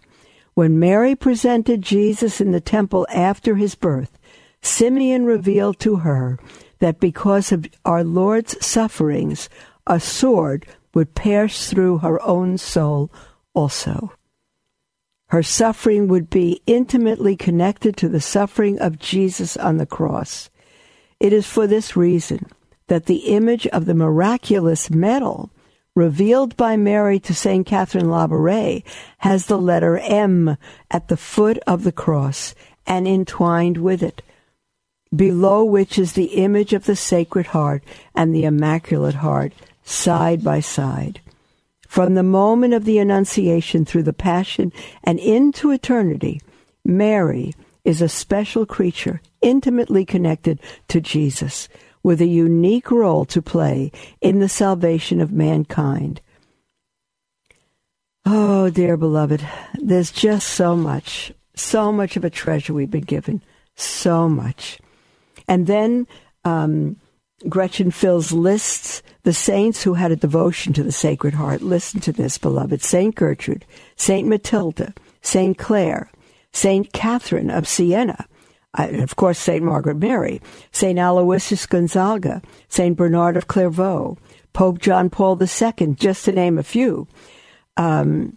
When 0.54 0.78
Mary 0.78 1.14
presented 1.14 1.82
Jesus 1.82 2.40
in 2.40 2.52
the 2.52 2.60
temple 2.60 3.06
after 3.10 3.56
his 3.56 3.74
birth, 3.74 4.18
Simeon 4.62 5.24
revealed 5.24 5.78
to 5.80 5.96
her 5.96 6.38
that 6.80 7.00
because 7.00 7.52
of 7.52 7.66
our 7.84 8.02
Lord's 8.04 8.64
sufferings, 8.64 9.48
a 9.86 10.00
sword 10.00 10.66
would 10.94 11.14
pierce 11.14 11.70
through 11.70 11.98
her 11.98 12.20
own 12.22 12.58
soul 12.58 13.10
also. 13.54 14.12
Her 15.28 15.42
suffering 15.42 16.08
would 16.08 16.30
be 16.30 16.62
intimately 16.66 17.36
connected 17.36 17.96
to 17.98 18.08
the 18.08 18.20
suffering 18.20 18.78
of 18.80 18.98
Jesus 18.98 19.56
on 19.56 19.76
the 19.76 19.86
cross. 19.86 20.48
It 21.20 21.32
is 21.32 21.46
for 21.46 21.66
this 21.66 21.96
reason 21.96 22.46
that 22.86 23.06
the 23.06 23.28
image 23.34 23.66
of 23.68 23.84
the 23.84 23.94
miraculous 23.94 24.90
medal 24.90 25.50
revealed 25.94 26.56
by 26.56 26.76
Mary 26.76 27.18
to 27.20 27.34
St. 27.34 27.66
Catherine 27.66 28.06
Labouré 28.06 28.82
has 29.18 29.46
the 29.46 29.58
letter 29.58 29.98
M 29.98 30.56
at 30.90 31.08
the 31.08 31.16
foot 31.16 31.58
of 31.66 31.84
the 31.84 31.92
cross 31.92 32.54
and 32.86 33.06
entwined 33.06 33.78
with 33.78 34.02
it, 34.02 34.22
below 35.14 35.64
which 35.64 35.98
is 35.98 36.12
the 36.12 36.36
image 36.42 36.72
of 36.72 36.86
the 36.86 36.96
Sacred 36.96 37.48
Heart 37.48 37.82
and 38.14 38.34
the 38.34 38.44
Immaculate 38.44 39.16
Heart 39.16 39.52
side 39.84 40.42
by 40.42 40.60
side. 40.60 41.20
From 41.88 42.14
the 42.14 42.22
moment 42.22 42.74
of 42.74 42.84
the 42.84 42.98
Annunciation 42.98 43.86
through 43.86 44.02
the 44.04 44.12
Passion 44.12 44.72
and 45.02 45.18
into 45.18 45.70
eternity, 45.70 46.40
Mary 46.84 47.54
is 47.82 48.02
a 48.02 48.08
special 48.10 48.66
creature 48.66 49.22
intimately 49.40 50.04
connected 50.04 50.60
to 50.88 51.00
Jesus 51.00 51.66
with 52.02 52.20
a 52.20 52.26
unique 52.26 52.90
role 52.90 53.24
to 53.24 53.40
play 53.40 53.90
in 54.20 54.38
the 54.38 54.50
salvation 54.50 55.18
of 55.20 55.32
mankind. 55.32 56.20
Oh, 58.26 58.68
dear 58.68 58.98
beloved, 58.98 59.46
there's 59.74 60.12
just 60.12 60.48
so 60.48 60.76
much, 60.76 61.32
so 61.54 61.90
much 61.90 62.18
of 62.18 62.24
a 62.24 62.30
treasure 62.30 62.74
we've 62.74 62.90
been 62.90 63.00
given, 63.00 63.42
so 63.74 64.28
much. 64.28 64.78
And 65.48 65.66
then 65.66 66.06
um, 66.44 66.96
Gretchen 67.46 67.90
Filz 67.90 68.32
lists 68.32 69.02
the 69.22 69.32
saints 69.32 69.82
who 69.82 69.94
had 69.94 70.10
a 70.10 70.16
devotion 70.16 70.72
to 70.72 70.82
the 70.82 70.92
Sacred 70.92 71.34
Heart. 71.34 71.62
Listen 71.62 72.00
to 72.00 72.12
this, 72.12 72.38
beloved. 72.38 72.82
Saint 72.82 73.14
Gertrude, 73.14 73.64
Saint 73.96 74.26
Matilda, 74.26 74.94
Saint 75.22 75.56
Clare, 75.56 76.10
Saint 76.52 76.92
Catherine 76.92 77.50
of 77.50 77.68
Siena, 77.68 78.26
and 78.76 79.00
of 79.02 79.16
course 79.16 79.38
Saint 79.38 79.62
Margaret 79.62 79.98
Mary, 79.98 80.40
Saint 80.72 80.98
Aloysius 80.98 81.66
Gonzaga, 81.66 82.42
Saint 82.68 82.96
Bernard 82.96 83.36
of 83.36 83.46
Clairvaux, 83.46 84.16
Pope 84.52 84.78
John 84.78 85.10
Paul 85.10 85.40
II, 85.40 85.94
just 85.94 86.24
to 86.24 86.32
name 86.32 86.58
a 86.58 86.62
few. 86.62 87.06
Um, 87.76 88.36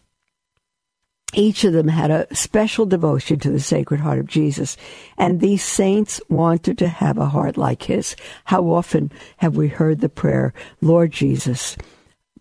each 1.33 1.63
of 1.63 1.73
them 1.73 1.87
had 1.87 2.11
a 2.11 2.33
special 2.35 2.85
devotion 2.85 3.39
to 3.39 3.51
the 3.51 3.59
Sacred 3.59 3.99
Heart 4.01 4.19
of 4.19 4.27
Jesus, 4.27 4.77
and 5.17 5.39
these 5.39 5.63
saints 5.63 6.19
wanted 6.29 6.77
to 6.79 6.87
have 6.87 7.17
a 7.17 7.29
heart 7.29 7.57
like 7.57 7.83
his. 7.83 8.15
How 8.45 8.63
often 8.63 9.11
have 9.37 9.55
we 9.55 9.67
heard 9.67 10.01
the 10.01 10.09
prayer, 10.09 10.53
Lord 10.81 11.11
Jesus, 11.11 11.77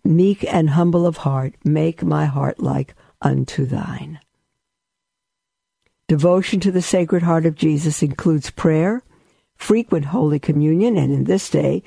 meek 0.03 0.45
and 0.53 0.71
humble 0.71 1.05
of 1.05 1.17
heart, 1.17 1.53
make 1.63 2.03
my 2.03 2.25
heart 2.25 2.59
like 2.59 2.93
unto 3.21 3.65
thine? 3.65 4.19
Devotion 6.07 6.59
to 6.59 6.71
the 6.71 6.81
Sacred 6.81 7.23
Heart 7.23 7.45
of 7.45 7.55
Jesus 7.55 8.03
includes 8.03 8.51
prayer, 8.51 9.01
frequent 9.55 10.05
Holy 10.05 10.39
Communion, 10.39 10.97
and 10.97 11.13
in 11.13 11.23
this 11.23 11.49
day, 11.49 11.83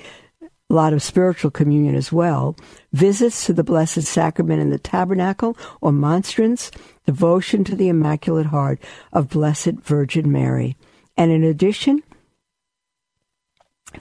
lot 0.75 0.93
of 0.93 1.01
spiritual 1.01 1.51
communion 1.51 1.95
as 1.95 2.11
well, 2.11 2.55
visits 2.93 3.45
to 3.45 3.53
the 3.53 3.63
Blessed 3.63 4.03
Sacrament 4.03 4.61
in 4.61 4.69
the 4.69 4.77
Tabernacle 4.77 5.57
or 5.81 5.91
Monstrance, 5.91 6.69
devotion 7.05 7.63
to 7.63 7.75
the 7.75 7.89
Immaculate 7.89 8.47
Heart 8.47 8.79
of 9.13 9.29
Blessed 9.29 9.79
Virgin 9.83 10.31
Mary. 10.31 10.77
And 11.17 11.31
in 11.31 11.43
addition, 11.43 12.03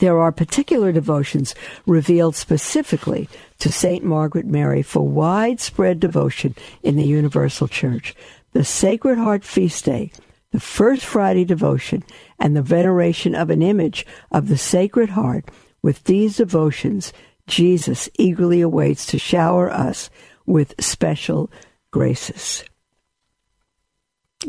there 0.00 0.18
are 0.18 0.32
particular 0.32 0.92
devotions 0.92 1.54
revealed 1.86 2.34
specifically 2.34 3.28
to 3.60 3.70
St. 3.70 4.04
Margaret 4.04 4.46
Mary 4.46 4.82
for 4.82 5.06
widespread 5.06 6.00
devotion 6.00 6.54
in 6.82 6.96
the 6.96 7.04
Universal 7.04 7.68
Church. 7.68 8.14
The 8.52 8.64
Sacred 8.64 9.18
Heart 9.18 9.44
Feast 9.44 9.84
Day, 9.84 10.10
the 10.50 10.60
First 10.60 11.04
Friday 11.04 11.44
devotion, 11.44 12.04
and 12.38 12.56
the 12.56 12.62
veneration 12.62 13.34
of 13.34 13.50
an 13.50 13.62
image 13.62 14.06
of 14.30 14.48
the 14.48 14.58
Sacred 14.58 15.10
Heart. 15.10 15.48
With 15.84 16.02
these 16.04 16.38
devotions, 16.38 17.12
Jesus 17.46 18.08
eagerly 18.18 18.60
awaits 18.60 19.04
to 19.06 19.18
shower 19.18 19.70
us 19.70 20.08
with 20.46 20.74
special 20.80 21.50
graces 21.90 22.64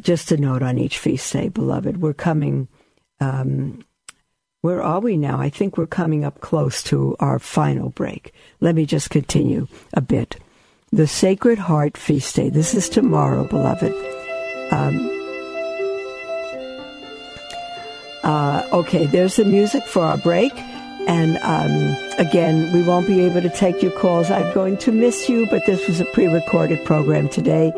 just 0.01 0.31
a 0.31 0.37
note 0.37 0.61
on 0.61 0.77
each 0.77 0.97
feast 0.97 1.31
day, 1.33 1.49
beloved. 1.49 2.01
We're 2.01 2.13
coming. 2.13 2.67
Um, 3.19 3.83
where 4.61 4.81
are 4.81 4.99
we 4.99 5.15
now? 5.15 5.39
I 5.39 5.49
think 5.49 5.77
we're 5.77 5.85
coming 5.85 6.25
up 6.25 6.41
close 6.41 6.81
to 6.83 7.15
our 7.19 7.39
final 7.39 7.89
break. 7.89 8.33
Let 8.61 8.75
me 8.75 8.85
just 8.85 9.09
continue 9.09 9.67
a 9.93 10.01
bit. 10.01 10.37
The 10.91 11.07
Sacred 11.07 11.59
Heart 11.59 11.97
Feast 11.97 12.35
Day. 12.35 12.49
This 12.49 12.73
is 12.73 12.89
tomorrow, 12.89 13.47
beloved. 13.47 13.93
Um, 14.71 15.11
uh, 18.23 18.67
okay, 18.73 19.05
there's 19.05 19.35
the 19.35 19.45
music 19.45 19.83
for 19.85 20.03
our 20.03 20.17
break. 20.17 20.53
And 21.07 21.37
um, 21.43 21.95
again, 22.17 22.71
we 22.73 22.81
won't 22.81 23.05
be 23.05 23.21
able 23.21 23.41
to 23.41 23.49
take 23.49 23.81
your 23.83 23.91
calls. 23.91 24.31
I'm 24.31 24.51
going 24.53 24.77
to 24.77 24.91
miss 24.91 25.29
you, 25.29 25.47
but 25.49 25.65
this 25.65 25.87
was 25.87 25.99
a 25.99 26.05
pre 26.05 26.27
recorded 26.27 26.83
program 26.83 27.29
today, 27.29 27.71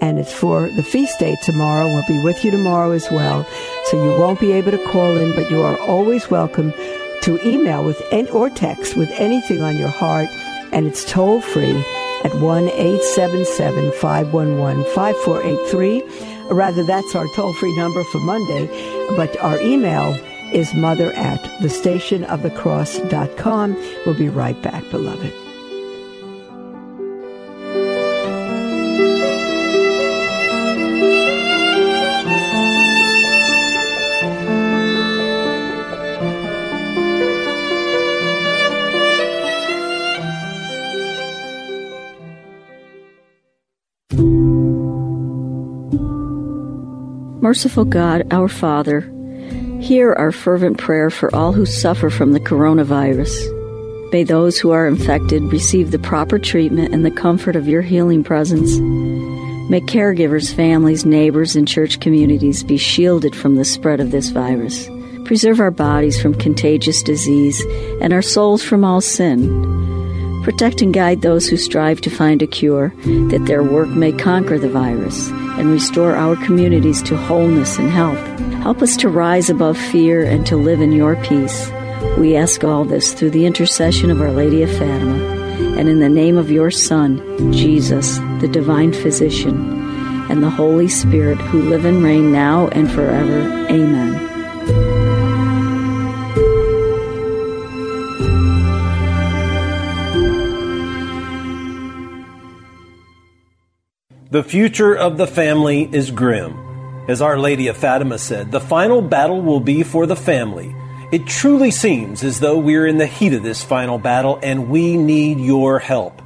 and 0.00 0.18
it's 0.18 0.32
for 0.32 0.68
the 0.70 0.82
feast 0.82 1.18
day 1.18 1.36
tomorrow. 1.42 1.86
We'll 1.86 2.06
be 2.06 2.22
with 2.22 2.44
you 2.44 2.50
tomorrow 2.50 2.90
as 2.92 3.10
well. 3.10 3.46
So 3.86 4.04
you 4.04 4.20
won't 4.20 4.38
be 4.38 4.52
able 4.52 4.72
to 4.72 4.84
call 4.88 5.16
in, 5.16 5.34
but 5.34 5.50
you 5.50 5.62
are 5.62 5.78
always 5.78 6.30
welcome 6.30 6.72
to 7.22 7.40
email 7.48 7.82
with 7.84 8.02
or 8.32 8.50
text 8.50 8.96
with 8.96 9.10
anything 9.12 9.62
on 9.62 9.78
your 9.78 9.88
heart, 9.88 10.28
and 10.72 10.86
it's 10.86 11.10
toll 11.10 11.40
free 11.40 11.82
at 12.24 12.34
1 12.34 12.68
877 12.68 13.92
511 13.92 14.84
5483. 14.94 16.02
Rather, 16.50 16.84
that's 16.84 17.14
our 17.14 17.26
toll 17.34 17.54
free 17.54 17.74
number 17.78 18.04
for 18.04 18.18
Monday, 18.20 18.66
but 19.16 19.34
our 19.38 19.58
email 19.62 20.14
is 20.54 20.74
mother 20.74 21.12
at 21.12 21.40
thestationofthecross.com. 21.60 23.74
We'll 24.06 24.14
be 24.14 24.28
right 24.28 24.60
back, 24.62 24.88
beloved. 24.90 25.32
Merciful 47.42 47.84
God, 47.84 48.32
our 48.32 48.48
Father, 48.48 49.13
Hear 49.84 50.14
our 50.14 50.32
fervent 50.32 50.78
prayer 50.78 51.10
for 51.10 51.28
all 51.36 51.52
who 51.52 51.66
suffer 51.66 52.08
from 52.08 52.32
the 52.32 52.40
coronavirus. 52.40 54.10
May 54.10 54.24
those 54.24 54.58
who 54.58 54.70
are 54.70 54.88
infected 54.88 55.42
receive 55.42 55.90
the 55.90 55.98
proper 55.98 56.38
treatment 56.38 56.94
and 56.94 57.04
the 57.04 57.10
comfort 57.10 57.54
of 57.54 57.68
your 57.68 57.82
healing 57.82 58.24
presence. 58.24 58.78
May 59.68 59.82
caregivers, 59.82 60.54
families, 60.54 61.04
neighbors, 61.04 61.54
and 61.54 61.68
church 61.68 62.00
communities 62.00 62.62
be 62.62 62.78
shielded 62.78 63.36
from 63.36 63.56
the 63.56 63.64
spread 63.66 64.00
of 64.00 64.10
this 64.10 64.30
virus. 64.30 64.88
Preserve 65.26 65.60
our 65.60 65.70
bodies 65.70 66.18
from 66.18 66.32
contagious 66.32 67.02
disease 67.02 67.62
and 68.00 68.14
our 68.14 68.22
souls 68.22 68.62
from 68.62 68.86
all 68.86 69.02
sin. 69.02 70.42
Protect 70.44 70.80
and 70.80 70.94
guide 70.94 71.20
those 71.20 71.46
who 71.46 71.58
strive 71.58 72.00
to 72.00 72.08
find 72.08 72.40
a 72.40 72.46
cure, 72.46 72.94
that 73.04 73.44
their 73.46 73.62
work 73.62 73.88
may 73.90 74.12
conquer 74.12 74.58
the 74.58 74.70
virus 74.70 75.30
and 75.58 75.70
restore 75.70 76.14
our 76.14 76.36
communities 76.36 77.02
to 77.02 77.16
wholeness 77.16 77.78
and 77.78 77.90
health. 77.90 78.18
Help 78.62 78.82
us 78.82 78.96
to 78.98 79.08
rise 79.08 79.50
above 79.50 79.76
fear 79.76 80.24
and 80.24 80.46
to 80.46 80.56
live 80.56 80.80
in 80.80 80.92
your 80.92 81.16
peace. 81.16 81.70
We 82.18 82.36
ask 82.36 82.64
all 82.64 82.84
this 82.84 83.12
through 83.12 83.30
the 83.30 83.46
intercession 83.46 84.10
of 84.10 84.20
Our 84.20 84.30
Lady 84.30 84.62
of 84.62 84.70
Fatima 84.70 85.34
and 85.78 85.88
in 85.88 86.00
the 86.00 86.08
name 86.08 86.36
of 86.36 86.50
your 86.50 86.70
Son, 86.70 87.52
Jesus, 87.52 88.18
the 88.40 88.48
divine 88.48 88.92
physician, 88.92 89.82
and 90.30 90.42
the 90.42 90.50
Holy 90.50 90.88
Spirit, 90.88 91.38
who 91.38 91.62
live 91.62 91.84
and 91.84 92.02
reign 92.02 92.32
now 92.32 92.68
and 92.68 92.90
forever. 92.90 93.40
Amen. 93.68 94.33
The 104.34 104.42
future 104.42 104.92
of 104.92 105.16
the 105.16 105.28
family 105.28 105.88
is 105.92 106.10
grim. 106.10 106.58
As 107.06 107.22
Our 107.22 107.38
Lady 107.38 107.68
of 107.68 107.76
Fatima 107.76 108.18
said, 108.18 108.50
the 108.50 108.58
final 108.58 109.00
battle 109.00 109.40
will 109.40 109.60
be 109.60 109.84
for 109.84 110.06
the 110.06 110.16
family 110.16 110.74
it 111.12 111.28
truly 111.28 111.70
seems 111.70 112.24
as 112.24 112.40
though 112.40 112.58
we're 112.58 112.88
in 112.88 112.98
the 112.98 113.06
heat 113.06 113.32
of 113.32 113.44
this 113.44 113.62
final 113.62 113.96
battle 113.96 114.40
and 114.42 114.68
we 114.68 114.96
need 114.96 115.38
your 115.38 115.78
help. 115.78 116.20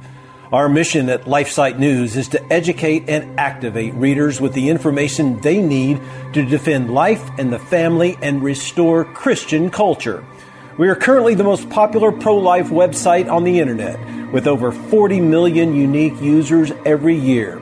Our 0.51 0.67
mission 0.67 1.07
at 1.09 1.25
LifeSite 1.25 1.77
News 1.77 2.17
is 2.17 2.29
to 2.29 2.51
educate 2.51 3.07
and 3.07 3.39
activate 3.39 3.93
readers 3.93 4.41
with 4.41 4.53
the 4.53 4.69
information 4.69 5.39
they 5.41 5.61
need 5.61 6.01
to 6.33 6.43
defend 6.43 6.91
life 6.91 7.21
and 7.37 7.53
the 7.53 7.59
family 7.59 8.17
and 8.23 8.41
restore 8.41 9.05
Christian 9.05 9.69
culture. 9.69 10.25
We 10.79 10.89
are 10.89 10.95
currently 10.95 11.35
the 11.35 11.43
most 11.43 11.69
popular 11.69 12.11
pro 12.11 12.37
life 12.37 12.69
website 12.69 13.31
on 13.31 13.43
the 13.43 13.59
internet 13.59 14.31
with 14.33 14.47
over 14.47 14.71
40 14.71 15.19
million 15.19 15.75
unique 15.75 16.19
users 16.19 16.71
every 16.83 17.15
year. 17.15 17.61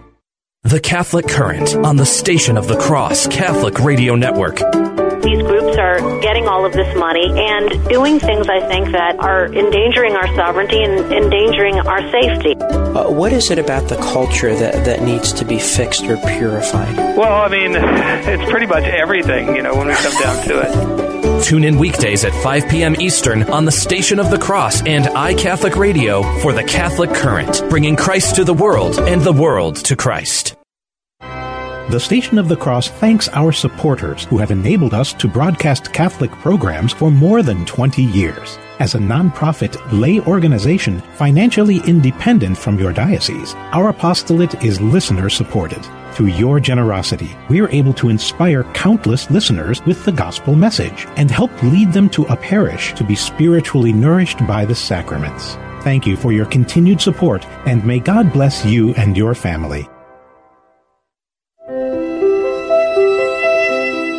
The 0.63 0.79
Catholic 0.79 1.27
Current 1.27 1.75
on 1.75 1.95
the 1.95 2.05
Station 2.05 2.55
of 2.55 2.67
the 2.67 2.77
Cross 2.77 3.27
Catholic 3.27 3.79
Radio 3.79 4.13
Network. 4.13 4.57
These 4.57 5.41
groups 5.41 5.75
are 5.79 6.19
getting 6.21 6.47
all 6.47 6.65
of 6.65 6.73
this 6.73 6.95
money 6.95 7.31
and 7.35 7.89
doing 7.89 8.19
things, 8.19 8.47
I 8.47 8.59
think, 8.67 8.91
that 8.91 9.15
are 9.17 9.47
endangering 9.47 10.15
our 10.15 10.27
sovereignty 10.35 10.83
and 10.83 11.11
endangering 11.11 11.79
our 11.79 12.01
safety. 12.11 12.53
Uh, 12.61 13.09
what 13.09 13.33
is 13.33 13.49
it 13.49 13.57
about 13.57 13.89
the 13.89 13.97
culture 13.97 14.53
that, 14.53 14.85
that 14.85 15.01
needs 15.01 15.33
to 15.33 15.45
be 15.45 15.57
fixed 15.57 16.03
or 16.03 16.17
purified? 16.17 16.95
Well, 17.17 17.41
I 17.41 17.47
mean, 17.47 17.71
it's 17.75 18.51
pretty 18.51 18.67
much 18.67 18.83
everything, 18.83 19.55
you 19.55 19.63
know, 19.63 19.75
when 19.75 19.87
we 19.87 19.95
come 19.95 20.21
down 20.21 20.45
to 20.45 20.59
it. 20.61 21.00
Tune 21.41 21.63
in 21.63 21.77
weekdays 21.77 22.23
at 22.23 22.33
5 22.43 22.69
p.m. 22.69 22.95
Eastern 23.01 23.43
on 23.43 23.65
the 23.65 23.71
Station 23.71 24.19
of 24.19 24.29
the 24.29 24.37
Cross 24.37 24.85
and 24.85 25.05
iCatholic 25.05 25.75
Radio 25.75 26.21
for 26.39 26.53
the 26.53 26.63
Catholic 26.63 27.09
Current, 27.13 27.63
bringing 27.69 27.95
Christ 27.95 28.35
to 28.35 28.43
the 28.43 28.53
world 28.53 28.99
and 28.99 29.21
the 29.21 29.33
world 29.33 29.75
to 29.77 29.95
Christ. 29.95 30.55
The 31.19 31.99
Station 31.99 32.37
of 32.37 32.47
the 32.47 32.55
Cross 32.55 32.89
thanks 32.89 33.27
our 33.29 33.51
supporters 33.51 34.23
who 34.25 34.37
have 34.37 34.51
enabled 34.51 34.93
us 34.93 35.13
to 35.13 35.27
broadcast 35.27 35.91
Catholic 35.91 36.31
programs 36.31 36.93
for 36.93 37.11
more 37.11 37.41
than 37.41 37.65
20 37.65 38.01
years. 38.01 38.57
As 38.81 38.95
a 38.95 38.97
nonprofit 38.97 39.77
lay 39.91 40.19
organization 40.21 41.01
financially 41.13 41.81
independent 41.85 42.57
from 42.57 42.79
your 42.79 42.91
diocese, 42.91 43.53
our 43.73 43.89
apostolate 43.89 44.63
is 44.63 44.81
listener 44.81 45.29
supported. 45.29 45.85
Through 46.13 46.29
your 46.29 46.59
generosity, 46.59 47.37
we 47.47 47.61
are 47.61 47.69
able 47.69 47.93
to 47.93 48.09
inspire 48.09 48.63
countless 48.73 49.29
listeners 49.29 49.85
with 49.85 50.03
the 50.03 50.11
gospel 50.11 50.55
message 50.55 51.05
and 51.15 51.29
help 51.29 51.51
lead 51.61 51.93
them 51.93 52.09
to 52.09 52.23
a 52.23 52.35
parish 52.35 52.95
to 52.95 53.03
be 53.03 53.13
spiritually 53.13 53.93
nourished 53.93 54.39
by 54.47 54.65
the 54.65 54.73
sacraments. 54.73 55.57
Thank 55.83 56.07
you 56.07 56.17
for 56.17 56.31
your 56.31 56.47
continued 56.47 57.01
support, 57.01 57.45
and 57.67 57.85
may 57.85 57.99
God 57.99 58.33
bless 58.33 58.65
you 58.65 58.95
and 58.95 59.15
your 59.15 59.35
family. 59.35 59.87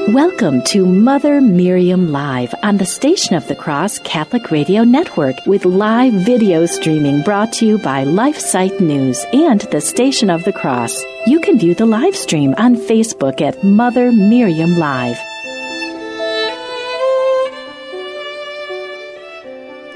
Welcome 0.09 0.63
to 0.65 0.85
Mother 0.85 1.41
Miriam 1.41 2.11
Live 2.11 2.53
on 2.65 2.77
the 2.77 2.85
Station 2.85 3.37
of 3.37 3.47
the 3.47 3.55
Cross 3.55 4.01
Catholic 4.01 4.51
Radio 4.51 4.83
Network 4.83 5.37
with 5.47 5.65
live 5.65 6.13
video 6.13 6.67
streaming 6.67 7.23
brought 7.23 7.53
to 7.55 7.67
you 7.67 7.79
by 7.79 8.05
LifeSite 8.05 8.81
News 8.81 9.25
and 9.33 9.61
the 9.61 9.81
Station 9.81 10.29
of 10.29 10.43
the 10.43 10.53
Cross. 10.53 11.01
You 11.27 11.39
can 11.41 11.57
view 11.57 11.77
the 11.77 11.87
live 11.87 12.17
stream 12.17 12.53
on 12.59 12.75
Facebook 12.75 13.41
at 13.41 13.63
Mother 13.63 14.11
Miriam 14.11 14.77
Live. 14.77 15.17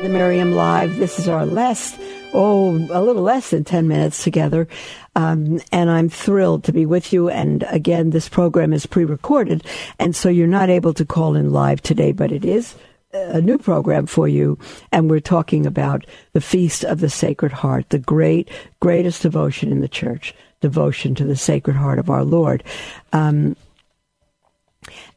The 0.03 0.09
Miriam 0.09 0.53
Live. 0.53 0.97
This 0.99 1.19
is 1.19 1.29
our 1.29 1.45
last 1.45 1.99
oh, 2.37 2.77
a 2.91 3.03
little 3.03 3.23
less 3.23 3.51
than 3.51 3.65
10 3.65 3.89
minutes 3.89 4.23
together. 4.23 4.69
Um, 5.15 5.61
and 5.73 5.91
I'm 5.91 6.09
thrilled 6.09 6.65
to 6.65 6.73
be 6.73 6.87
with 6.87 7.13
you. 7.13 7.29
And 7.29 7.65
again, 7.69 8.11
this 8.11 8.29
program 8.29 8.73
is 8.73 8.87
pre 8.87 9.05
recorded. 9.05 9.65
And 9.99 10.15
so 10.15 10.29
you're 10.29 10.47
not 10.47 10.69
able 10.69 10.95
to 10.95 11.05
call 11.05 11.35
in 11.35 11.53
live 11.53 11.83
today, 11.83 12.13
but 12.13 12.31
it 12.31 12.45
is 12.45 12.77
a 13.13 13.41
new 13.41 13.59
program 13.59 14.07
for 14.07 14.29
you. 14.29 14.59
And 14.93 15.11
we're 15.11 15.21
talking 15.21 15.67
about 15.67 16.07
the 16.33 16.41
Feast 16.41 16.85
of 16.85 17.01
the 17.01 17.11
Sacred 17.11 17.53
Heart, 17.53 17.91
the 17.91 17.99
great, 17.99 18.49
greatest 18.81 19.23
devotion 19.23 19.73
in 19.73 19.81
the 19.81 19.89
church, 19.89 20.35
devotion 20.61 21.15
to 21.15 21.25
the 21.25 21.37
Sacred 21.37 21.77
Heart 21.77 21.99
of 21.99 22.11
our 22.11 22.25
Lord. 22.25 22.63
Um, 23.13 23.57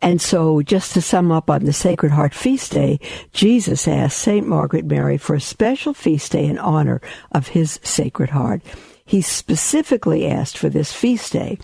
and 0.01 0.22
so, 0.22 0.61
just 0.61 0.93
to 0.93 1.01
sum 1.01 1.32
up 1.32 1.49
on 1.49 1.65
the 1.65 1.74
Sacred 1.74 2.11
Heart 2.11 2.34
Feast 2.34 2.72
Day, 2.72 2.99
Jesus 3.34 3.88
asked 3.88 4.17
St. 4.17 4.47
Margaret 4.47 4.86
Mary 4.86 5.17
for 5.17 5.36
a 5.36 5.41
special 5.41 5.93
feast 5.93 6.32
day 6.32 6.45
in 6.45 6.57
honor 6.57 7.01
of 7.32 7.49
his 7.49 7.80
Sacred 7.84 8.30
Heart. 8.30 8.61
He 9.05 9.22
specifically 9.22 10.28
asked 10.28 10.57
for 10.57 10.70
this 10.70 10.93
feast 10.93 11.34
day 11.34 11.57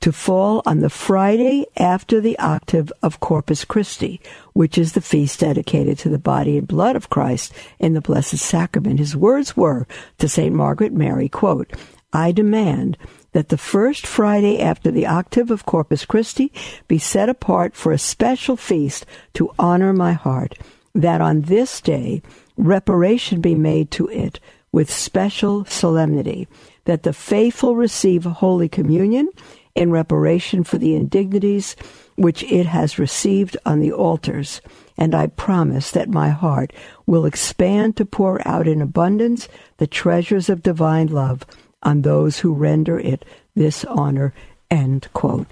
to 0.00 0.12
fall 0.12 0.62
on 0.66 0.80
the 0.80 0.90
Friday 0.90 1.64
after 1.78 2.20
the 2.20 2.38
octave 2.38 2.92
of 3.02 3.20
Corpus 3.20 3.64
Christi, 3.64 4.20
which 4.52 4.76
is 4.76 4.92
the 4.92 5.00
feast 5.00 5.40
dedicated 5.40 5.98
to 6.00 6.10
the 6.10 6.18
body 6.18 6.58
and 6.58 6.68
blood 6.68 6.94
of 6.94 7.08
Christ 7.08 7.54
in 7.78 7.94
the 7.94 8.02
Blessed 8.02 8.36
Sacrament. 8.36 8.98
His 8.98 9.16
words 9.16 9.56
were 9.56 9.86
to 10.18 10.28
St. 10.28 10.54
Margaret 10.54 10.92
Mary, 10.92 11.30
quote, 11.30 11.72
I 12.14 12.30
demand 12.30 12.96
that 13.32 13.48
the 13.48 13.58
first 13.58 14.06
Friday 14.06 14.60
after 14.60 14.92
the 14.92 15.06
octave 15.06 15.50
of 15.50 15.66
Corpus 15.66 16.04
Christi 16.04 16.52
be 16.86 16.96
set 16.96 17.28
apart 17.28 17.74
for 17.74 17.90
a 17.90 17.98
special 17.98 18.56
feast 18.56 19.04
to 19.34 19.50
honor 19.58 19.92
my 19.92 20.12
heart, 20.12 20.56
that 20.94 21.20
on 21.20 21.42
this 21.42 21.80
day 21.80 22.22
reparation 22.56 23.40
be 23.40 23.56
made 23.56 23.90
to 23.90 24.06
it 24.06 24.38
with 24.70 24.88
special 24.90 25.64
solemnity, 25.64 26.46
that 26.84 27.02
the 27.02 27.12
faithful 27.12 27.74
receive 27.74 28.22
Holy 28.24 28.68
Communion 28.68 29.28
in 29.74 29.90
reparation 29.90 30.62
for 30.62 30.78
the 30.78 30.94
indignities 30.94 31.74
which 32.14 32.44
it 32.44 32.66
has 32.66 32.96
received 32.96 33.56
on 33.66 33.80
the 33.80 33.90
altars. 33.90 34.60
And 34.96 35.16
I 35.16 35.26
promise 35.26 35.90
that 35.90 36.08
my 36.08 36.28
heart 36.28 36.72
will 37.06 37.26
expand 37.26 37.96
to 37.96 38.04
pour 38.04 38.46
out 38.46 38.68
in 38.68 38.80
abundance 38.80 39.48
the 39.78 39.88
treasures 39.88 40.48
of 40.48 40.62
divine 40.62 41.08
love 41.08 41.44
on 41.84 42.02
those 42.02 42.38
who 42.38 42.54
render 42.54 42.98
it 42.98 43.24
this 43.54 43.84
honor. 43.84 44.34
End 44.70 45.08
quote. 45.12 45.46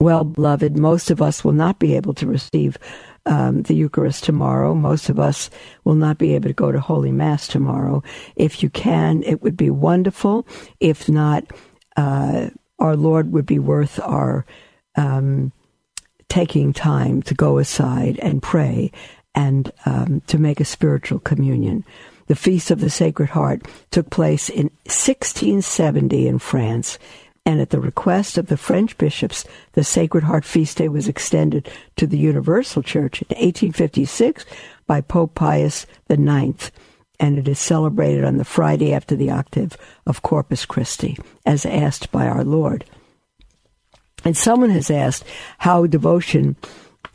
Well, 0.00 0.24
beloved, 0.24 0.76
most 0.76 1.10
of 1.10 1.20
us 1.20 1.44
will 1.44 1.52
not 1.52 1.78
be 1.78 1.96
able 1.96 2.14
to 2.14 2.26
receive 2.26 2.78
um, 3.26 3.62
the 3.62 3.74
Eucharist 3.74 4.24
tomorrow. 4.24 4.74
Most 4.74 5.08
of 5.08 5.18
us 5.18 5.50
will 5.84 5.96
not 5.96 6.18
be 6.18 6.34
able 6.34 6.48
to 6.48 6.54
go 6.54 6.70
to 6.70 6.80
Holy 6.80 7.10
Mass 7.10 7.48
tomorrow. 7.48 8.02
If 8.36 8.62
you 8.62 8.70
can, 8.70 9.22
it 9.24 9.42
would 9.42 9.56
be 9.56 9.70
wonderful. 9.70 10.46
If 10.78 11.08
not, 11.08 11.44
uh, 11.96 12.50
our 12.78 12.96
Lord 12.96 13.32
would 13.32 13.46
be 13.46 13.58
worth 13.58 13.98
our 14.00 14.46
um, 14.96 15.52
taking 16.28 16.72
time 16.72 17.22
to 17.22 17.34
go 17.34 17.58
aside 17.58 18.18
and 18.20 18.42
pray 18.42 18.92
and 19.34 19.72
um, 19.84 20.20
to 20.26 20.38
make 20.38 20.60
a 20.60 20.64
spiritual 20.64 21.18
communion. 21.18 21.84
The 22.28 22.36
Feast 22.36 22.70
of 22.70 22.80
the 22.80 22.90
Sacred 22.90 23.30
Heart 23.30 23.66
took 23.90 24.10
place 24.10 24.50
in 24.50 24.70
1670 24.84 26.28
in 26.28 26.38
France, 26.38 26.98
and 27.46 27.58
at 27.58 27.70
the 27.70 27.80
request 27.80 28.36
of 28.36 28.48
the 28.48 28.58
French 28.58 28.98
bishops, 28.98 29.46
the 29.72 29.82
Sacred 29.82 30.24
Heart 30.24 30.44
Feast 30.44 30.76
Day 30.76 30.88
was 30.88 31.08
extended 31.08 31.70
to 31.96 32.06
the 32.06 32.18
Universal 32.18 32.82
Church 32.82 33.22
in 33.22 33.28
1856 33.28 34.44
by 34.86 35.00
Pope 35.00 35.34
Pius 35.34 35.86
IX, 36.10 36.70
and 37.18 37.38
it 37.38 37.48
is 37.48 37.58
celebrated 37.58 38.24
on 38.24 38.36
the 38.36 38.44
Friday 38.44 38.92
after 38.92 39.16
the 39.16 39.30
octave 39.30 39.78
of 40.06 40.20
Corpus 40.20 40.66
Christi, 40.66 41.16
as 41.46 41.64
asked 41.64 42.12
by 42.12 42.26
our 42.26 42.44
Lord. 42.44 42.84
And 44.22 44.36
someone 44.36 44.70
has 44.70 44.90
asked 44.90 45.24
how 45.56 45.86
devotion, 45.86 46.56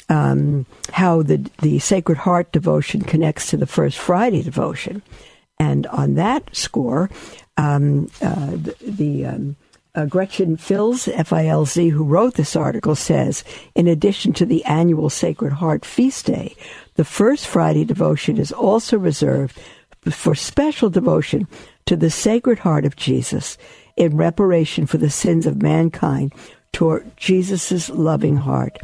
um, 0.10 0.66
how 0.92 1.24
the, 1.24 1.50
the 1.62 1.80
Sacred 1.80 2.18
Heart 2.18 2.52
devotion 2.52 3.02
connects 3.02 3.50
to 3.50 3.58
the 3.58 3.68
First 3.68 3.98
Friday 3.98 4.44
devotion. 4.44 5.02
And 5.60 5.88
on 5.88 6.16
that 6.16 6.56
score, 6.56 7.10
um, 7.58 8.10
uh, 8.22 8.52
the, 8.52 8.76
the 8.82 9.26
um, 9.26 9.56
uh, 9.96 10.06
Gretchen 10.06 10.58
Filz, 10.58 11.08
F-I-L-Z, 11.08 11.90
who 11.90 12.04
wrote 12.04 12.34
this 12.34 12.56
article, 12.56 12.96
says, 12.96 13.44
in 13.76 13.88
addition 13.88 14.34
to 14.34 14.46
the 14.46 14.66
annual 14.66 15.10
Sacred 15.10 15.54
Heart 15.54 15.86
Feast 15.86 16.26
Day, 16.26 16.56
the 16.96 17.06
First 17.06 17.48
Friday 17.48 17.86
devotion 17.86 18.38
is 18.38 18.52
also 18.52 18.98
reserved 18.98 19.60
for 20.10 20.36
special 20.36 20.90
devotion 20.90 21.48
to 21.86 21.96
the 21.96 22.10
Sacred 22.10 22.60
Heart 22.60 22.86
of 22.86 22.96
Jesus 22.96 23.58
in 23.96 24.18
reparation 24.18 24.86
for 24.86 24.98
the 24.98 25.10
sins 25.10 25.46
of 25.46 25.62
mankind 25.62 26.34
toward 26.72 27.16
Jesus' 27.16 27.90
loving 27.90 28.38
heart. 28.38 28.80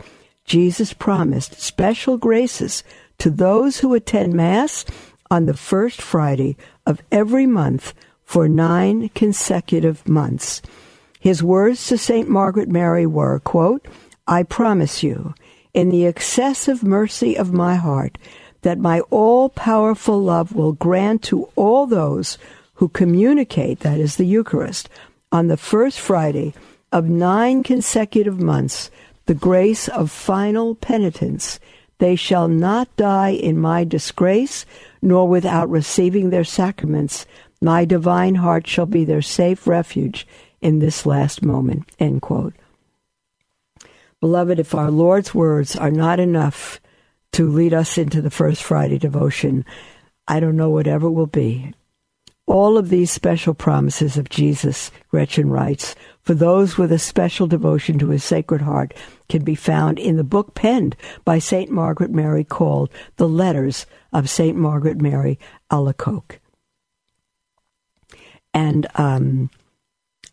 Jesus 0.50 0.94
promised 0.94 1.62
special 1.62 2.18
graces 2.18 2.84
to 3.20 3.30
those 3.30 3.78
who 3.78 3.94
attend 3.94 4.34
Mass 4.34 4.84
on 5.30 5.46
the 5.46 5.54
first 5.54 6.02
Friday 6.02 6.58
of 6.88 7.04
every 7.12 7.46
month 7.46 7.94
for 8.24 8.50
nine 8.50 9.10
consecutive 9.10 10.08
months. 10.10 10.64
His 11.20 11.44
words 11.44 11.86
to 11.88 12.00
St. 12.00 12.28
Margaret 12.28 12.68
Mary 12.68 13.06
were, 13.06 13.40
quote, 13.42 13.88
I 14.28 14.42
promise 14.42 15.04
you, 15.04 15.36
in 15.76 15.90
the 15.90 16.06
excessive 16.06 16.82
mercy 16.82 17.38
of 17.38 17.54
my 17.54 17.76
heart, 17.76 18.18
that 18.64 18.80
my 18.80 19.02
all 19.12 19.50
powerful 19.50 20.20
love 20.20 20.54
will 20.54 20.74
grant 20.74 21.22
to 21.26 21.44
all 21.56 21.86
those 21.86 22.40
who 22.74 22.90
communicate, 22.90 23.82
that 23.82 24.00
is 24.00 24.16
the 24.16 24.26
Eucharist, 24.26 24.90
on 25.32 25.48
the 25.48 25.58
first 25.58 26.00
Friday 26.00 26.56
of 26.92 27.08
nine 27.08 27.62
consecutive 27.62 28.40
months, 28.40 28.90
the 29.30 29.36
grace 29.36 29.88
of 29.90 30.10
final 30.10 30.74
penitence. 30.74 31.60
They 32.00 32.16
shall 32.16 32.48
not 32.48 32.88
die 32.96 33.30
in 33.30 33.60
my 33.60 33.84
disgrace, 33.84 34.66
nor 35.04 35.28
without 35.28 35.70
receiving 35.70 36.32
their 36.32 36.44
sacraments. 36.44 37.28
My 37.62 37.86
divine 37.86 38.34
heart 38.34 38.66
shall 38.66 38.88
be 38.88 39.06
their 39.06 39.22
safe 39.22 39.68
refuge 39.68 40.26
in 40.62 40.80
this 40.80 41.06
last 41.06 41.44
moment. 41.44 41.84
End 42.00 42.24
quote. 42.24 42.56
Beloved, 44.20 44.58
if 44.58 44.74
our 44.74 44.90
Lord's 44.90 45.36
words 45.36 45.76
are 45.76 45.92
not 45.92 46.20
enough 46.20 46.82
to 47.34 47.48
lead 47.48 47.72
us 47.72 48.00
into 48.00 48.24
the 48.24 48.32
First 48.32 48.64
Friday 48.64 48.98
devotion, 48.98 49.64
I 50.28 50.40
don't 50.40 50.58
know 50.58 50.72
whatever 50.72 51.08
will 51.08 51.28
be. 51.28 51.76
All 52.48 52.80
of 52.80 52.90
these 52.90 53.12
special 53.12 53.54
promises 53.54 54.18
of 54.18 54.30
Jesus, 54.30 54.90
Gretchen 55.10 55.52
writes, 55.52 55.94
for 56.30 56.36
those 56.36 56.78
with 56.78 56.92
a 56.92 57.00
special 57.00 57.48
devotion 57.48 57.98
to 57.98 58.10
his 58.10 58.24
Sacred 58.24 58.62
Heart 58.62 58.94
can 59.30 59.44
be 59.44 59.56
found 59.56 59.98
in 59.98 60.16
the 60.16 60.24
book 60.24 60.54
penned 60.54 60.96
by 61.26 61.40
St. 61.40 61.72
Margaret 61.72 62.12
Mary 62.12 62.44
called 62.44 62.92
The 63.16 63.28
Letters 63.28 63.88
of 64.14 64.30
St. 64.30 64.56
Margaret 64.56 65.02
Mary 65.02 65.40
Alacoque. 65.72 66.38
And 68.54 68.86
um, 68.94 69.50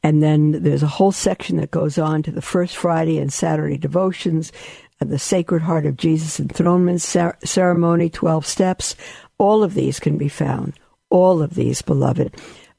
and 0.03 0.23
then 0.23 0.63
there's 0.63 0.83
a 0.83 0.87
whole 0.87 1.13
section 1.13 1.57
that 1.57 1.71
goes 1.71 1.97
on 1.97 2.23
to 2.25 2.31
the 2.31 2.43
First 2.43 2.77
Friday 2.77 3.19
and 3.19 3.33
Saturday 3.33 3.79
devotions, 3.79 4.53
uh, 5.01 5.07
the 5.07 5.19
Sacred 5.19 5.63
Heart 5.63 5.87
of 5.87 5.97
Jesus 5.97 6.39
enthronement 6.39 7.01
cer- 7.01 7.39
ceremony, 7.43 8.11
12 8.11 8.45
steps. 8.45 8.97
All 9.39 9.65
of 9.65 9.73
these 9.73 9.99
can 9.99 10.19
be 10.19 10.29
found. 10.29 10.75
All 11.09 11.41
of 11.41 11.55
these, 11.55 11.81
beloved. 11.81 12.37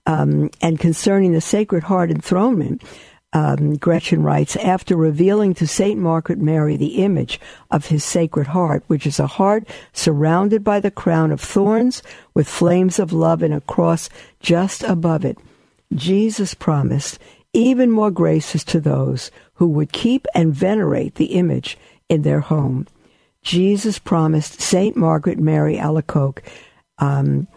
Um, 0.08 0.50
and 0.62 0.80
concerning 0.80 1.34
the 1.34 1.42
Sacred 1.42 1.84
Heart 1.84 2.10
enthronement, 2.10 2.82
um, 3.34 3.76
Gretchen 3.76 4.24
writes, 4.24 4.56
after 4.56 4.96
revealing 4.96 5.54
to 5.56 5.68
St. 5.68 6.00
Margaret 6.00 6.40
Mary 6.40 6.78
the 6.78 7.04
image 7.04 7.40
of 7.70 7.88
his 7.88 8.04
Sacred 8.04 8.48
Heart, 8.48 8.84
which 8.88 9.06
is 9.06 9.20
a 9.20 9.28
heart 9.28 9.68
surrounded 9.94 10.64
by 10.64 10.80
the 10.80 10.90
crown 10.90 11.32
of 11.32 11.42
thorns 11.42 12.02
with 12.34 12.48
flames 12.48 13.00
of 13.00 13.12
love 13.14 13.44
and 13.44 13.54
a 13.54 13.62
cross 13.62 14.10
just 14.40 14.82
above 14.84 15.26
it, 15.26 15.38
Jesus 15.94 16.54
promised 16.54 17.20
even 17.54 17.92
more 17.92 18.12
graces 18.12 18.64
to 18.64 18.80
those 18.80 19.30
who 19.56 19.68
would 19.68 19.92
keep 19.92 20.26
and 20.34 20.54
venerate 20.54 21.16
the 21.16 21.34
image 21.34 21.78
in 22.08 22.22
their 22.22 22.40
home. 22.40 22.88
Jesus 23.42 24.00
promised 24.00 24.62
St. 24.62 24.96
Margaret 24.96 25.40
Mary 25.40 25.78
Alacoque, 25.78 26.44
um, 26.98 27.48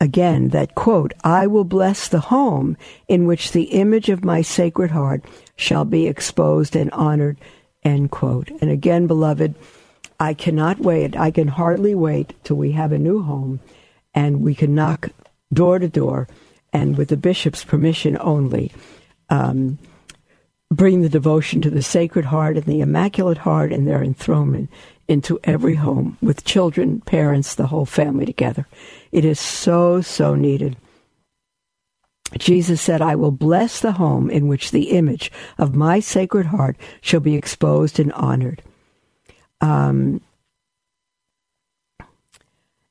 again, 0.00 0.48
that, 0.48 0.74
quote, 0.74 1.12
I 1.22 1.46
will 1.46 1.64
bless 1.64 2.08
the 2.08 2.20
home 2.20 2.76
in 3.08 3.26
which 3.26 3.52
the 3.52 3.64
image 3.64 4.08
of 4.08 4.24
my 4.24 4.42
sacred 4.42 4.90
heart 4.90 5.24
shall 5.56 5.84
be 5.84 6.06
exposed 6.06 6.76
and 6.76 6.90
honored, 6.90 7.38
end 7.82 8.10
quote. 8.10 8.50
And 8.60 8.70
again, 8.70 9.06
beloved, 9.06 9.54
I 10.20 10.34
cannot 10.34 10.78
wait. 10.78 11.16
I 11.16 11.30
can 11.30 11.48
hardly 11.48 11.94
wait 11.94 12.34
till 12.44 12.56
we 12.56 12.72
have 12.72 12.92
a 12.92 12.98
new 12.98 13.22
home 13.22 13.60
and 14.14 14.40
we 14.40 14.54
can 14.54 14.74
knock 14.74 15.10
door 15.52 15.78
to 15.78 15.88
door 15.88 16.28
and 16.72 16.96
with 16.96 17.08
the 17.08 17.16
bishop's 17.16 17.64
permission 17.64 18.18
only, 18.20 18.72
um, 19.30 19.78
bring 20.70 21.02
the 21.02 21.08
devotion 21.08 21.60
to 21.62 21.70
the 21.70 21.82
Sacred 21.82 22.24
Heart 22.24 22.56
and 22.56 22.66
the 22.66 22.80
Immaculate 22.80 23.38
Heart 23.38 23.72
and 23.72 23.86
their 23.86 24.02
enthronement 24.02 24.70
into 25.08 25.38
every 25.44 25.74
home 25.74 26.18
with 26.22 26.44
children, 26.44 27.00
parents, 27.00 27.54
the 27.54 27.66
whole 27.66 27.86
family 27.86 28.26
together. 28.26 28.66
It 29.12 29.24
is 29.24 29.38
so, 29.38 30.00
so 30.00 30.34
needed. 30.34 30.76
Jesus 32.38 32.80
said, 32.80 33.00
I 33.00 33.14
will 33.14 33.30
bless 33.30 33.80
the 33.80 33.92
home 33.92 34.30
in 34.30 34.48
which 34.48 34.70
the 34.70 34.90
image 34.90 35.30
of 35.58 35.74
my 35.74 36.00
Sacred 36.00 36.46
Heart 36.46 36.76
shall 37.00 37.20
be 37.20 37.34
exposed 37.34 38.00
and 38.00 38.12
honored. 38.12 38.62
Um, 39.60 40.20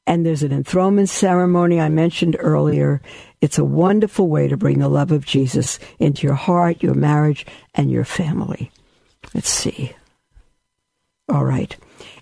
and 0.05 0.25
there's 0.25 0.43
an 0.43 0.51
enthronement 0.51 1.09
ceremony 1.09 1.79
I 1.79 1.89
mentioned 1.89 2.35
earlier. 2.39 3.01
It's 3.41 3.57
a 3.57 3.65
wonderful 3.65 4.27
way 4.27 4.47
to 4.47 4.57
bring 4.57 4.79
the 4.79 4.89
love 4.89 5.11
of 5.11 5.25
Jesus 5.25 5.79
into 5.99 6.27
your 6.27 6.35
heart, 6.35 6.83
your 6.83 6.93
marriage, 6.93 7.45
and 7.73 7.89
your 7.89 8.05
family. 8.05 8.71
Let's 9.33 9.49
see. 9.49 9.93
All 11.29 11.45
right. 11.45 11.75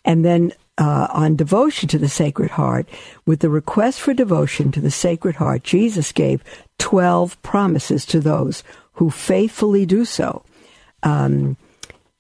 And 0.06 0.26
then 0.26 0.54
uh, 0.78 1.08
on 1.12 1.36
devotion 1.36 1.88
to 1.90 1.98
the 1.98 2.10
Sacred 2.10 2.52
Heart, 2.52 2.88
with 3.26 3.40
the 3.40 3.50
request 3.50 4.02
for 4.02 4.14
devotion 4.14 4.72
to 4.72 4.82
the 4.82 4.92
Sacred 4.92 5.36
Heart, 5.36 5.64
Jesus 5.64 6.12
gave 6.12 6.44
12 6.80 7.42
promises 7.42 8.06
to 8.08 8.20
those 8.20 8.64
who 8.94 9.10
faithfully 9.10 9.86
do 9.86 10.06
so. 10.06 10.44
Um, 11.04 11.58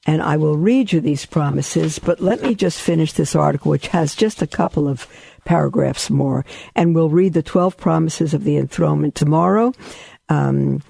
and 0.07 0.21
I 0.21 0.37
will 0.37 0.57
read 0.57 0.91
you 0.91 0.99
these 0.99 1.25
promises, 1.25 1.99
but 1.99 2.19
let 2.19 2.41
me 2.41 2.55
just 2.55 2.81
finish 2.81 3.13
this 3.13 3.35
article, 3.35 3.69
which 3.69 3.87
has 3.87 4.15
just 4.15 4.41
a 4.41 4.47
couple 4.47 4.87
of 4.87 5.07
paragraphs 5.45 6.09
more. 6.09 6.43
And 6.75 6.95
we'll 6.95 7.09
read 7.09 7.33
the 7.33 7.43
12 7.43 7.77
promises 7.77 8.33
of 8.33 8.43
the 8.43 8.57
enthronement 8.57 9.13
tomorrow. 9.13 9.73
Um, 10.29 10.81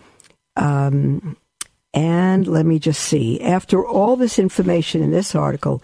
um, 0.56 1.36
and 1.94 2.48
let 2.48 2.66
me 2.66 2.80
just 2.80 3.02
see. 3.02 3.42
After 3.42 3.86
all 3.86 4.16
this 4.16 4.40
information 4.40 5.04
in 5.04 5.12
this 5.12 5.36
article, 5.36 5.84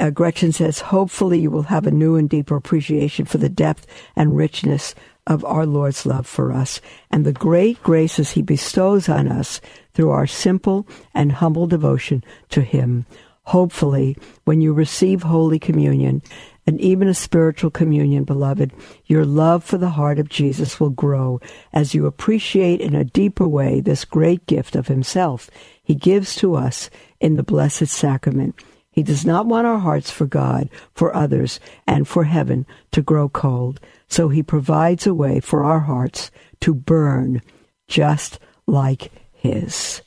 uh, 0.00 0.10
Gretchen 0.10 0.52
says, 0.52 0.80
hopefully 0.80 1.40
you 1.40 1.50
will 1.50 1.64
have 1.64 1.86
a 1.86 1.90
new 1.90 2.16
and 2.16 2.28
deeper 2.28 2.56
appreciation 2.56 3.24
for 3.24 3.38
the 3.38 3.48
depth 3.48 3.86
and 4.14 4.36
richness 4.36 4.94
of 5.26 5.44
our 5.44 5.66
Lord's 5.66 6.06
love 6.06 6.26
for 6.26 6.52
us 6.52 6.80
and 7.10 7.24
the 7.24 7.32
great 7.32 7.82
graces 7.82 8.30
he 8.30 8.42
bestows 8.42 9.08
on 9.08 9.28
us 9.28 9.60
through 9.94 10.10
our 10.10 10.26
simple 10.26 10.86
and 11.14 11.32
humble 11.32 11.66
devotion 11.66 12.24
to 12.50 12.62
him. 12.62 13.04
Hopefully, 13.42 14.16
when 14.44 14.60
you 14.60 14.72
receive 14.72 15.22
Holy 15.22 15.58
Communion, 15.58 16.22
and 16.66 16.78
even 16.82 17.08
a 17.08 17.14
spiritual 17.14 17.70
communion, 17.70 18.24
beloved, 18.24 18.72
your 19.06 19.24
love 19.24 19.64
for 19.64 19.78
the 19.78 19.88
heart 19.88 20.18
of 20.18 20.28
Jesus 20.28 20.78
will 20.78 20.90
grow 20.90 21.40
as 21.72 21.94
you 21.94 22.04
appreciate 22.04 22.82
in 22.82 22.94
a 22.94 23.04
deeper 23.04 23.48
way 23.48 23.80
this 23.80 24.04
great 24.04 24.44
gift 24.44 24.76
of 24.76 24.86
Himself 24.86 25.48
He 25.82 25.94
gives 25.94 26.36
to 26.36 26.54
us 26.54 26.90
in 27.20 27.36
the 27.36 27.42
Blessed 27.42 27.86
Sacrament. 27.86 28.54
He 28.98 29.04
does 29.04 29.24
not 29.24 29.46
want 29.46 29.64
our 29.64 29.78
hearts 29.78 30.10
for 30.10 30.26
God, 30.26 30.68
for 30.92 31.14
others, 31.14 31.60
and 31.86 32.08
for 32.08 32.24
heaven 32.24 32.66
to 32.90 33.00
grow 33.00 33.28
cold. 33.28 33.78
So 34.08 34.28
He 34.28 34.42
provides 34.42 35.06
a 35.06 35.14
way 35.14 35.38
for 35.38 35.62
our 35.62 35.78
hearts 35.78 36.32
to 36.62 36.74
burn 36.74 37.40
just 37.86 38.40
like 38.66 39.12
His. 39.30 40.02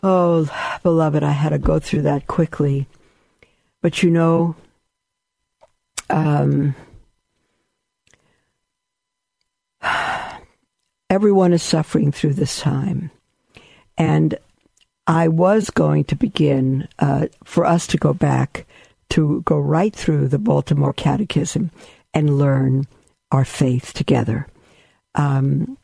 Oh, 0.00 0.48
beloved, 0.84 1.24
I 1.24 1.32
had 1.32 1.48
to 1.48 1.58
go 1.58 1.80
through 1.80 2.02
that 2.02 2.28
quickly. 2.28 2.86
But 3.82 4.00
you 4.04 4.10
know, 4.10 4.54
um, 6.10 6.76
everyone 11.10 11.52
is 11.52 11.64
suffering 11.64 12.12
through 12.12 12.34
this 12.34 12.60
time. 12.60 13.10
And 13.96 14.38
I 15.08 15.26
was 15.28 15.70
going 15.70 16.04
to 16.04 16.14
begin 16.14 16.86
uh, 16.98 17.28
for 17.42 17.64
us 17.64 17.86
to 17.88 17.96
go 17.96 18.12
back 18.12 18.66
to 19.08 19.40
go 19.46 19.58
right 19.58 19.96
through 19.96 20.28
the 20.28 20.38
Baltimore 20.38 20.92
Catechism 20.92 21.70
and 22.12 22.38
learn 22.38 22.86
our 23.32 23.46
faith 23.46 23.94
together. 23.94 24.46
Um, 25.14 25.78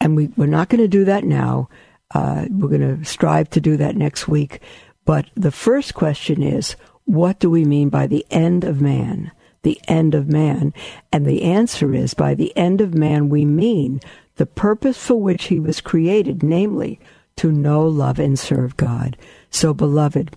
and 0.00 0.16
we, 0.16 0.28
we're 0.34 0.46
not 0.46 0.70
going 0.70 0.80
to 0.80 0.88
do 0.88 1.04
that 1.04 1.24
now. 1.24 1.68
Uh, 2.14 2.46
we're 2.50 2.68
going 2.68 2.98
to 2.98 3.04
strive 3.04 3.50
to 3.50 3.60
do 3.60 3.76
that 3.76 3.96
next 3.96 4.26
week. 4.26 4.60
But 5.04 5.26
the 5.34 5.52
first 5.52 5.92
question 5.92 6.42
is 6.42 6.76
what 7.04 7.38
do 7.38 7.50
we 7.50 7.66
mean 7.66 7.90
by 7.90 8.06
the 8.06 8.24
end 8.30 8.64
of 8.64 8.80
man? 8.80 9.30
The 9.62 9.78
end 9.88 10.14
of 10.14 10.26
man. 10.26 10.72
And 11.12 11.26
the 11.26 11.42
answer 11.42 11.94
is 11.94 12.14
by 12.14 12.34
the 12.34 12.56
end 12.56 12.80
of 12.80 12.94
man, 12.94 13.28
we 13.28 13.44
mean 13.44 14.00
the 14.36 14.46
purpose 14.46 14.96
for 14.96 15.16
which 15.16 15.44
he 15.44 15.60
was 15.60 15.82
created, 15.82 16.42
namely 16.42 16.98
to 17.36 17.50
know, 17.50 17.86
love, 17.86 18.18
and 18.18 18.38
serve 18.38 18.76
God. 18.76 19.16
So, 19.50 19.74
beloved, 19.74 20.36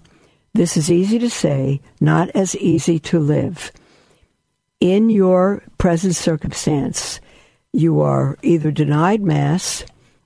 this 0.54 0.78
is 0.78 0.91
easy 0.91 1.20
to 1.20 1.30
say, 1.30 1.82
not 2.00 2.30
as 2.32 2.56
easy 2.56 3.00
to 3.00 3.20
live. 3.20 3.72
In 4.80 5.10
your 5.10 5.64
present 5.78 6.16
circumstance, 6.16 7.20
you 7.74 8.02
are 8.02 8.38
either 8.41 8.72
denied 8.72 9.22
Mass, 9.22 9.84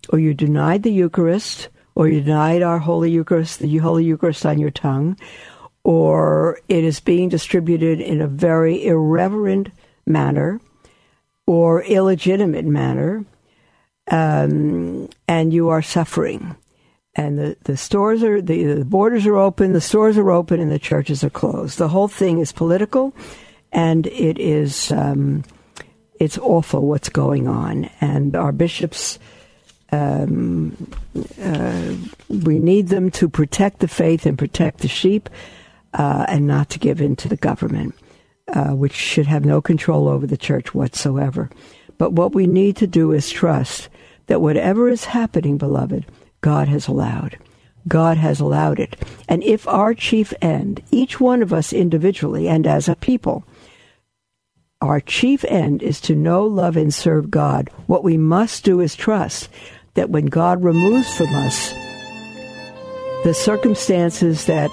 or 0.10 0.20
you 0.20 0.34
denied 0.34 0.84
the 0.84 0.92
Eucharist, 0.92 1.70
or 1.96 2.08
you 2.08 2.22
denied 2.22 2.62
our 2.62 2.80
Holy 2.80 3.12
Eucharist, 3.12 3.60
the 3.60 3.78
Holy 3.78 4.06
Eucharist 4.06 4.46
on 4.46 4.60
your 4.60 4.72
tongue, 4.72 5.18
or 5.84 6.60
it 6.70 6.84
is 6.84 7.00
being 7.00 7.30
distributed 7.30 8.00
in 8.00 8.22
a 8.22 8.28
very 8.28 8.86
irreverent 8.86 9.70
manner 10.06 10.60
or 11.46 11.84
illegitimate 11.84 12.66
manner, 12.66 13.26
um, 14.12 15.09
and 15.28 15.53
you 15.53 15.70
are 15.70 15.82
suffering. 15.82 16.55
And 17.16 17.39
the, 17.39 17.57
the 17.64 17.76
stores 17.76 18.24
are, 18.24 18.41
the, 18.41 18.64
the 18.64 18.86
borders 18.86 19.26
are 19.26 19.38
open, 19.38 19.74
the 19.74 19.82
stores 19.82 20.18
are 20.18 20.32
open, 20.32 20.59
and 20.59 20.72
the 20.72 20.80
churches 20.80 21.24
are 21.24 21.30
closed. 21.30 21.78
The 21.78 21.89
whole 21.89 22.07
thing 22.07 22.39
is 22.39 22.51
political, 22.51 23.14
and 23.72 24.07
it 24.07 24.38
is, 24.38 24.91
um, 24.91 25.43
it's 26.20 26.38
awful 26.38 26.86
what's 26.86 27.09
going 27.09 27.47
on. 27.47 27.89
And 27.99 28.36
our 28.36 28.51
bishops, 28.51 29.18
um, 29.91 30.88
uh, 31.41 31.95
we 32.30 32.59
need 32.59 32.89
them 32.89 33.12
to 33.12 33.28
protect 33.28 33.80
the 33.80 33.89
faith 33.89 34.26
and 34.26 34.38
protect 34.38 34.80
the 34.80 34.88
sheep 34.88 35.30
uh, 35.93 36.26
and 36.30 36.47
not 36.47 36.70
to 36.70 36.80
give 36.80 37.01
in 37.01 37.18
to 37.18 37.28
the 37.28 37.36
government, 37.36 37.93
uh, 38.53 38.70
which 38.70 38.93
should 38.93 39.26
have 39.26 39.43
no 39.43 39.62
control 39.62 40.07
over 40.07 40.26
the 40.26 40.38
church 40.38 40.74
whatsoever. 40.74 41.49
But 42.02 42.14
what 42.14 42.34
we 42.34 42.47
need 42.47 42.78
to 42.78 42.88
do 42.88 43.12
is 43.12 43.30
trust 43.30 43.88
that 44.26 44.41
whatever 44.41 44.89
is 44.89 45.06
happening, 45.06 45.60
beloved, 45.60 46.08
God 46.41 46.68
has 46.68 46.88
allowed. 46.88 47.38
God 47.88 48.18
has 48.18 48.39
allowed 48.39 48.80
it. 48.80 48.95
And 49.30 49.43
if 49.43 49.68
our 49.68 49.93
chief 49.93 50.34
end, 50.41 50.82
each 50.89 51.20
one 51.20 51.43
of 51.43 51.54
us 51.54 51.72
individually 51.72 52.49
and 52.49 52.66
as 52.66 52.89
a 52.89 52.95
people, 52.95 53.43
our 54.82 54.99
chief 54.99 55.45
end 55.45 55.84
is 55.84 56.02
to 56.02 56.16
know, 56.16 56.43
love, 56.43 56.76
and 56.76 56.91
serve 56.91 57.30
God, 57.30 57.70
what 57.86 58.04
we 58.04 58.18
must 58.18 58.64
do 58.64 58.80
is 58.80 58.95
trust 58.95 59.47
that 59.93 60.10
when 60.10 60.26
God 60.26 60.64
removes 60.64 61.16
from 61.16 61.28
us 61.36 61.72
the 63.24 63.36
circumstances 63.36 64.45
that 64.45 64.72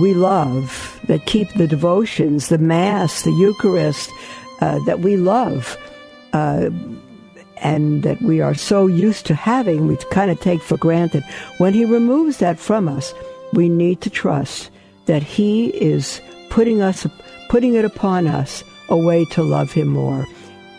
we 0.00 0.14
love, 0.14 1.00
that 1.06 1.26
keep 1.26 1.48
the 1.54 1.68
devotions, 1.68 2.48
the 2.48 2.58
Mass, 2.58 3.22
the 3.22 3.30
Eucharist, 3.30 4.10
uh, 4.60 4.80
that 4.86 4.98
we 4.98 5.16
love, 5.16 5.78
uh, 6.34 6.68
and 7.58 8.02
that 8.02 8.20
we 8.20 8.40
are 8.40 8.54
so 8.54 8.86
used 8.86 9.24
to 9.26 9.34
having, 9.34 9.86
we 9.86 9.96
kind 10.10 10.30
of 10.30 10.38
take 10.40 10.60
for 10.60 10.76
granted. 10.76 11.24
When 11.58 11.72
He 11.72 11.84
removes 11.84 12.38
that 12.38 12.58
from 12.58 12.88
us, 12.88 13.14
we 13.52 13.68
need 13.68 14.00
to 14.02 14.10
trust 14.10 14.70
that 15.06 15.22
He 15.22 15.68
is 15.68 16.20
putting 16.50 16.82
us, 16.82 17.06
putting 17.48 17.74
it 17.74 17.84
upon 17.84 18.26
us, 18.26 18.62
a 18.88 18.96
way 18.96 19.24
to 19.26 19.42
love 19.42 19.72
Him 19.72 19.88
more, 19.88 20.26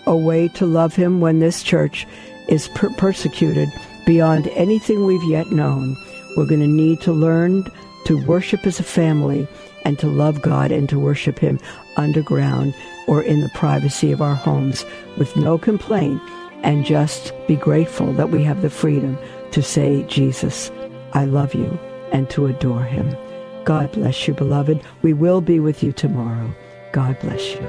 a 0.05 0.15
way 0.15 0.49
to 0.49 0.65
love 0.65 0.95
Him 0.95 1.21
when 1.21 1.39
this 1.39 1.63
church 1.63 2.05
is 2.49 2.67
per- 2.75 2.91
persecuted 2.91 3.69
beyond 4.05 4.47
anything 4.49 5.05
we've 5.05 5.31
yet 5.31 5.51
known. 5.51 5.95
We're 6.35 6.45
going 6.45 6.59
to 6.61 6.67
need 6.67 7.01
to 7.01 7.13
learn 7.13 7.65
to 8.05 8.23
worship 8.25 8.67
as 8.67 8.79
a 8.79 8.83
family 8.83 9.47
and 9.83 9.97
to 9.99 10.07
love 10.07 10.41
God 10.41 10.71
and 10.71 10.87
to 10.89 10.99
worship 10.99 11.39
Him 11.39 11.59
underground 11.95 12.75
or 13.07 13.21
in 13.21 13.41
the 13.41 13.49
privacy 13.49 14.11
of 14.11 14.21
our 14.21 14.35
homes 14.35 14.85
with 15.17 15.35
no 15.35 15.57
complaint 15.57 16.21
and 16.63 16.85
just 16.85 17.33
be 17.47 17.55
grateful 17.55 18.13
that 18.13 18.31
we 18.31 18.43
have 18.43 18.61
the 18.61 18.69
freedom 18.69 19.17
to 19.51 19.61
say, 19.61 20.03
Jesus, 20.03 20.71
I 21.13 21.25
love 21.25 21.53
you, 21.53 21.79
and 22.11 22.29
to 22.31 22.47
adore 22.47 22.83
Him. 22.83 23.15
God 23.63 23.91
bless 23.91 24.27
you, 24.27 24.33
beloved. 24.33 24.81
We 25.01 25.13
will 25.13 25.41
be 25.41 25.59
with 25.59 25.83
you 25.83 25.91
tomorrow. 25.91 26.53
God 26.91 27.19
bless 27.19 27.55
you. 27.55 27.65